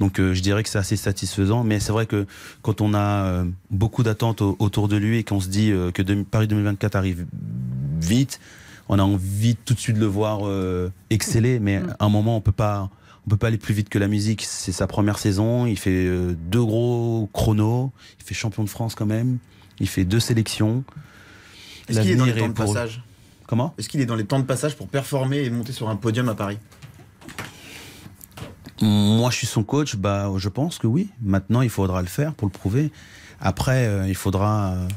Donc 0.01 0.21
euh, 0.21 0.35
je 0.35 0.43
dirais 0.43 0.63
que 0.63 0.69
c'est 0.69 0.79
assez 0.79 0.97
satisfaisant 0.97 1.65
mais 1.65 1.81
c'est 1.81 1.93
vrai 1.93 2.05
que 2.05 2.27
quand 2.61 2.83
on 2.83 2.93
a 2.93 2.99
euh, 3.25 3.45
beaucoup 3.71 4.03
d'attentes 4.03 4.43
au- 4.43 4.55
autour 4.59 4.89
de 4.89 4.97
lui 4.97 5.17
et 5.19 5.25
qu'on 5.25 5.41
se 5.41 5.49
dit 5.49 5.71
euh, 5.73 5.91
que 5.91 6.03
Paris 6.25 6.47
2024 6.47 6.95
arrive 6.95 7.25
vite, 8.01 8.39
on 8.91 8.99
a 8.99 9.03
envie 9.03 9.57
tout 9.57 9.73
de 9.75 9.79
suite 9.79 9.97
de 9.97 10.01
le 10.01 10.07
voir 10.07 10.41
exceller 11.11 11.59
mais 11.59 11.77
à 11.99 12.05
un 12.07 12.09
moment 12.09 12.37
on 12.37 12.41
peut 12.41 12.53
pas 12.53 12.91
on 13.29 13.33
peut 13.33 13.37
pas 13.37 13.49
aller 13.49 13.59
plus 13.59 13.75
vite 13.75 13.91
que 13.91 13.99
la 13.99 14.09
musique. 14.09 14.43
C'est 14.43 14.73
sa 14.73 14.87
première 14.87 15.19
saison. 15.19 15.67
Il 15.67 15.79
fait 15.79 16.07
euh, 16.07 16.35
deux 16.35 16.65
gros 16.65 17.29
chronos. 17.35 17.93
Il 18.19 18.25
fait 18.25 18.33
champion 18.35 18.65
de 18.65 18.71
France 18.71 18.95
quand 18.95 19.05
même. 19.05 19.37
Il 19.81 19.87
fait 19.87 20.07
deux 20.07 20.19
sélections. 20.19 20.83
Est-ce 21.89 22.01
qu'il 22.01 22.13
est 22.13 22.17
dans 22.17 22.25
les 22.25 22.35
temps 22.35 22.49
de 22.49 22.55
passage 22.55 23.03
Comment? 23.47 23.75
Est-ce 23.77 23.91
qu'il 23.91 24.01
est 24.01 24.07
dans 24.07 24.17
les 24.17 24.25
temps 24.25 24.39
de 24.39 24.47
passage 24.47 24.77
pour 24.77 24.89
performer 24.89 25.45
et 25.45 25.51
monter 25.51 25.73
sur 25.73 25.91
un 25.91 25.97
podium 25.97 26.31
à 26.31 26.35
Paris? 26.35 26.57
Moi, 28.81 29.31
je 29.31 29.37
suis 29.37 29.47
son 29.47 29.63
coach. 29.63 29.97
Bah, 29.97 30.33
je 30.39 30.49
pense 30.49 30.79
que 30.79 30.87
oui. 30.87 31.11
Maintenant, 31.21 31.61
il 31.61 31.71
faudra 31.71 32.01
le 32.01 32.09
faire 32.09 32.33
pour 32.33 32.49
le 32.49 32.53
prouver. 32.53 32.91
Après, 33.43 33.87
euh, 33.89 34.09
il 34.09 34.15
faudra 34.15 34.73
euh, 34.73 34.89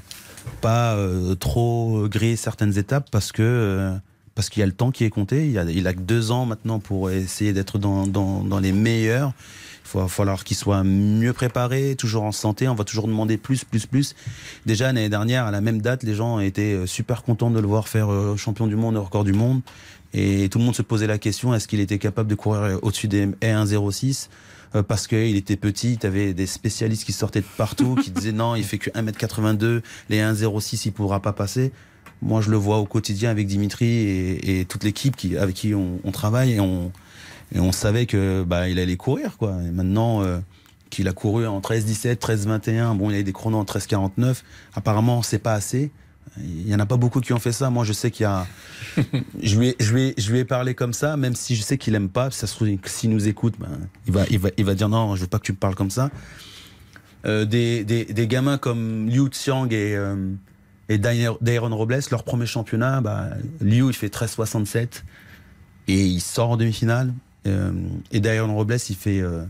pas 0.62 0.94
euh, 0.94 1.36
trop 1.36 2.08
griller 2.08 2.38
certaines 2.38 2.78
étapes 2.78 3.10
parce 3.12 3.34
que 3.34 4.00
parce 4.36 4.50
qu'il 4.50 4.62
y 4.62 4.64
a 4.64 4.66
le 4.66 4.72
temps 4.72 4.92
qui 4.92 5.04
est 5.04 5.10
compté. 5.10 5.48
Il, 5.48 5.58
a, 5.58 5.90
a 5.90 5.94
que 5.94 6.00
deux 6.00 6.32
ans 6.32 6.46
maintenant 6.46 6.80
pour 6.80 7.10
essayer 7.10 7.54
d'être 7.54 7.78
dans, 7.80 8.60
les 8.60 8.72
meilleurs. 8.72 9.34
Il 9.94 10.00
va 10.00 10.08
falloir 10.08 10.46
qu'il 10.46 10.56
soit 10.56 10.84
mieux 10.84 11.34
préparé, 11.34 11.96
toujours 11.98 12.24
en 12.24 12.32
santé. 12.32 12.68
On 12.70 12.76
va 12.76 12.86
toujours 12.86 13.08
demander 13.08 13.38
plus, 13.38 13.66
plus, 13.66 13.86
plus. 13.86 14.16
Déjà, 14.66 14.86
l'année 14.86 15.10
dernière, 15.10 15.46
à 15.46 15.52
la 15.52 15.60
même 15.60 15.82
date, 15.82 16.04
les 16.04 16.16
gens 16.16 16.40
étaient 16.40 16.74
euh, 16.74 16.86
super 16.86 17.24
contents 17.24 17.52
de 17.52 17.60
le 17.60 17.68
voir 17.68 17.90
faire 17.90 18.10
euh, 18.10 18.38
champion 18.38 18.68
du 18.68 18.78
monde, 18.78 18.96
record 18.96 19.26
du 19.26 19.34
monde. 19.34 19.62
Et 20.14 20.50
tout 20.50 20.60
le 20.60 20.66
monde 20.66 20.76
se 20.76 20.82
posait 20.82 21.08
la 21.08 21.18
question, 21.18 21.54
est-ce 21.54 21.68
qu'il 21.68 21.80
était 21.80 22.00
capable 22.00 22.30
de 22.30 22.36
courir 22.36 22.62
euh, 22.62 22.78
au-dessus 22.82 23.08
des 23.08 23.28
1,06 23.28 24.28
euh, 24.74 24.84
parce 24.84 25.06
qu'il 25.08 25.36
était 25.36 25.58
petit, 25.58 25.98
tu 25.98 26.08
avais 26.08 26.34
des 26.34 26.48
spécialistes 26.48 27.04
qui 27.04 27.12
sortaient 27.12 27.42
de 27.42 27.46
partout, 27.58 27.96
qui 27.96 28.12
disaient 28.12 28.32
non, 28.32 28.56
il 28.56 28.64
fait 28.64 28.78
que 28.78 28.90
1m82, 28.92 29.82
les 30.10 30.20
1,06, 30.20 30.84
il 30.86 30.92
pourra 30.94 31.20
pas 31.20 31.34
passer. 31.34 31.74
Moi, 32.22 32.42
je 32.42 32.52
le 32.52 32.58
vois 32.58 32.78
au 32.78 32.86
quotidien 32.86 33.32
avec 33.32 33.48
Dimitri 33.48 33.88
et, 33.88 34.60
et 34.60 34.66
toute 34.66 34.84
l'équipe 34.84 35.16
qui, 35.16 35.38
avec 35.38 35.56
qui 35.56 35.74
on, 35.74 36.00
on 36.04 36.12
travaille 36.12 36.54
et 36.54 36.60
on, 36.60 36.92
et 37.54 37.60
on 37.60 37.72
savait 37.72 38.06
que 38.06 38.44
bah, 38.44 38.70
il 38.70 38.80
allait 38.80 38.98
courir. 38.98 39.38
Quoi. 39.38 39.58
Et 39.66 39.72
maintenant 39.72 40.24
euh, 40.24 40.40
qu'il 40.90 41.08
a 41.08 41.14
couru 41.14 41.48
en 41.48 41.60
13-17, 41.60 42.16
13-21, 42.16 42.96
bon, 42.96 43.10
il 43.10 43.16
a 43.16 43.20
eu 43.20 43.24
des 43.24 43.34
chronos 43.34 43.58
en 43.58 43.64
13-49, 43.64 44.44
apparemment, 44.76 45.22
c'est 45.22 45.40
pas 45.40 45.54
assez. 45.54 45.92
Il 46.38 46.68
y 46.68 46.74
en 46.74 46.80
a 46.80 46.86
pas 46.86 46.96
beaucoup 46.96 47.20
qui 47.20 47.34
ont 47.34 47.40
fait 47.40 47.52
ça. 47.52 47.70
Moi, 47.70 47.84
je 47.84 47.92
sais 47.92 48.10
qu'il 48.10 48.24
y 48.24 48.28
a. 48.28 48.48
je, 49.42 49.60
lui 49.60 49.70
ai, 49.70 49.76
je, 49.80 49.94
lui 49.94 50.02
ai, 50.04 50.14
je 50.18 50.32
lui 50.32 50.40
ai 50.40 50.46
parlé 50.46 50.76
comme 50.76 50.94
ça, 50.94 51.18
même 51.18 51.36
si 51.36 51.58
je 51.58 51.62
sais 51.62 51.78
qu'il 51.78 51.94
aime 51.94 52.08
pas. 52.08 52.32
Ça 52.32 52.48
se 52.48 52.56
trouve, 52.56 52.70
s'il 52.86 53.10
nous 53.10 53.28
écoute, 53.28 53.56
ben, 53.60 53.68
il, 54.08 54.14
va, 54.14 54.24
il, 54.30 54.40
va, 54.40 54.50
il 54.58 54.64
va 54.64 54.74
dire 54.74 54.88
non, 54.88 55.16
je 55.18 55.22
veux 55.22 55.28
pas 55.28 55.40
que 55.40 55.44
tu 55.44 55.52
me 55.52 55.58
parles 55.58 55.76
comme 55.76 55.90
ça. 55.90 56.10
Euh, 57.26 57.44
des, 57.44 57.84
des, 57.84 58.06
des 58.06 58.28
gamins 58.28 58.58
comme 58.58 59.10
Liu 59.10 59.30
Xiang 59.30 59.68
et, 59.72 59.96
euh, 59.96 60.16
et 60.90 60.98
Dair- 60.98 61.38
Dairon 61.42 61.76
Robles, 61.76 62.00
leur 62.12 62.24
premier 62.24 62.46
championnat, 62.46 63.02
bah, 63.02 63.30
Liu, 63.62 63.88
il 63.88 63.94
fait 63.94 64.10
13,67 64.10 65.04
et 65.88 66.06
il 66.06 66.22
sort 66.22 66.50
en 66.52 66.58
demi-finale. 66.58 67.14
Euh, 67.48 67.72
et 68.12 68.20
Dairon 68.20 68.54
Robles, 68.56 68.78
il 68.90 68.96
fait 68.96 69.20
euh, 69.22 69.44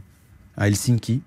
à 0.57 0.67
Helsinki, 0.67 1.21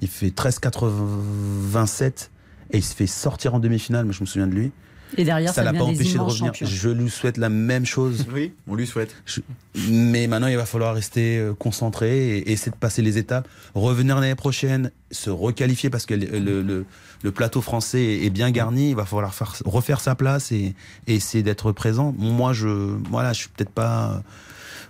il 0.00 0.08
fait 0.08 0.28
13,87 0.28 2.28
et 2.70 2.78
il 2.78 2.84
se 2.84 2.94
fait 2.94 3.06
sortir 3.06 3.54
en 3.54 3.58
demi-finale, 3.60 4.04
mais 4.06 4.12
je 4.12 4.20
me 4.20 4.26
souviens 4.26 4.46
de 4.46 4.54
lui. 4.54 4.72
Et 5.16 5.24
derrière, 5.24 5.50
ça, 5.50 5.56
ça 5.56 5.64
l'a 5.64 5.72
pas 5.78 5.84
empêché 5.84 6.14
de 6.14 6.18
revenir. 6.20 6.46
champions. 6.54 6.66
Je 6.66 6.88
lui 6.88 7.10
souhaite 7.10 7.36
la 7.36 7.48
même 7.48 7.86
chose. 7.86 8.26
Oui, 8.32 8.52
on 8.66 8.74
lui 8.74 8.86
souhaite. 8.86 9.14
Je- 9.26 9.40
Mais 9.88 10.26
maintenant, 10.26 10.46
il 10.48 10.56
va 10.56 10.66
falloir 10.66 10.94
rester 10.94 11.38
euh, 11.38 11.54
concentré 11.54 12.38
et 12.38 12.52
essayer 12.52 12.70
de 12.72 12.76
passer 12.76 13.02
les 13.02 13.18
étapes, 13.18 13.48
revenir 13.74 14.20
l'année 14.20 14.34
prochaine, 14.34 14.90
se 15.10 15.30
requalifier 15.30 15.90
parce 15.90 16.06
que 16.06 16.14
le, 16.14 16.38
le- 16.38 16.62
le- 16.62 16.84
le 17.22 17.32
plateau 17.32 17.60
français 17.60 18.02
est- 18.02 18.26
est 18.26 18.30
bien 18.30 18.50
garni. 18.50 18.90
Il 18.90 18.96
va 18.96 19.04
falloir 19.04 19.34
faire- 19.34 19.54
refaire 19.64 20.00
sa 20.00 20.14
place 20.14 20.52
et, 20.52 20.74
et 21.06 21.14
essayer 21.14 21.42
d'être 21.42 21.72
présent. 21.72 22.14
Moi, 22.18 22.52
je, 22.52 22.68
voilà, 23.10 23.32
je 23.32 23.38
suis 23.40 23.48
peut-être 23.48 23.70
pas 23.72 24.22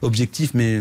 objectif, 0.03 0.53
mais 0.55 0.81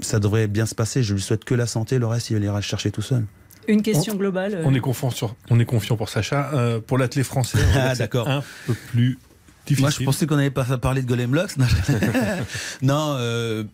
ça 0.00 0.18
devrait 0.18 0.46
bien 0.48 0.66
se 0.66 0.74
passer. 0.74 1.02
Je 1.02 1.14
lui 1.14 1.20
souhaite 1.22 1.44
que 1.44 1.54
la 1.54 1.66
santé. 1.66 1.98
Le 1.98 2.06
reste, 2.06 2.30
il 2.30 2.42
ira 2.42 2.56
le 2.56 2.62
chercher 2.62 2.90
tout 2.90 3.02
seul. 3.02 3.24
Une 3.68 3.82
question 3.82 4.14
globale. 4.14 4.54
euh, 4.54 4.62
On 4.64 4.74
est 4.74 4.80
confiant, 4.80 5.10
sur, 5.10 5.34
on 5.50 5.58
est 5.60 5.64
confiant 5.64 5.96
pour 5.96 6.08
Sacha. 6.08 6.50
Euh, 6.54 6.80
pour 6.80 6.98
l'athlète 6.98 7.26
français, 7.26 7.58
Ah, 7.74 7.94
d'accord. 7.94 8.28
un 8.28 8.42
peu 8.66 8.74
plus 8.74 9.18
difficile. 9.66 9.82
Moi, 9.82 9.90
je 9.90 10.04
pensais 10.04 10.26
qu'on 10.26 10.36
n'avait 10.36 10.50
pas 10.50 10.64
parlé 10.78 11.02
de 11.02 11.06
Golem 11.06 11.30
Blocks. 11.30 11.56
Non, 11.56 11.66
non 12.82 13.14
euh, 13.18 13.64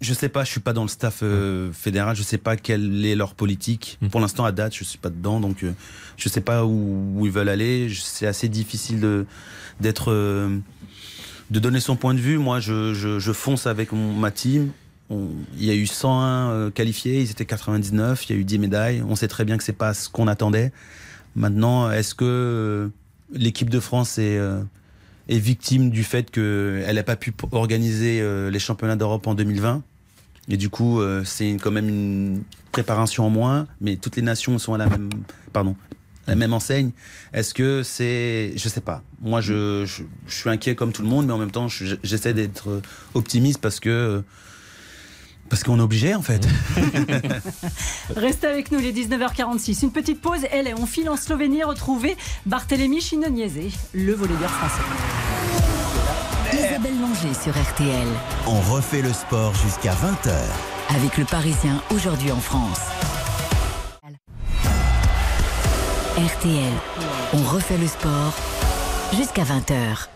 je 0.00 0.14
sais 0.14 0.28
pas. 0.28 0.44
Je 0.44 0.50
suis 0.50 0.60
pas 0.60 0.72
dans 0.72 0.82
le 0.82 0.88
staff 0.88 1.20
euh, 1.22 1.70
fédéral. 1.72 2.16
Je 2.16 2.22
sais 2.22 2.38
pas 2.38 2.56
quelle 2.56 3.04
est 3.04 3.14
leur 3.14 3.34
politique. 3.34 3.98
Mm. 4.00 4.08
Pour 4.08 4.20
l'instant, 4.20 4.44
à 4.44 4.52
date, 4.52 4.74
je 4.74 4.84
suis 4.84 4.98
pas 4.98 5.10
dedans, 5.10 5.40
donc 5.40 5.62
euh, 5.62 5.72
je 6.16 6.28
sais 6.28 6.40
pas 6.40 6.64
où, 6.64 7.14
où 7.16 7.26
ils 7.26 7.32
veulent 7.32 7.48
aller. 7.48 7.88
C'est 8.02 8.26
assez 8.26 8.48
difficile 8.48 9.00
de 9.00 9.26
d'être 9.80 10.10
euh, 10.10 10.58
de 11.50 11.58
donner 11.58 11.80
son 11.80 11.96
point 11.96 12.14
de 12.14 12.20
vue. 12.20 12.38
Moi, 12.38 12.60
je, 12.60 12.94
je, 12.94 13.18
je 13.18 13.32
fonce 13.32 13.66
avec 13.66 13.92
mon- 13.92 14.12
ma 14.12 14.30
team. 14.30 14.70
Il 15.10 15.64
y 15.64 15.70
a 15.70 15.74
eu 15.74 15.86
101 15.86 16.50
euh, 16.50 16.70
qualifiés, 16.70 17.20
ils 17.20 17.30
étaient 17.30 17.44
99, 17.44 18.28
il 18.28 18.32
y 18.32 18.38
a 18.38 18.40
eu 18.40 18.44
10 18.44 18.58
médailles. 18.58 19.02
On 19.08 19.16
sait 19.16 19.28
très 19.28 19.44
bien 19.44 19.56
que 19.58 19.64
c'est 19.64 19.72
pas 19.72 19.92
ce 19.92 20.08
qu'on 20.08 20.28
attendait. 20.28 20.72
Maintenant, 21.34 21.90
est-ce 21.90 22.14
que 22.14 22.24
euh, 22.24 22.88
l'équipe 23.32 23.70
de 23.70 23.80
France 23.80 24.18
est, 24.18 24.38
euh, 24.38 24.62
victime 25.28 25.90
du 25.90 26.04
fait 26.04 26.30
qu'elle 26.30 26.94
n'a 26.94 27.02
pas 27.02 27.16
pu 27.16 27.32
organiser 27.52 28.20
les 28.50 28.58
championnats 28.58 28.96
d'Europe 28.96 29.28
en 29.28 29.34
2020 29.36 29.80
Et 30.48 30.56
du 30.56 30.70
coup, 30.70 31.00
c'est 31.24 31.52
quand 31.62 31.70
même 31.70 31.88
une 31.88 32.42
préparation 32.72 33.26
en 33.26 33.30
moins, 33.30 33.68
mais 33.80 33.94
toutes 33.94 34.16
les 34.16 34.22
nations 34.22 34.58
sont 34.58 34.74
à 34.74 34.78
la 34.78 34.88
même, 34.88 35.08
pardon, 35.52 35.76
la 36.26 36.34
même 36.34 36.52
enseigne. 36.52 36.90
Est-ce 37.32 37.54
que 37.54 37.84
c'est, 37.84 38.54
je 38.56 38.68
sais 38.68 38.80
pas. 38.80 39.04
Moi, 39.22 39.40
je, 39.40 39.86
suis 40.26 40.50
inquiet 40.50 40.74
comme 40.74 40.90
tout 40.90 41.02
le 41.02 41.08
monde, 41.08 41.26
mais 41.26 41.32
en 41.32 41.38
même 41.38 41.52
temps, 41.52 41.68
je- 41.68 41.94
j'essaie 42.02 42.34
d'être 42.34 42.82
optimiste 43.14 43.60
parce 43.60 43.78
que 43.78 44.24
parce 45.50 45.64
qu'on 45.64 45.78
est 45.78 45.82
obligé 45.82 46.14
en 46.14 46.22
fait. 46.22 46.46
Restez 48.16 48.46
avec 48.46 48.70
nous, 48.70 48.78
les 48.78 48.92
19h46. 48.92 49.84
Une 49.84 49.92
petite 49.92 50.22
pause. 50.22 50.46
Elle, 50.50 50.72
on 50.78 50.86
file 50.86 51.10
en 51.10 51.16
Slovénie 51.16 51.64
retrouver 51.64 52.16
Barthélemy 52.46 53.00
Chinoniese, 53.00 53.74
le 53.92 54.14
volleyeur 54.14 54.50
français. 54.50 54.82
Isabelle 56.52 57.00
Langer 57.00 57.34
sur 57.34 57.52
RTL. 57.52 58.08
On 58.46 58.60
refait 58.72 59.02
le 59.02 59.12
sport 59.12 59.54
jusqu'à 59.54 59.92
20h. 59.92 60.32
Avec 60.96 61.18
le 61.18 61.24
Parisien 61.24 61.82
aujourd'hui 61.94 62.32
en 62.32 62.40
France. 62.40 62.80
RTL. 66.16 66.72
On 67.34 67.42
refait 67.42 67.78
le 67.78 67.86
sport 67.86 68.34
jusqu'à 69.16 69.44
20h. 69.44 70.08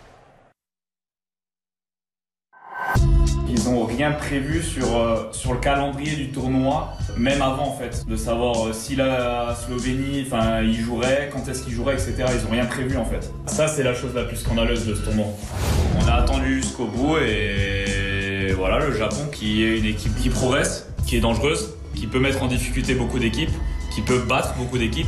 Rien 3.96 4.10
prévu 4.10 4.60
sur, 4.60 4.96
euh, 4.96 5.28
sur 5.30 5.52
le 5.52 5.60
calendrier 5.60 6.16
du 6.16 6.30
tournoi, 6.30 6.94
même 7.16 7.40
avant 7.42 7.68
en 7.68 7.76
fait, 7.76 8.04
de 8.08 8.16
savoir 8.16 8.66
euh, 8.66 8.72
si 8.72 8.96
la 8.96 9.54
Slovénie, 9.54 10.24
enfin, 10.26 10.62
ils 10.62 10.80
joueraient, 10.80 11.30
quand 11.32 11.48
est-ce 11.48 11.62
qu'ils 11.62 11.74
joueraient, 11.74 11.94
etc. 11.94 12.24
Ils 12.36 12.44
n'ont 12.44 12.50
rien 12.50 12.66
prévu 12.66 12.96
en 12.96 13.04
fait. 13.04 13.30
Ça, 13.46 13.68
c'est 13.68 13.84
la 13.84 13.94
chose 13.94 14.12
la 14.14 14.24
plus 14.24 14.36
scandaleuse 14.36 14.86
de 14.86 14.94
ce 14.94 15.02
tournoi. 15.02 15.26
On 16.00 16.08
a 16.08 16.14
attendu 16.14 16.56
jusqu'au 16.56 16.86
bout 16.86 17.18
et 17.18 18.52
voilà, 18.56 18.84
le 18.84 18.96
Japon 18.96 19.28
qui 19.30 19.62
est 19.62 19.78
une 19.78 19.86
équipe 19.86 20.16
qui 20.16 20.28
progresse, 20.28 20.88
qui 21.06 21.16
est 21.16 21.20
dangereuse, 21.20 21.74
qui 21.94 22.08
peut 22.08 22.18
mettre 22.20 22.42
en 22.42 22.48
difficulté 22.48 22.94
beaucoup 22.94 23.20
d'équipes, 23.20 23.52
qui 23.94 24.00
peut 24.00 24.24
battre 24.28 24.54
beaucoup 24.54 24.78
d'équipes. 24.78 25.06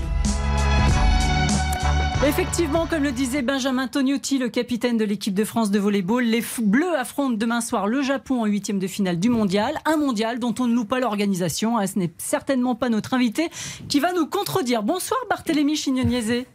Effectivement, 2.25 2.87
comme 2.87 3.03
le 3.03 3.13
disait 3.13 3.43
Benjamin 3.43 3.89
Tognotti, 3.89 4.39
le 4.39 4.49
capitaine 4.49 4.97
de 4.97 5.05
l'équipe 5.05 5.35
de 5.35 5.45
France 5.45 5.71
de 5.71 5.79
volleyball, 5.79 6.25
les 6.25 6.43
Bleus 6.63 6.97
affrontent 6.97 7.37
demain 7.37 7.61
soir 7.61 7.87
le 7.87 8.01
Japon 8.01 8.41
en 8.41 8.47
huitième 8.47 8.79
de 8.79 8.87
finale 8.87 9.21
du 9.21 9.29
mondial. 9.29 9.75
Un 9.85 9.99
mondial 9.99 10.39
dont 10.39 10.55
on 10.59 10.67
ne 10.67 10.75
loue 10.75 10.87
pas 10.87 10.99
l'organisation. 10.99 11.77
Ah, 11.77 11.87
ce 11.87 11.99
n'est 11.99 12.11
certainement 12.17 12.75
pas 12.75 12.89
notre 12.89 13.13
invité 13.13 13.51
qui 13.89 14.01
va 14.01 14.15
nous 14.15 14.27
contredire. 14.27 14.83
Bonsoir 14.83 15.21
Barthélémy 15.29 15.77
Chignoniezé. 15.77 16.47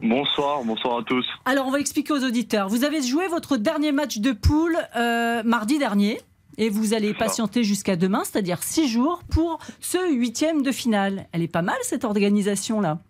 Bonsoir, 0.00 0.64
bonsoir 0.64 0.98
à 0.98 1.02
tous. 1.02 1.26
Alors, 1.44 1.66
on 1.66 1.70
va 1.70 1.80
expliquer 1.80 2.14
aux 2.14 2.24
auditeurs. 2.24 2.68
Vous 2.68 2.84
avez 2.84 3.02
joué 3.02 3.28
votre 3.28 3.58
dernier 3.58 3.92
match 3.92 4.18
de 4.18 4.32
poule 4.32 4.76
euh, 4.96 5.42
mardi 5.44 5.78
dernier. 5.78 6.18
Et 6.56 6.70
vous 6.70 6.94
allez 6.94 7.12
patienter 7.14 7.62
jusqu'à 7.62 7.96
demain, 7.96 8.22
c'est-à-dire 8.24 8.62
six 8.62 8.88
jours, 8.88 9.22
pour 9.30 9.58
ce 9.80 9.98
huitième 10.12 10.62
de 10.62 10.72
finale. 10.72 11.26
Elle 11.32 11.42
est 11.42 11.48
pas 11.48 11.62
mal 11.62 11.76
cette 11.82 12.04
organisation-là. 12.04 13.00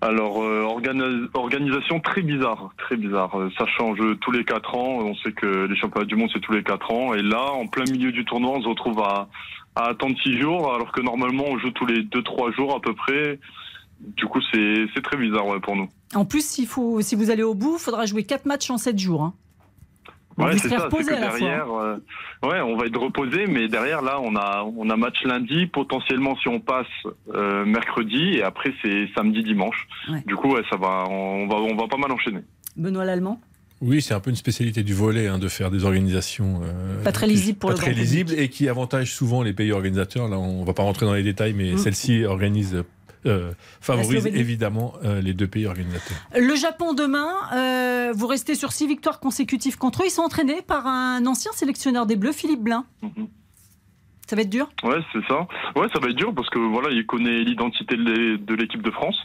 Alors, 0.00 0.42
euh, 0.42 0.62
organi- 0.62 1.28
organisation 1.34 2.00
très 2.00 2.22
bizarre, 2.22 2.70
très 2.78 2.96
bizarre. 2.96 3.34
Euh, 3.38 3.50
Ça 3.58 3.66
change 3.66 3.98
tous 4.20 4.30
les 4.30 4.44
quatre 4.44 4.74
ans. 4.74 4.98
On 5.00 5.14
sait 5.16 5.32
que 5.32 5.66
les 5.66 5.76
championnats 5.76 6.06
du 6.06 6.16
monde, 6.16 6.30
c'est 6.32 6.40
tous 6.40 6.52
les 6.52 6.62
quatre 6.62 6.90
ans. 6.92 7.14
Et 7.14 7.22
là, 7.22 7.52
en 7.52 7.66
plein 7.66 7.84
milieu 7.90 8.12
du 8.12 8.24
tournoi, 8.24 8.52
on 8.56 8.62
se 8.62 8.68
retrouve 8.68 9.00
à, 9.00 9.28
à 9.74 9.88
attendre 9.88 10.16
six 10.22 10.38
jours, 10.40 10.72
alors 10.74 10.92
que 10.92 11.00
normalement, 11.00 11.44
on 11.48 11.58
joue 11.58 11.70
tous 11.70 11.86
les 11.86 12.02
deux, 12.02 12.22
trois 12.22 12.50
jours 12.52 12.74
à 12.76 12.80
peu 12.80 12.94
près. 12.94 13.38
Du 14.00 14.26
coup, 14.26 14.40
c'est 14.52 15.02
très 15.02 15.16
bizarre 15.16 15.44
pour 15.62 15.74
nous. 15.76 15.88
En 16.14 16.24
plus, 16.24 16.46
si 16.46 16.66
vous 16.66 17.30
allez 17.30 17.42
au 17.42 17.54
bout, 17.54 17.76
il 17.78 17.82
faudra 17.82 18.04
jouer 18.06 18.24
quatre 18.24 18.44
matchs 18.46 18.70
en 18.70 18.78
sept 18.78 18.98
jours. 18.98 19.22
hein. 19.22 19.34
Ouais, 20.38 20.52
vous 20.52 20.58
c'est 20.58 20.68
ça. 20.68 20.88
C'est 20.90 21.04
que 21.04 21.18
derrière, 21.20 21.66
euh, 21.72 21.96
ouais, 22.42 22.60
on 22.60 22.76
va 22.76 22.86
être 22.86 22.98
reposé, 23.00 23.46
mais 23.46 23.68
derrière, 23.68 24.02
là, 24.02 24.20
on 24.20 24.36
a, 24.36 24.64
on 24.76 24.90
a 24.90 24.96
match 24.96 25.22
lundi. 25.24 25.66
Potentiellement, 25.66 26.36
si 26.36 26.48
on 26.48 26.60
passe 26.60 26.86
euh, 27.34 27.64
mercredi, 27.64 28.34
et 28.34 28.42
après, 28.42 28.72
c'est 28.82 29.08
samedi, 29.14 29.42
dimanche. 29.42 29.86
Ouais. 30.10 30.22
Du 30.26 30.36
coup, 30.36 30.52
ouais, 30.52 30.62
ça 30.70 30.76
va, 30.76 31.04
on 31.08 31.46
va, 31.46 31.56
on 31.56 31.74
va 31.76 31.88
pas 31.88 31.96
mal 31.96 32.12
enchaîner. 32.12 32.40
Benoît 32.76 33.04
Lallemand? 33.04 33.40
Oui, 33.82 34.00
c'est 34.00 34.14
un 34.14 34.20
peu 34.20 34.30
une 34.30 34.36
spécialité 34.36 34.82
du 34.82 34.94
volet 34.94 35.26
hein, 35.28 35.38
de 35.38 35.48
faire 35.48 35.70
des 35.70 35.84
organisations 35.84 36.60
euh, 36.64 37.02
Pas 37.04 37.12
très 37.12 37.26
qui- 37.26 37.32
lisibles 37.34 37.58
pour 37.58 37.68
pas 37.70 37.74
le 37.74 37.78
très 37.78 37.92
lisibles 37.92 38.32
et 38.38 38.48
qui 38.48 38.68
avantagent 38.70 39.12
souvent 39.12 39.42
les 39.42 39.52
pays 39.52 39.70
organisateurs. 39.72 40.28
Là, 40.28 40.38
on 40.38 40.64
va 40.64 40.72
pas 40.72 40.82
rentrer 40.82 41.04
dans 41.04 41.12
les 41.12 41.22
détails, 41.22 41.52
mais 41.52 41.72
Mm. 41.72 41.78
celle-ci 41.78 42.24
organise, 42.24 42.82
euh, 43.26 43.52
favorise 43.80 44.26
évidemment 44.26 44.94
euh, 45.04 45.20
les 45.20 45.34
deux 45.34 45.46
pays 45.46 45.66
organisateurs. 45.66 46.16
Le 46.36 46.54
Japon 46.56 46.94
demain, 46.94 47.28
euh, 47.54 48.12
vous 48.14 48.26
restez 48.26 48.54
sur 48.54 48.72
six 48.72 48.86
victoires 48.86 49.20
consécutives 49.20 49.76
contre 49.78 50.02
eux. 50.02 50.06
Ils 50.06 50.10
sont 50.10 50.22
entraînés 50.22 50.62
par 50.62 50.86
un 50.86 51.24
ancien 51.26 51.52
sélectionneur 51.52 52.06
des 52.06 52.16
Bleus, 52.16 52.32
Philippe 52.32 52.62
Blin. 52.62 52.84
Mhm. 53.02 53.28
Ça 54.28 54.34
va 54.34 54.42
être 54.42 54.50
dur? 54.50 54.68
Ouais, 54.82 54.98
c'est 55.12 55.24
ça. 55.28 55.46
Ouais, 55.76 55.86
ça 55.94 56.00
va 56.00 56.08
être 56.08 56.16
dur 56.16 56.34
parce 56.34 56.50
que 56.50 56.58
voilà, 56.58 56.90
il 56.90 57.06
connaît 57.06 57.44
l'identité 57.44 57.96
de 57.96 58.02
l'é- 58.02 58.38
de 58.38 58.54
l'équipe 58.56 58.82
de 58.82 58.90
France. 58.90 59.16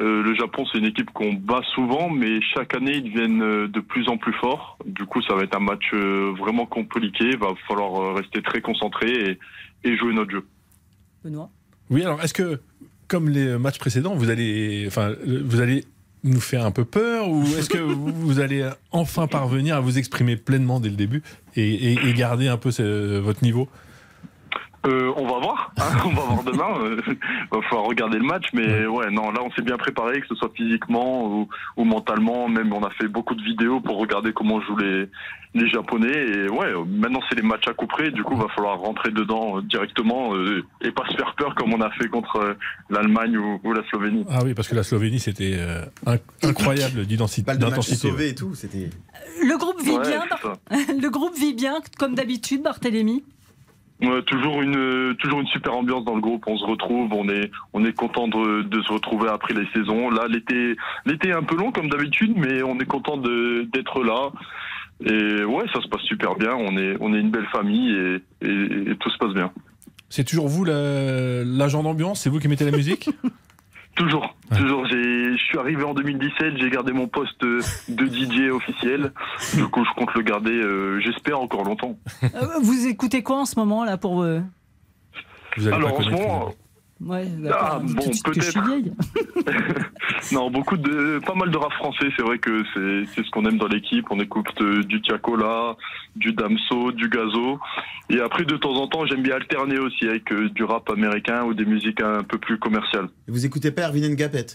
Euh, 0.00 0.22
le 0.22 0.32
Japon, 0.36 0.64
c'est 0.70 0.78
une 0.78 0.84
équipe 0.86 1.10
qu'on 1.10 1.32
bat 1.32 1.60
souvent, 1.74 2.08
mais 2.08 2.40
chaque 2.54 2.72
année, 2.76 2.98
ils 2.98 3.02
deviennent 3.12 3.66
de 3.66 3.80
plus 3.80 4.08
en 4.08 4.16
plus 4.16 4.32
forts. 4.34 4.78
Du 4.86 5.06
coup, 5.06 5.20
ça 5.22 5.34
va 5.34 5.42
être 5.42 5.56
un 5.56 5.60
match 5.60 5.92
vraiment 6.38 6.66
compliqué. 6.66 7.30
Il 7.32 7.38
va 7.38 7.48
falloir 7.66 8.14
rester 8.14 8.42
très 8.42 8.60
concentré 8.60 9.10
et, 9.82 9.88
et 9.90 9.96
jouer 9.96 10.14
notre 10.14 10.30
jeu. 10.30 10.46
Benoît? 11.24 11.50
Oui, 11.90 12.02
alors 12.04 12.22
est-ce 12.22 12.34
que, 12.34 12.60
comme 13.14 13.28
les 13.28 13.56
matchs 13.58 13.78
précédents, 13.78 14.16
vous 14.16 14.28
allez, 14.28 14.84
enfin, 14.88 15.14
vous 15.44 15.60
allez 15.60 15.84
nous 16.24 16.40
faire 16.40 16.64
un 16.66 16.72
peu 16.72 16.84
peur 16.84 17.28
ou 17.30 17.44
est-ce 17.56 17.68
que 17.68 17.78
vous 17.78 18.12
vous 18.26 18.40
allez 18.40 18.68
enfin 18.90 19.28
parvenir 19.28 19.76
à 19.76 19.80
vous 19.80 19.98
exprimer 19.98 20.34
pleinement 20.36 20.80
dès 20.80 20.88
le 20.88 20.96
début 20.96 21.22
et, 21.54 21.92
et- 21.92 21.98
et 22.08 22.12
garder 22.14 22.48
un 22.48 22.56
peu 22.56 22.72
ce- 22.72 23.18
votre 23.18 23.44
niveau? 23.44 23.68
Euh, 24.86 25.12
on 25.16 25.26
va 25.26 25.38
voir, 25.40 25.72
hein, 25.78 25.96
on 26.04 26.08
va 26.10 26.22
voir 26.22 26.44
demain. 26.44 26.78
Euh, 26.80 26.96
va 27.52 27.62
falloir 27.62 27.84
regarder 27.86 28.18
le 28.18 28.24
match, 28.24 28.46
mais 28.52 28.86
ouais, 28.86 29.10
non, 29.10 29.30
là 29.30 29.40
on 29.42 29.50
s'est 29.52 29.62
bien 29.62 29.76
préparé, 29.76 30.20
que 30.20 30.26
ce 30.28 30.34
soit 30.34 30.50
physiquement 30.54 31.26
ou, 31.26 31.48
ou 31.76 31.84
mentalement. 31.84 32.48
Même 32.48 32.72
on 32.72 32.82
a 32.84 32.90
fait 32.90 33.08
beaucoup 33.08 33.34
de 33.34 33.42
vidéos 33.42 33.80
pour 33.80 33.98
regarder 33.98 34.32
comment 34.32 34.60
jouent 34.60 34.76
les 34.76 35.08
les 35.56 35.68
Japonais. 35.68 36.10
Et 36.12 36.48
ouais, 36.48 36.72
maintenant 36.86 37.20
c'est 37.28 37.36
les 37.36 37.46
matchs 37.46 37.68
à 37.68 37.72
coup 37.74 37.86
près. 37.86 38.10
Du 38.10 38.22
coup, 38.24 38.36
va 38.36 38.48
falloir 38.48 38.78
rentrer 38.78 39.10
dedans 39.10 39.58
euh, 39.58 39.62
directement 39.62 40.34
euh, 40.34 40.64
et 40.80 40.90
pas 40.90 41.04
se 41.08 41.16
faire 41.16 41.34
peur 41.36 41.54
comme 41.54 41.72
on 41.72 41.80
a 41.80 41.90
fait 41.92 42.08
contre 42.08 42.36
euh, 42.36 42.54
l'Allemagne 42.90 43.36
ou, 43.38 43.60
ou 43.64 43.72
la 43.72 43.82
Slovénie. 43.88 44.24
Ah 44.30 44.40
oui, 44.44 44.52
parce 44.54 44.68
que 44.68 44.74
la 44.74 44.82
Slovénie, 44.82 45.20
c'était 45.20 45.54
euh, 45.56 45.84
inc- 46.06 46.20
incroyable 46.42 47.06
d'intensité. 47.70 48.08
Le 49.42 49.56
groupe 49.58 49.80
vit 49.80 49.92
Ouais, 49.92 50.02
bien, 50.08 50.24
le 51.00 51.08
groupe 51.08 51.36
vit 51.38 51.54
bien 51.54 51.76
comme 51.98 52.14
d'habitude, 52.14 52.62
Barthélémy. 52.62 53.22
Ouais, 54.02 54.22
toujours 54.22 54.60
une 54.60 54.76
euh, 54.76 55.14
toujours 55.14 55.40
une 55.40 55.46
super 55.46 55.74
ambiance 55.76 56.04
dans 56.04 56.14
le 56.16 56.20
groupe. 56.20 56.44
On 56.46 56.56
se 56.58 56.64
retrouve, 56.64 57.12
on 57.12 57.28
est 57.28 57.50
on 57.72 57.84
est 57.84 57.92
content 57.92 58.26
de, 58.28 58.62
de 58.62 58.82
se 58.82 58.92
retrouver 58.92 59.28
après 59.28 59.54
les 59.54 59.66
saisons. 59.72 60.10
Là, 60.10 60.26
l'été 60.28 60.76
l'été 61.06 61.28
est 61.28 61.34
un 61.34 61.44
peu 61.44 61.56
long 61.56 61.70
comme 61.70 61.88
d'habitude, 61.88 62.34
mais 62.36 62.62
on 62.62 62.78
est 62.80 62.86
content 62.86 63.16
de 63.16 63.68
d'être 63.72 64.02
là. 64.02 64.30
Et 65.04 65.44
ouais, 65.44 65.64
ça 65.72 65.80
se 65.80 65.88
passe 65.88 66.02
super 66.02 66.34
bien. 66.34 66.54
On 66.54 66.76
est 66.76 66.96
on 67.00 67.14
est 67.14 67.20
une 67.20 67.30
belle 67.30 67.46
famille 67.52 67.90
et, 67.92 68.16
et, 68.46 68.90
et 68.90 68.96
tout 68.96 69.10
se 69.10 69.18
passe 69.18 69.32
bien. 69.32 69.52
C'est 70.08 70.24
toujours 70.24 70.48
vous 70.48 70.64
la- 70.64 71.44
l'agent 71.44 71.82
d'ambiance? 71.82 72.20
C'est 72.20 72.30
vous 72.30 72.40
qui 72.40 72.48
mettez 72.48 72.64
la 72.64 72.76
musique? 72.76 73.10
Toujours, 73.96 74.34
toujours. 74.56 74.86
J'ai, 74.86 75.36
je 75.36 75.42
suis 75.44 75.58
arrivé 75.58 75.84
en 75.84 75.94
2017, 75.94 76.56
j'ai 76.56 76.70
gardé 76.70 76.92
mon 76.92 77.06
poste 77.06 77.40
de 77.42 78.06
DJ 78.06 78.50
officiel. 78.50 79.12
Du 79.54 79.66
coup, 79.68 79.84
je 79.84 79.94
compte 79.94 80.12
le 80.14 80.22
garder, 80.22 80.50
euh, 80.50 80.98
j'espère 81.00 81.40
encore 81.40 81.64
longtemps. 81.64 81.96
Euh, 82.22 82.58
vous 82.62 82.86
écoutez 82.86 83.22
quoi 83.22 83.36
en 83.36 83.44
ce 83.44 83.58
moment 83.58 83.84
là 83.84 83.96
pour 83.96 84.22
euh, 84.22 84.40
Vous 85.56 85.68
Alors 85.68 85.92
pas 85.92 85.98
en 85.98 86.02
ce 86.02 86.10
moment, 86.10 86.54
Ouais, 87.00 87.26
Ah, 87.50 87.80
bon, 87.82 88.10
peut-être. 88.24 88.64
vieille. 88.66 88.92
non, 90.32 90.50
beaucoup 90.50 90.76
de, 90.76 91.20
pas 91.26 91.34
mal 91.34 91.50
de 91.50 91.56
rap 91.56 91.72
français. 91.72 92.06
C'est 92.16 92.22
vrai 92.22 92.38
que 92.38 92.62
c'est, 92.72 93.04
c'est 93.14 93.24
ce 93.26 93.30
qu'on 93.30 93.44
aime 93.46 93.58
dans 93.58 93.66
l'équipe. 93.66 94.06
On 94.10 94.20
écoute 94.20 94.46
euh, 94.60 94.82
du 94.84 95.02
Tiakola, 95.02 95.76
du 96.16 96.32
Damso, 96.32 96.92
du 96.92 97.08
Gazo. 97.08 97.58
Et 98.10 98.20
après, 98.20 98.44
de 98.44 98.56
temps 98.56 98.74
en 98.74 98.86
temps, 98.86 99.06
j'aime 99.06 99.22
bien 99.22 99.34
alterner 99.36 99.78
aussi 99.78 100.06
avec 100.08 100.32
euh, 100.32 100.48
du 100.50 100.64
rap 100.64 100.88
américain 100.90 101.44
ou 101.44 101.52
des 101.54 101.64
musiques 101.64 102.00
un 102.02 102.22
peu 102.22 102.38
plus 102.38 102.58
commerciales. 102.58 103.08
Vous 103.28 103.44
écoutez 103.44 103.70
pas 103.70 103.82
Erwin 103.88 104.14
Ngapet? 104.14 104.46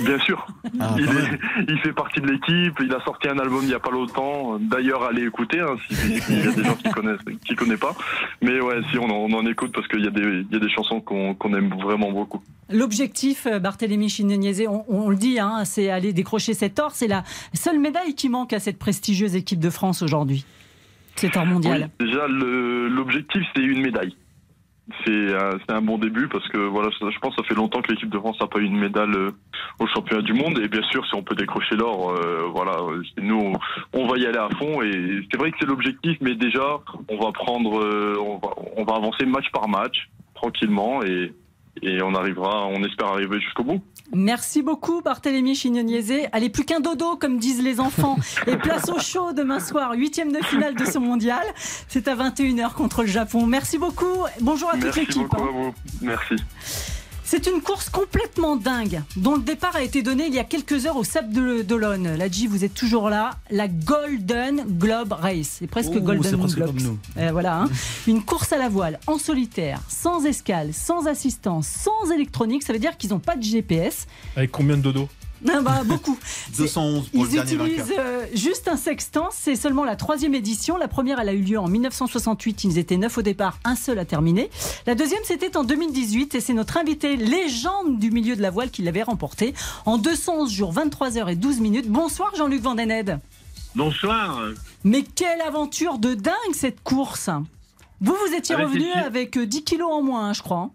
Bien 0.00 0.18
sûr. 0.20 0.46
Ah, 0.80 0.94
il, 0.98 1.04
est- 1.04 1.76
fait 1.82 1.92
partie 1.92 2.20
de 2.20 2.26
l'équipe. 2.26 2.74
Il 2.80 2.92
a 2.94 3.00
sorti 3.04 3.28
un 3.28 3.38
album 3.38 3.60
il 3.62 3.70
y 3.70 3.74
a 3.74 3.78
pas 3.78 3.90
longtemps. 3.90 4.58
D'ailleurs, 4.60 5.04
allez 5.04 5.24
écouter 5.24 5.60
hein, 5.60 5.76
si- 5.88 6.20
s'il 6.20 6.44
y 6.44 6.48
a 6.48 6.52
des 6.52 6.64
gens 6.64 6.74
qui 6.74 6.90
connaissent, 6.90 7.20
qui 7.46 7.54
connaissent 7.54 7.78
pas. 7.80 7.94
Mais 8.42 8.60
ouais, 8.60 8.80
si 8.90 8.98
on 8.98 9.04
en, 9.04 9.30
on 9.30 9.32
en 9.32 9.46
écoute 9.46 9.72
parce 9.72 9.86
qu'il 9.88 10.04
y 10.04 10.06
a 10.06 10.10
des, 10.10 10.22
il 10.22 10.46
y 10.52 10.56
a 10.56 10.58
des 10.58 10.70
chansons 10.70 11.00
qu'on, 11.00 11.34
qu'on 11.34 11.54
aime 11.54 11.70
vraiment 11.80 12.10
beaucoup. 12.12 12.42
L'objectif, 12.70 13.46
euh, 13.46 13.58
Barthélémy 13.60 14.08
Chignoniezé, 14.08 14.66
on, 14.66 14.84
on 14.88 15.08
le 15.08 15.16
dit, 15.16 15.38
hein, 15.38 15.64
c'est 15.64 15.88
aller 15.90 16.12
décrocher 16.12 16.52
cet 16.54 16.78
or. 16.80 16.90
C'est 16.92 17.06
la 17.08 17.22
seule 17.54 17.78
médaille 17.78 18.14
qui 18.14 18.28
manque 18.28 18.52
à 18.52 18.58
cette 18.60 18.78
prestigieuse 18.78 19.36
équipe 19.36 19.60
de 19.60 19.70
France 19.70 20.02
aujourd'hui. 20.02 20.44
Cet 21.14 21.36
or 21.36 21.46
mondial. 21.46 21.88
Oui, 22.00 22.06
déjà, 22.06 22.26
l'objectif, 22.28 23.42
c'est 23.54 23.62
une 23.62 23.80
médaille. 23.82 24.14
C'est 25.04 25.34
un 25.68 25.82
bon 25.82 25.98
début 25.98 26.28
parce 26.28 26.46
que 26.48 26.58
voilà, 26.58 26.90
je 26.90 27.18
pense 27.18 27.34
que 27.34 27.42
ça 27.42 27.48
fait 27.48 27.54
longtemps 27.54 27.82
que 27.82 27.90
l'équipe 27.90 28.08
de 28.08 28.18
France 28.18 28.36
n'a 28.40 28.46
pas 28.46 28.60
eu 28.60 28.64
une 28.64 28.78
médaille 28.78 29.10
euh, 29.16 29.32
au 29.80 29.86
championnat 29.88 30.22
du 30.22 30.32
monde. 30.32 30.60
Et 30.60 30.68
bien 30.68 30.82
sûr, 30.90 31.04
si 31.06 31.14
on 31.16 31.24
peut 31.24 31.34
décrocher 31.34 31.74
l'or, 31.74 32.10
euh, 32.10 32.48
voilà, 32.54 32.76
euh, 32.78 33.02
nous, 33.20 33.52
on 33.92 34.06
va 34.06 34.16
y 34.16 34.26
aller 34.26 34.38
à 34.38 34.48
fond. 34.58 34.82
Et 34.82 35.26
c'est 35.30 35.38
vrai 35.38 35.50
que 35.50 35.56
c'est 35.60 35.66
l'objectif, 35.66 36.18
mais 36.20 36.36
déjà, 36.36 36.78
on 37.08 37.18
va 37.18 37.32
prendre, 37.32 37.80
euh, 37.80 38.16
on, 38.20 38.38
va, 38.38 38.54
on 38.76 38.84
va 38.84 38.94
avancer 38.94 39.26
match 39.26 39.50
par 39.52 39.68
match, 39.68 40.08
tranquillement, 40.34 41.02
et, 41.02 41.32
et 41.82 42.02
on 42.02 42.14
arrivera, 42.14 42.66
on 42.66 42.82
espère 42.84 43.08
arriver 43.08 43.40
jusqu'au 43.40 43.64
bout. 43.64 43.80
Merci 44.14 44.62
beaucoup, 44.62 45.02
Barthélémy 45.02 45.54
Chignoniezé. 45.54 46.26
Allez, 46.32 46.48
plus 46.48 46.64
qu'un 46.64 46.80
dodo, 46.80 47.16
comme 47.16 47.38
disent 47.38 47.62
les 47.62 47.80
enfants. 47.80 48.16
Et 48.46 48.56
place 48.56 48.88
au 48.88 49.00
show 49.00 49.32
demain 49.32 49.58
soir, 49.58 49.92
huitième 49.94 50.32
de 50.32 50.38
finale 50.44 50.74
de 50.74 50.84
ce 50.84 50.98
mondial. 50.98 51.42
C'est 51.88 52.06
à 52.06 52.14
21h 52.14 52.72
contre 52.72 53.02
le 53.02 53.08
Japon. 53.08 53.46
Merci 53.46 53.78
beaucoup. 53.78 54.24
Bonjour 54.40 54.68
à 54.68 54.74
toute 54.74 54.84
Merci 54.84 55.00
l'équipe. 55.00 55.22
beaucoup 55.22 55.42
hein. 55.42 55.48
à 55.48 55.52
vous. 55.52 55.74
Merci. 56.02 56.95
C'est 57.28 57.48
une 57.48 57.60
course 57.60 57.90
complètement 57.90 58.54
dingue, 58.54 59.02
dont 59.16 59.34
le 59.34 59.42
départ 59.42 59.74
a 59.74 59.82
été 59.82 60.00
donné 60.00 60.28
il 60.28 60.32
y 60.32 60.38
a 60.38 60.44
quelques 60.44 60.86
heures 60.86 60.96
au 60.96 61.02
Sable 61.02 61.32
de 61.32 61.62
d'Olonne. 61.62 62.14
La 62.16 62.30
G, 62.30 62.46
vous 62.46 62.62
êtes 62.64 62.72
toujours 62.72 63.10
là. 63.10 63.32
La 63.50 63.66
Golden 63.66 64.62
Globe 64.64 65.10
Race. 65.10 65.56
C'est 65.58 65.66
presque 65.66 65.98
Golden 65.98 66.38
presque 66.38 66.64
comme 66.64 66.80
nous. 66.80 66.96
Euh, 67.18 67.32
voilà, 67.32 67.62
hein. 67.62 67.68
une 68.06 68.22
course 68.22 68.52
à 68.52 68.58
la 68.58 68.68
voile, 68.68 69.00
en 69.08 69.18
solitaire, 69.18 69.80
sans 69.88 70.24
escale, 70.24 70.72
sans 70.72 71.08
assistance, 71.08 71.66
sans 71.66 72.12
électronique. 72.12 72.62
Ça 72.62 72.72
veut 72.72 72.78
dire 72.78 72.96
qu'ils 72.96 73.10
n'ont 73.10 73.18
pas 73.18 73.34
de 73.34 73.42
GPS. 73.42 74.06
Avec 74.36 74.52
combien 74.52 74.76
de 74.76 74.82
dodo 74.82 75.08
Ah 75.48 75.60
bah, 75.60 75.82
beaucoup. 75.84 76.18
211 76.56 77.08
pour 77.08 77.20
Ils 77.20 77.22
le 77.24 77.28
dernier 77.30 77.54
utilisent 77.54 77.78
vainqueur. 77.88 77.96
euh, 77.98 78.26
juste 78.34 78.68
un 78.68 78.76
sextant. 78.76 79.28
C'est 79.32 79.56
seulement 79.56 79.84
la 79.84 79.96
troisième 79.96 80.34
édition. 80.34 80.76
La 80.76 80.88
première, 80.88 81.20
elle 81.20 81.28
a 81.28 81.32
eu 81.34 81.42
lieu 81.42 81.58
en 81.58 81.68
1968. 81.68 82.64
Ils 82.64 82.78
étaient 82.78 82.96
neuf 82.96 83.18
au 83.18 83.22
départ, 83.22 83.58
un 83.64 83.76
seul 83.76 83.98
a 83.98 84.04
terminé. 84.04 84.50
La 84.86 84.94
deuxième, 84.94 85.20
c'était 85.24 85.56
en 85.56 85.64
2018. 85.64 86.34
Et 86.34 86.40
c'est 86.40 86.52
notre 86.54 86.76
invité 86.76 87.16
légende 87.16 87.98
du 87.98 88.10
milieu 88.10 88.36
de 88.36 88.42
la 88.42 88.50
voile 88.50 88.70
qui 88.70 88.82
l'avait 88.82 89.02
remporté 89.02 89.54
en 89.84 89.98
211 89.98 90.50
jours, 90.52 90.72
23 90.72 91.18
heures 91.18 91.28
et 91.28 91.36
12 91.36 91.60
minutes. 91.60 91.88
Bonsoir 91.88 92.34
Jean-Luc 92.36 92.62
Vandened. 92.62 93.18
Bonsoir. 93.74 94.40
Mais 94.84 95.02
quelle 95.02 95.40
aventure 95.42 95.98
de 95.98 96.14
dingue 96.14 96.34
cette 96.54 96.82
course 96.82 97.28
Vous, 98.00 98.14
vous 98.26 98.34
étiez 98.34 98.54
Ah, 98.54 98.58
mais 98.58 98.64
revenu 98.64 98.90
avec 98.92 99.36
euh, 99.36 99.44
10 99.46 99.64
kilos 99.64 99.90
en 99.92 100.02
moins, 100.02 100.30
hein, 100.30 100.32
je 100.32 100.40
crois. 100.42 100.70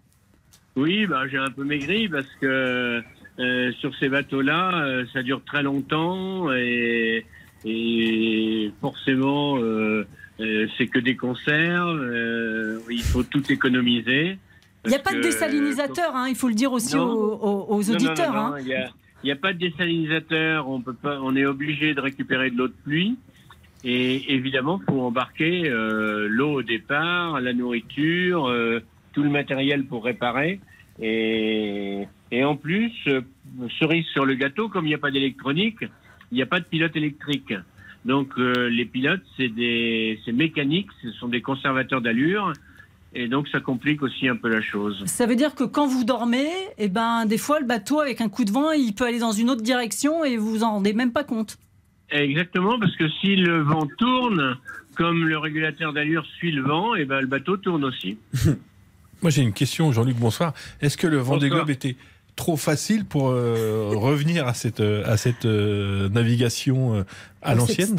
Oui, 0.76 1.06
bah, 1.06 1.22
j'ai 1.28 1.38
un 1.38 1.50
peu 1.50 1.64
maigri 1.64 2.08
parce 2.08 2.26
que 2.40 3.02
euh, 3.38 3.72
sur 3.80 3.94
ces 3.96 4.08
bateaux-là, 4.08 4.84
euh, 4.84 5.04
ça 5.12 5.22
dure 5.22 5.42
très 5.44 5.62
longtemps 5.62 6.52
et, 6.52 7.24
et 7.64 8.70
forcément, 8.80 9.58
euh, 9.58 10.06
euh, 10.40 10.66
c'est 10.76 10.86
que 10.86 10.98
des 10.98 11.16
conserves. 11.16 12.00
euh, 12.00 12.78
il 12.90 13.02
faut 13.02 13.22
tout 13.22 13.50
économiser. 13.52 14.38
Il 14.84 14.88
n'y 14.90 14.96
a 14.96 14.98
pas 14.98 15.14
de 15.14 15.20
dessalinisateur, 15.20 16.14
hein, 16.16 16.26
il 16.28 16.34
faut 16.34 16.48
le 16.48 16.54
dire 16.54 16.72
aussi 16.72 16.96
Non. 16.96 17.04
aux, 17.12 17.34
aux- 17.36 17.76
aux 17.76 17.82
Non, 17.82 17.88
non, 17.88 17.94
auditeurs. 17.94 18.32
non, 18.34 18.40
hein. 18.40 18.56
Il 18.60 18.66
n'y 18.66 18.74
a, 18.74 18.88
il 19.24 19.36
pas 19.36 19.52
de 19.52 19.58
désalinisateur. 19.58 20.68
On 20.68 20.80
peut 20.80 20.92
pas. 20.94 21.20
On 21.22 21.36
est 21.36 21.46
obligé 21.46 21.94
de 21.94 22.00
récupérer 22.00 22.50
de 22.50 22.56
l'eau 22.58 22.66
de 22.68 22.74
pluie. 22.84 23.16
Et 23.84 24.34
évidemment, 24.34 24.80
faut 24.88 25.00
embarquer 25.00 25.68
euh, 25.68 26.26
l'eau 26.28 26.52
au 26.54 26.62
départ, 26.62 27.40
la 27.40 27.52
nourriture, 27.52 28.46
euh, 28.48 28.80
tout 29.12 29.22
le 29.22 29.30
matériel 29.30 29.84
pour 29.84 30.04
réparer. 30.04 30.58
Et, 31.00 32.06
et 32.30 32.44
en 32.44 32.56
plus, 32.56 32.92
euh, 33.08 33.22
cerise 33.78 34.06
sur 34.06 34.24
le 34.24 34.34
gâteau, 34.34 34.68
comme 34.68 34.86
il 34.86 34.88
n'y 34.88 34.94
a 34.94 34.98
pas 34.98 35.10
d'électronique, 35.10 35.80
il 36.30 36.36
n'y 36.36 36.42
a 36.42 36.46
pas 36.46 36.60
de 36.60 36.64
pilote 36.64 36.94
électrique. 36.96 37.54
Donc 38.04 38.32
euh, 38.38 38.68
les 38.68 38.84
pilotes, 38.84 39.22
c'est 39.36 39.48
des, 39.48 40.18
c'est 40.24 40.32
mécanique, 40.32 40.88
ce 41.02 41.10
sont 41.12 41.28
des 41.28 41.42
conservateurs 41.42 42.00
d'allure. 42.00 42.52
Et 43.14 43.28
donc 43.28 43.48
ça 43.48 43.60
complique 43.60 44.02
aussi 44.02 44.26
un 44.26 44.36
peu 44.36 44.48
la 44.48 44.62
chose. 44.62 45.04
Ça 45.06 45.26
veut 45.26 45.36
dire 45.36 45.54
que 45.54 45.64
quand 45.64 45.86
vous 45.86 46.04
dormez, 46.04 46.48
eh 46.78 46.88
ben, 46.88 47.26
des 47.26 47.36
fois, 47.36 47.60
le 47.60 47.66
bateau, 47.66 48.00
avec 48.00 48.22
un 48.22 48.30
coup 48.30 48.44
de 48.44 48.50
vent, 48.50 48.72
il 48.72 48.94
peut 48.94 49.04
aller 49.04 49.18
dans 49.18 49.32
une 49.32 49.50
autre 49.50 49.62
direction 49.62 50.24
et 50.24 50.38
vous 50.38 50.50
vous 50.50 50.62
en 50.62 50.72
rendez 50.72 50.94
même 50.94 51.12
pas 51.12 51.24
compte. 51.24 51.58
Exactement, 52.10 52.78
parce 52.78 52.94
que 52.96 53.08
si 53.20 53.36
le 53.36 53.60
vent 53.62 53.86
tourne, 53.98 54.56
comme 54.96 55.26
le 55.26 55.38
régulateur 55.38 55.92
d'allure 55.92 56.26
suit 56.38 56.52
le 56.52 56.62
vent, 56.62 56.94
et 56.94 57.04
ben 57.04 57.20
le 57.20 57.26
bateau 57.26 57.56
tourne 57.56 57.84
aussi. 57.84 58.18
Moi, 59.22 59.30
j'ai 59.30 59.42
une 59.42 59.52
question, 59.52 59.92
Jean-Luc, 59.92 60.16
bonsoir. 60.16 60.52
Est-ce 60.80 60.96
que 60.96 61.06
le 61.06 61.18
Vendée 61.18 61.48
Bonsoir. 61.48 61.64
Globe 61.64 61.70
était 61.70 61.96
trop 62.34 62.56
facile 62.56 63.04
pour 63.04 63.28
euh, 63.28 63.90
revenir 63.94 64.48
à 64.48 64.54
cette, 64.54 64.80
euh, 64.80 65.04
à 65.06 65.16
cette 65.16 65.44
euh, 65.44 66.08
navigation 66.08 66.96
euh, 66.96 67.02
à 67.40 67.54
l'ancienne? 67.54 67.96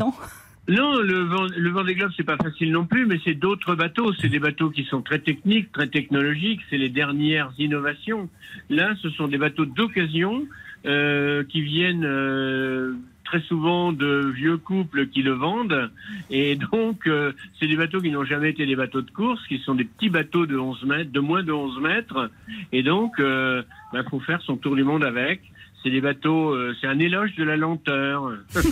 Non, 0.70 0.96
le 1.02 1.24
vent, 1.24 1.46
le 1.58 1.70
vent 1.72 1.84
des 1.84 1.96
globes, 1.96 2.12
c'est 2.16 2.24
pas 2.24 2.38
facile 2.38 2.72
non 2.72 2.86
plus, 2.86 3.06
mais 3.06 3.20
c'est 3.26 3.34
d'autres 3.34 3.76
bateaux. 3.76 4.14
C'est 4.22 4.30
des 4.30 4.40
bateaux 4.40 4.70
qui 4.70 4.86
sont 4.86 5.02
très 5.02 5.20
techniques, 5.20 5.72
très 5.74 5.88
technologiques. 5.88 6.62
C'est 6.70 6.78
les 6.78 6.90
dernières 6.90 7.52
innovations. 7.58 8.30
Là, 8.70 8.94
ce 9.02 9.10
sont 9.10 9.28
des 9.28 9.38
bateaux 9.38 9.66
d'occasion 9.66 10.46
euh, 10.86 11.44
qui 11.46 11.62
viennent 11.62 12.06
euh, 12.06 12.94
très 13.24 13.42
souvent 13.42 13.92
de 13.92 14.32
vieux 14.34 14.58
couples 14.58 15.08
qui 15.08 15.22
le 15.22 15.32
vendent. 15.32 15.92
Et 16.30 16.56
donc, 16.56 17.08
euh, 17.08 17.32
c'est 17.60 17.68
des 17.68 17.76
bateaux 17.76 18.02
qui 18.02 18.12
n'ont 18.12 18.26
jamais 18.26 18.50
été 18.50 18.66
des 18.66 18.76
bateaux 18.76 19.02
de 19.02 19.12
course, 19.12 19.46
qui 19.48 19.60
sont 19.60 19.76
des 19.76 19.86
petits 19.86 20.10
bateaux 20.10 20.46
de 20.46 20.58
11 20.58 20.84
mètres, 20.86 21.12
de 21.12 21.20
moins 21.20 21.44
de 21.44 21.52
11 21.52 21.80
mètres. 21.80 22.32
Et 22.72 22.84
donc, 22.84 23.14
il 23.18 23.24
euh, 23.24 23.62
bah, 23.92 24.04
faut 24.10 24.20
faire 24.20 24.42
son 24.42 24.58
tour 24.58 24.76
du 24.76 24.84
monde 24.84 25.04
avec. 25.04 25.42
C'est 25.84 25.90
des 25.92 26.00
bateaux, 26.02 26.52
euh, 26.52 26.74
c'est 26.80 26.88
un 26.88 26.98
éloge 26.98 27.36
de 27.36 27.44
la 27.44 27.58
lenteur. 27.58 28.32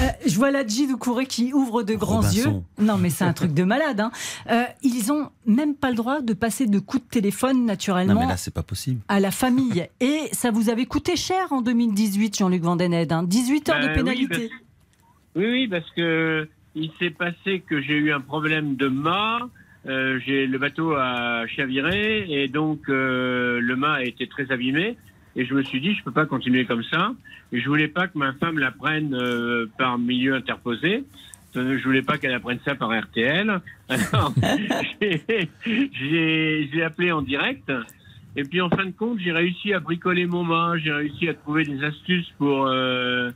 Euh, 0.00 0.04
je 0.26 0.34
vois 0.36 0.50
la 0.50 0.66
G 0.66 0.86
Doucouré 0.86 1.26
qui 1.26 1.52
ouvre 1.52 1.82
de 1.82 1.94
grands 1.94 2.16
Robinson. 2.20 2.62
yeux. 2.78 2.84
Non, 2.84 2.96
mais 2.98 3.10
c'est 3.10 3.24
un 3.24 3.32
truc 3.32 3.52
de 3.54 3.64
malade. 3.64 4.00
hein. 4.00 4.10
Euh, 4.50 4.62
ils 4.82 5.10
ont 5.12 5.30
même 5.46 5.74
pas 5.74 5.90
le 5.90 5.96
droit 5.96 6.20
de 6.20 6.32
passer 6.34 6.66
de 6.66 6.78
coups 6.78 7.02
de 7.04 7.08
téléphone 7.08 7.64
naturellement 7.64 8.14
Non, 8.14 8.20
mais 8.20 8.26
là, 8.28 8.36
c'est 8.36 8.52
pas 8.54 8.62
possible. 8.62 9.00
à 9.08 9.20
la 9.20 9.30
famille. 9.30 9.86
Et 10.00 10.28
ça 10.32 10.50
vous 10.50 10.68
avait 10.70 10.86
coûté 10.86 11.16
cher 11.16 11.52
en 11.52 11.60
2018, 11.62 12.36
Jean-Luc 12.38 12.62
Vandened. 12.62 13.10
Hein. 13.12 13.22
18 13.24 13.68
heures 13.70 13.76
Ben 13.76 13.82
de 13.84 13.88
oui, 13.88 13.94
pénalité. 13.94 14.48
parce- 14.48 14.60
Oui, 15.36 15.46
oui, 15.50 15.68
parce 15.68 15.90
que 15.96 16.48
il 16.74 16.90
s'est 16.98 17.10
passé 17.10 17.62
que 17.68 17.80
j'ai 17.80 17.96
eu 17.96 18.12
un 18.12 18.20
problème 18.20 18.76
de 18.76 18.86
mât. 18.88 19.38
Euh, 19.86 20.18
j'ai 20.26 20.46
le 20.46 20.58
bateau 20.58 20.92
a 20.94 21.46
chaviré 21.46 22.26
et 22.28 22.48
donc 22.48 22.80
euh, 22.90 23.60
le 23.60 23.76
mât 23.76 23.94
a 23.94 24.02
été 24.04 24.26
très 24.28 24.50
abîmé. 24.52 24.96
Et 25.36 25.44
je 25.46 25.54
me 25.54 25.62
suis 25.62 25.80
dit, 25.80 25.94
je 25.94 26.02
peux 26.02 26.10
pas 26.12 26.26
continuer 26.26 26.64
comme 26.64 26.82
ça. 26.84 27.12
Et 27.52 27.60
je 27.60 27.68
voulais 27.68 27.88
pas 27.88 28.08
que 28.08 28.18
ma 28.18 28.32
femme 28.34 28.58
la 28.58 28.70
prenne 28.72 29.14
euh, 29.14 29.66
par 29.78 29.98
milieu 29.98 30.34
interposé. 30.34 31.04
Euh, 31.56 31.78
Je 31.78 31.84
voulais 31.84 32.02
pas 32.02 32.18
qu'elle 32.18 32.32
apprenne 32.34 32.58
ça 32.64 32.74
par 32.74 32.90
RTL. 32.96 33.60
Alors, 33.88 34.32
j'ai- 35.00 36.82
appelé 36.82 37.12
en 37.12 37.22
direct. 37.22 37.70
Et 38.36 38.44
puis 38.44 38.60
en 38.60 38.70
fin 38.70 38.86
de 38.86 38.92
compte, 38.92 39.18
j'ai 39.18 39.32
réussi 39.32 39.72
à 39.74 39.80
bricoler 39.80 40.26
mon 40.26 40.44
mât. 40.44 40.74
J'ai 40.78 40.92
réussi 40.92 41.28
à 41.28 41.34
trouver 41.34 41.64
des 41.64 41.82
astuces 41.84 42.30
pour 42.38 42.66
euh, 42.66 43.30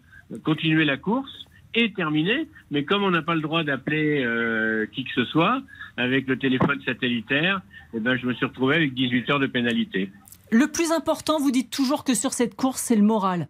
continuer 0.44 0.84
la 0.84 0.96
course 0.96 1.46
et 1.74 1.92
terminer. 1.92 2.46
Mais 2.70 2.84
comme 2.84 3.02
on 3.02 3.10
n'a 3.10 3.22
pas 3.22 3.34
le 3.34 3.40
droit 3.40 3.64
d'appeler 3.64 4.22
euh, 4.24 4.86
qui 4.92 5.04
que 5.04 5.10
ce 5.14 5.24
soit 5.24 5.62
avec 5.96 6.26
le 6.28 6.38
téléphone 6.38 6.80
satellitaire, 6.84 7.60
eh 7.94 8.00
ben, 8.00 8.16
je 8.16 8.26
me 8.26 8.34
suis 8.34 8.46
retrouvé 8.46 8.76
avec 8.76 8.94
18 8.94 9.30
heures 9.30 9.40
de 9.40 9.46
pénalité. 9.46 10.10
Le 10.50 10.66
plus 10.66 10.92
important, 10.92 11.38
vous 11.38 11.50
dites 11.50 11.70
toujours 11.70 12.04
que 12.04 12.14
sur 12.14 12.32
cette 12.32 12.54
course, 12.54 12.80
c'est 12.80 12.96
le 12.96 13.02
moral. 13.02 13.48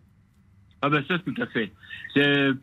Ah 0.82 0.90
ben 0.90 1.02
ça, 1.08 1.18
tout 1.18 1.34
à 1.40 1.46
fait. 1.46 1.72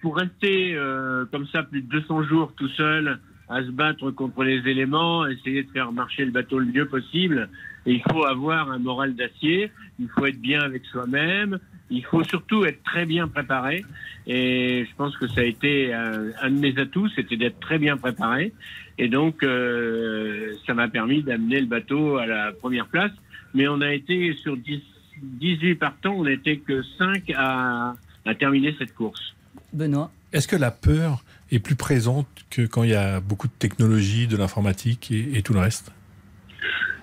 Pour 0.02 0.18
rester 0.18 0.76
euh, 0.76 1.26
comme 1.32 1.48
ça 1.48 1.64
plus 1.64 1.82
de 1.82 1.88
200 1.88 2.24
jours 2.24 2.54
tout 2.56 2.70
seul 2.70 3.20
à 3.50 3.64
se 3.64 3.72
battre 3.72 4.12
contre 4.12 4.44
les 4.44 4.60
éléments, 4.70 5.28
essayer 5.28 5.64
de 5.64 5.72
faire 5.72 5.92
marcher 5.92 6.24
le 6.24 6.32
bateau 6.32 6.60
le 6.60 6.68
mieux 6.68 6.88
possible. 6.88 7.50
Et 7.86 7.94
il 7.94 8.04
faut 8.10 8.24
avoir 8.26 8.72
un 8.72 8.78
moral 8.78 9.16
d'acier, 9.16 9.72
il 10.00 10.08
faut 10.08 10.26
être 10.26 10.40
bien 10.40 10.62
avec 10.62 10.86
soi-même, 10.86 11.60
il 11.90 12.06
faut 12.06 12.24
surtout 12.24 12.64
être 12.64 12.82
très 12.84 13.06
bien 13.06 13.28
préparé. 13.28 13.84
Et 14.28 14.86
je 14.90 14.96
pense 14.96 15.18
que 15.18 15.28
ça 15.28 15.42
a 15.42 15.44
été 15.44 15.94
un, 15.94 16.28
un 16.42 16.50
de 16.50 16.60
mes 16.60 16.78
atouts, 16.78 17.10
c'était 17.10 17.36
d'être 17.36 17.60
très 17.60 17.80
bien 17.80 17.98
préparé. 17.98 18.54
Et 18.98 19.10
donc, 19.10 19.44
euh, 19.44 20.54
ça 20.66 20.74
m'a 20.74 20.88
permis 20.88 21.24
d'amener 21.24 21.60
le 21.60 21.66
bateau 21.66 22.18
à 22.18 22.26
la 22.26 22.52
première 22.52 22.88
place. 22.88 23.12
Mais 23.54 23.68
on 23.68 23.82
a 23.82 23.94
été 23.94 24.34
sur 24.36 24.58
10, 24.58 24.82
18 25.22 25.76
partants, 25.76 26.14
on 26.14 26.24
n'était 26.26 26.58
que 26.58 26.82
5 26.98 27.32
à, 27.36 27.96
à 28.26 28.36
terminer 28.36 28.76
cette 28.78 28.94
course. 28.94 29.36
Benoît 29.74 30.12
Est-ce 30.34 30.48
que 30.48 30.56
la 30.56 30.72
peur 30.72 31.24
est 31.52 31.60
plus 31.60 31.76
présente 31.76 32.28
que 32.50 32.66
quand 32.66 32.84
il 32.84 32.92
y 32.92 32.96
a 32.96 33.20
beaucoup 33.20 33.48
de 33.48 33.54
technologie, 33.54 34.28
de 34.28 34.38
l'informatique 34.38 35.12
et, 35.12 35.38
et 35.38 35.42
tout 35.42 35.54
le 35.54 35.60
reste? 35.60 35.92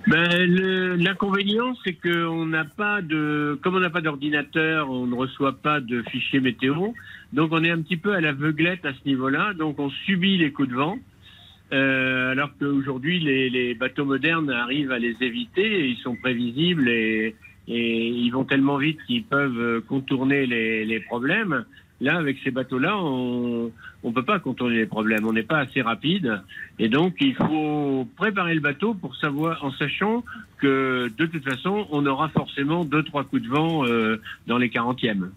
Ben, 0.07 0.97
L'inconvénient, 0.97 1.75
c'est 1.85 1.93
qu'on 1.93 2.47
n'a 2.47 2.65
pas 2.65 3.03
de, 3.03 3.59
comme 3.63 3.75
on 3.75 3.81
n'a 3.81 3.91
pas 3.91 4.01
d'ordinateur, 4.01 4.91
on 4.91 5.07
ne 5.07 5.15
reçoit 5.15 5.59
pas 5.61 5.81
de 5.81 6.03
fichiers 6.11 6.41
météo, 6.41 6.93
donc 7.35 7.51
on 7.53 7.63
est 7.63 7.71
un 7.71 7.83
petit 7.83 7.99
peu 7.99 8.15
à 8.15 8.21
l'aveuglette 8.21 8.87
à 8.87 8.93
ce 8.95 9.07
niveau-là, 9.07 9.53
donc 9.53 9.79
on 9.79 9.91
subit 9.91 10.39
les 10.39 10.51
coups 10.51 10.71
de 10.71 10.75
vent. 10.75 10.99
Euh, 11.73 12.33
alors 12.33 12.51
qu'aujourd'hui, 12.59 13.21
les, 13.21 13.51
les 13.51 13.75
bateaux 13.75 14.05
modernes 14.05 14.51
arrivent 14.51 14.93
à 14.93 14.99
les 14.99 15.17
éviter, 15.21 15.89
ils 15.89 15.99
sont 15.99 16.17
prévisibles 16.17 16.89
et, 16.89 17.35
et 17.69 18.07
ils 18.09 18.31
vont 18.31 18.45
tellement 18.45 18.79
vite 18.79 18.99
qu'ils 19.07 19.25
peuvent 19.25 19.83
contourner 19.83 20.47
les, 20.47 20.85
les 20.85 21.01
problèmes. 21.01 21.65
Là, 22.01 22.17
avec 22.17 22.39
ces 22.45 22.53
bateaux-là, 22.53 22.97
on 22.97 23.73
ne 24.05 24.13
peut 24.13 24.25
pas 24.25 24.39
contourner 24.39 24.77
les 24.77 24.87
problèmes. 24.87 25.27
On 25.27 25.33
n'est 25.33 25.43
pas 25.43 25.59
assez 25.59 25.83
rapide. 25.83 26.41
Et 26.79 26.89
donc, 26.89 27.17
il 27.21 27.35
faut 27.35 28.07
préparer 28.17 28.55
le 28.55 28.61
bateau 28.61 28.95
pour 28.95 29.17
savoir, 29.17 29.65
en 29.65 29.73
sachant 29.73 30.25
que 30.59 31.11
de 31.19 31.27
toute 31.27 31.43
façon, 31.43 31.89
on 31.91 32.07
aura 32.07 32.29
forcément 32.29 32.85
deux, 32.85 33.03
trois 33.03 33.25
coups 33.25 33.43
de 33.43 33.49
vent 33.49 33.85
euh, 33.85 34.21
dans 34.47 34.59
les 34.59 34.69
40e. 34.69 35.31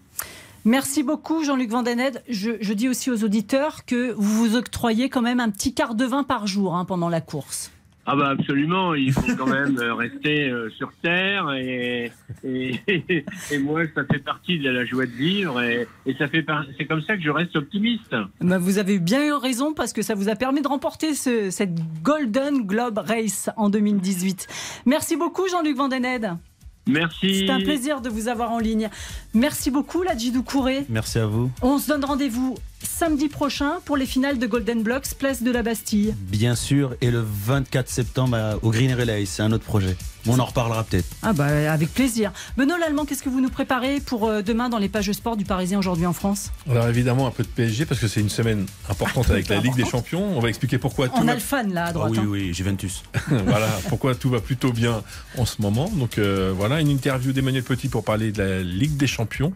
Merci 0.64 1.02
beaucoup, 1.02 1.42
Jean-Luc 1.44 1.70
Vandened. 1.70 2.22
Je, 2.28 2.52
je 2.60 2.72
dis 2.72 2.88
aussi 2.88 3.10
aux 3.10 3.24
auditeurs 3.24 3.84
que 3.84 4.12
vous 4.12 4.46
vous 4.48 4.56
octroyez 4.56 5.08
quand 5.08 5.22
même 5.22 5.40
un 5.40 5.50
petit 5.50 5.74
quart 5.74 5.94
de 5.94 6.04
vin 6.04 6.22
par 6.22 6.46
jour 6.46 6.74
hein, 6.76 6.84
pendant 6.84 7.08
la 7.08 7.20
course. 7.20 7.72
Ah 8.04 8.16
bah 8.16 8.30
absolument, 8.30 8.94
il 8.94 9.12
faut 9.12 9.22
quand 9.38 9.46
même 9.46 9.78
euh, 9.78 9.94
rester 9.94 10.48
euh, 10.50 10.68
sur 10.70 10.90
terre 11.02 11.52
et, 11.52 12.10
et, 12.42 12.80
et 13.52 13.58
moi 13.60 13.82
ça 13.94 14.02
fait 14.10 14.18
partie 14.18 14.58
de 14.58 14.68
la 14.70 14.84
joie 14.84 15.06
de 15.06 15.12
vivre 15.12 15.62
et, 15.62 15.86
et 16.04 16.14
ça 16.16 16.26
fait 16.26 16.44
c'est 16.76 16.84
comme 16.86 17.02
ça 17.02 17.16
que 17.16 17.22
je 17.22 17.30
reste 17.30 17.54
optimiste. 17.54 18.16
Ben, 18.40 18.58
vous 18.58 18.78
avez 18.78 18.98
bien 18.98 19.24
eu 19.24 19.32
raison 19.34 19.72
parce 19.72 19.92
que 19.92 20.02
ça 20.02 20.16
vous 20.16 20.28
a 20.28 20.34
permis 20.34 20.62
de 20.62 20.66
remporter 20.68 21.14
ce- 21.14 21.50
cette 21.50 21.76
Golden 22.02 22.66
Globe 22.66 22.98
Race 22.98 23.50
en 23.56 23.70
2018. 23.70 24.48
Merci 24.84 25.14
beaucoup, 25.16 25.46
Jean-Luc 25.48 25.76
Vandened. 25.76 26.38
Merci. 26.86 27.46
C'est 27.46 27.50
un 27.50 27.60
plaisir 27.60 28.00
de 28.00 28.08
vous 28.08 28.28
avoir 28.28 28.50
en 28.50 28.58
ligne. 28.58 28.90
Merci 29.34 29.70
beaucoup, 29.70 30.02
Ladjidou 30.02 30.42
Kouré. 30.42 30.84
Merci 30.88 31.18
à 31.18 31.26
vous. 31.26 31.50
On 31.62 31.78
se 31.78 31.88
donne 31.88 32.04
rendez-vous 32.04 32.56
samedi 32.86 33.28
prochain 33.28 33.74
pour 33.84 33.96
les 33.96 34.06
finales 34.06 34.38
de 34.38 34.46
Golden 34.46 34.82
Blocks, 34.82 35.14
place 35.18 35.42
de 35.42 35.50
la 35.50 35.62
Bastille. 35.62 36.14
Bien 36.18 36.54
sûr, 36.54 36.94
et 37.00 37.10
le 37.10 37.24
24 37.24 37.88
septembre 37.88 38.36
à- 38.36 38.56
au 38.62 38.70
Green 38.70 38.92
Relay, 38.94 39.24
c'est 39.26 39.42
un 39.42 39.52
autre 39.52 39.64
projet. 39.64 39.96
On 40.28 40.38
en 40.38 40.44
reparlera 40.44 40.84
peut-être. 40.84 41.08
Ah 41.22 41.32
bah 41.32 41.46
avec 41.72 41.92
plaisir. 41.92 42.30
Benoît 42.56 42.78
Lallemand, 42.78 43.04
qu'est-ce 43.04 43.24
que 43.24 43.28
vous 43.28 43.40
nous 43.40 43.48
préparez 43.48 43.98
pour 43.98 44.28
euh, 44.28 44.40
demain 44.40 44.68
dans 44.68 44.78
les 44.78 44.88
pages 44.88 45.08
de 45.08 45.12
sport 45.12 45.36
du 45.36 45.44
Parisien 45.44 45.80
aujourd'hui 45.80 46.06
en 46.06 46.12
France? 46.12 46.52
Alors 46.70 46.86
évidemment 46.86 47.26
un 47.26 47.32
peu 47.32 47.42
de 47.42 47.48
PSG 47.48 47.86
parce 47.86 48.00
que 48.00 48.06
c'est 48.06 48.20
une 48.20 48.28
semaine 48.28 48.66
importante 48.88 49.28
avec 49.30 49.48
la 49.48 49.56
Ligue 49.58 49.74
des 49.74 49.84
Champions. 49.84 50.36
On 50.36 50.40
va 50.40 50.48
expliquer 50.48 50.78
pourquoi 50.78 51.08
tout 51.08 51.14
On 51.18 51.24
va 51.24 51.32
a 51.32 51.34
le 51.34 51.40
fan 51.40 51.72
là 51.74 51.86
à 51.86 51.92
Ah 51.96 52.06
oui, 52.08 52.18
hein. 52.20 52.24
oui, 52.28 52.54
Juventus. 52.54 53.02
voilà, 53.28 53.66
pourquoi 53.88 54.14
tout 54.14 54.30
va 54.30 54.38
plutôt 54.40 54.72
bien 54.72 55.02
en 55.38 55.44
ce 55.44 55.60
moment. 55.60 55.88
Donc 55.88 56.18
euh, 56.18 56.52
voilà, 56.56 56.80
une 56.80 56.88
interview 56.88 57.32
d'Emmanuel 57.32 57.64
Petit 57.64 57.88
pour 57.88 58.04
parler 58.04 58.30
de 58.30 58.40
la 58.42 58.62
Ligue 58.62 58.96
des 58.96 59.08
Champions. 59.08 59.52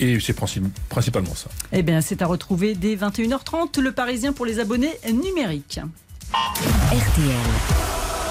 Et 0.00 0.18
c'est 0.20 0.36
princi- 0.38 0.62
principalement 0.88 1.34
ça. 1.34 1.48
Eh 1.72 1.82
bien, 1.82 2.00
c'est 2.00 2.20
à 2.22 2.26
retrouver 2.26 2.74
dès 2.74 2.96
21h30, 2.96 3.78
le 3.80 3.92
Parisien 3.92 4.32
pour 4.32 4.44
les 4.46 4.58
abonnés 4.60 4.92
numériques. 5.12 5.80
RTL. 6.32 7.34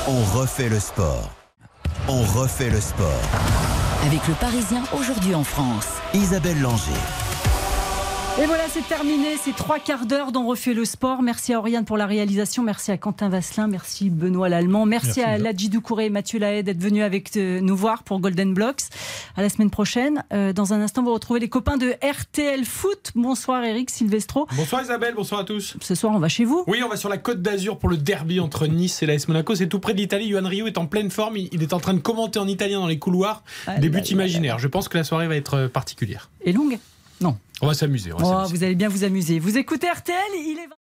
On 0.07 0.23
refait 0.39 0.69
le 0.69 0.79
sport. 0.79 1.31
On 2.07 2.21
refait 2.21 2.69
le 2.69 2.79
sport. 2.81 3.21
avec 4.05 4.27
le 4.27 4.35
Parisien 4.35 4.83
aujourd'hui 4.93 5.33
en 5.33 5.43
France. 5.43 5.87
Isabelle 6.13 6.61
Langer. 6.61 6.91
Et 8.37 8.47
voilà, 8.47 8.63
c'est 8.67 8.85
terminé. 8.85 9.37
Ces 9.37 9.53
trois 9.53 9.79
quarts 9.79 10.05
d'heure 10.05 10.33
dont 10.33 10.45
refait 10.45 10.73
le 10.73 10.83
sport. 10.83 11.21
Merci 11.21 11.53
à 11.53 11.59
Oriane 11.59 11.85
pour 11.85 11.95
la 11.95 12.05
réalisation. 12.05 12.63
Merci 12.63 12.91
à 12.91 12.97
Quentin 12.97 13.29
Vasselin. 13.29 13.67
Merci 13.67 14.09
Benoît 14.09 14.49
Lallemand. 14.49 14.85
Merci, 14.85 15.19
Merci, 15.19 15.21
à. 15.21 15.37
Ladji 15.37 15.69
Doucouré 15.69 16.07
et 16.07 16.09
Mathieu 16.09 16.37
Lahaye 16.37 16.61
d'être 16.61 16.81
venus 16.81 17.03
avec 17.03 17.37
euh, 17.37 17.61
nous 17.61 17.77
voir 17.77 18.03
pour 18.03 18.19
Golden 18.19 18.53
Blocks. 18.53 18.81
À 19.37 19.41
la 19.41 19.47
semaine 19.47 19.69
prochaine. 19.69 20.25
Euh, 20.33 20.51
dans 20.51 20.73
un 20.73 20.81
instant, 20.81 21.01
vous 21.01 21.13
retrouvez 21.13 21.39
les 21.39 21.47
copains 21.47 21.77
de 21.77 21.95
RTL 22.03 22.65
Foot. 22.65 23.13
Bonsoir 23.15 23.63
Eric 23.63 23.89
Silvestro. 23.89 24.47
Bonsoir 24.57 24.81
Isabelle, 24.81 25.13
bonsoir 25.15 25.39
à 25.39 25.43
tous. 25.45 25.77
Ce 25.79 25.95
soir, 25.95 26.11
on 26.13 26.19
va 26.19 26.27
chez 26.27 26.43
vous. 26.43 26.65
Oui, 26.67 26.81
on 26.83 26.89
va 26.89 26.97
sur 26.97 27.07
la 27.07 27.17
côte 27.17 27.41
d'Azur 27.41 27.79
pour 27.79 27.87
le 27.87 27.95
derby 27.95 28.41
entre 28.41 28.67
Nice 28.67 29.01
et 29.01 29.05
l'AS 29.05 29.29
Monaco. 29.29 29.55
C'est 29.55 29.67
tout 29.67 29.79
près 29.79 29.93
de 29.93 29.99
l'Italie. 29.99 30.27
Yohan 30.27 30.45
Rio 30.45 30.67
est 30.67 30.77
en 30.77 30.87
pleine 30.87 31.09
forme. 31.09 31.37
Il 31.37 31.63
est 31.63 31.71
en 31.71 31.79
train 31.79 31.93
de 31.93 32.01
commenter 32.01 32.37
en 32.39 32.49
italien 32.49 32.81
dans 32.81 32.87
les 32.87 32.99
couloirs 32.99 33.43
Ah 33.65 33.77
des 33.77 33.87
buts 33.87 33.99
là 33.99 34.05
imaginaires. 34.11 34.59
Je 34.59 34.67
pense 34.67 34.89
que 34.89 34.97
la 34.97 35.05
soirée 35.05 35.29
va 35.29 35.37
être 35.37 35.53
euh, 35.53 35.67
particulière. 35.69 36.29
Et 36.43 36.51
longue. 36.51 36.77
On 37.61 37.67
va 37.67 37.73
s'amuser. 37.73 38.11
Oh, 38.11 38.43
vous 38.49 38.63
allez 38.63 38.75
bien 38.75 38.89
vous 38.89 39.03
amuser. 39.03 39.39
Vous 39.39 39.57
écoutez 39.57 39.89
RTL, 39.89 40.15
il 40.35 40.59
est 40.59 40.67
20 40.67 40.75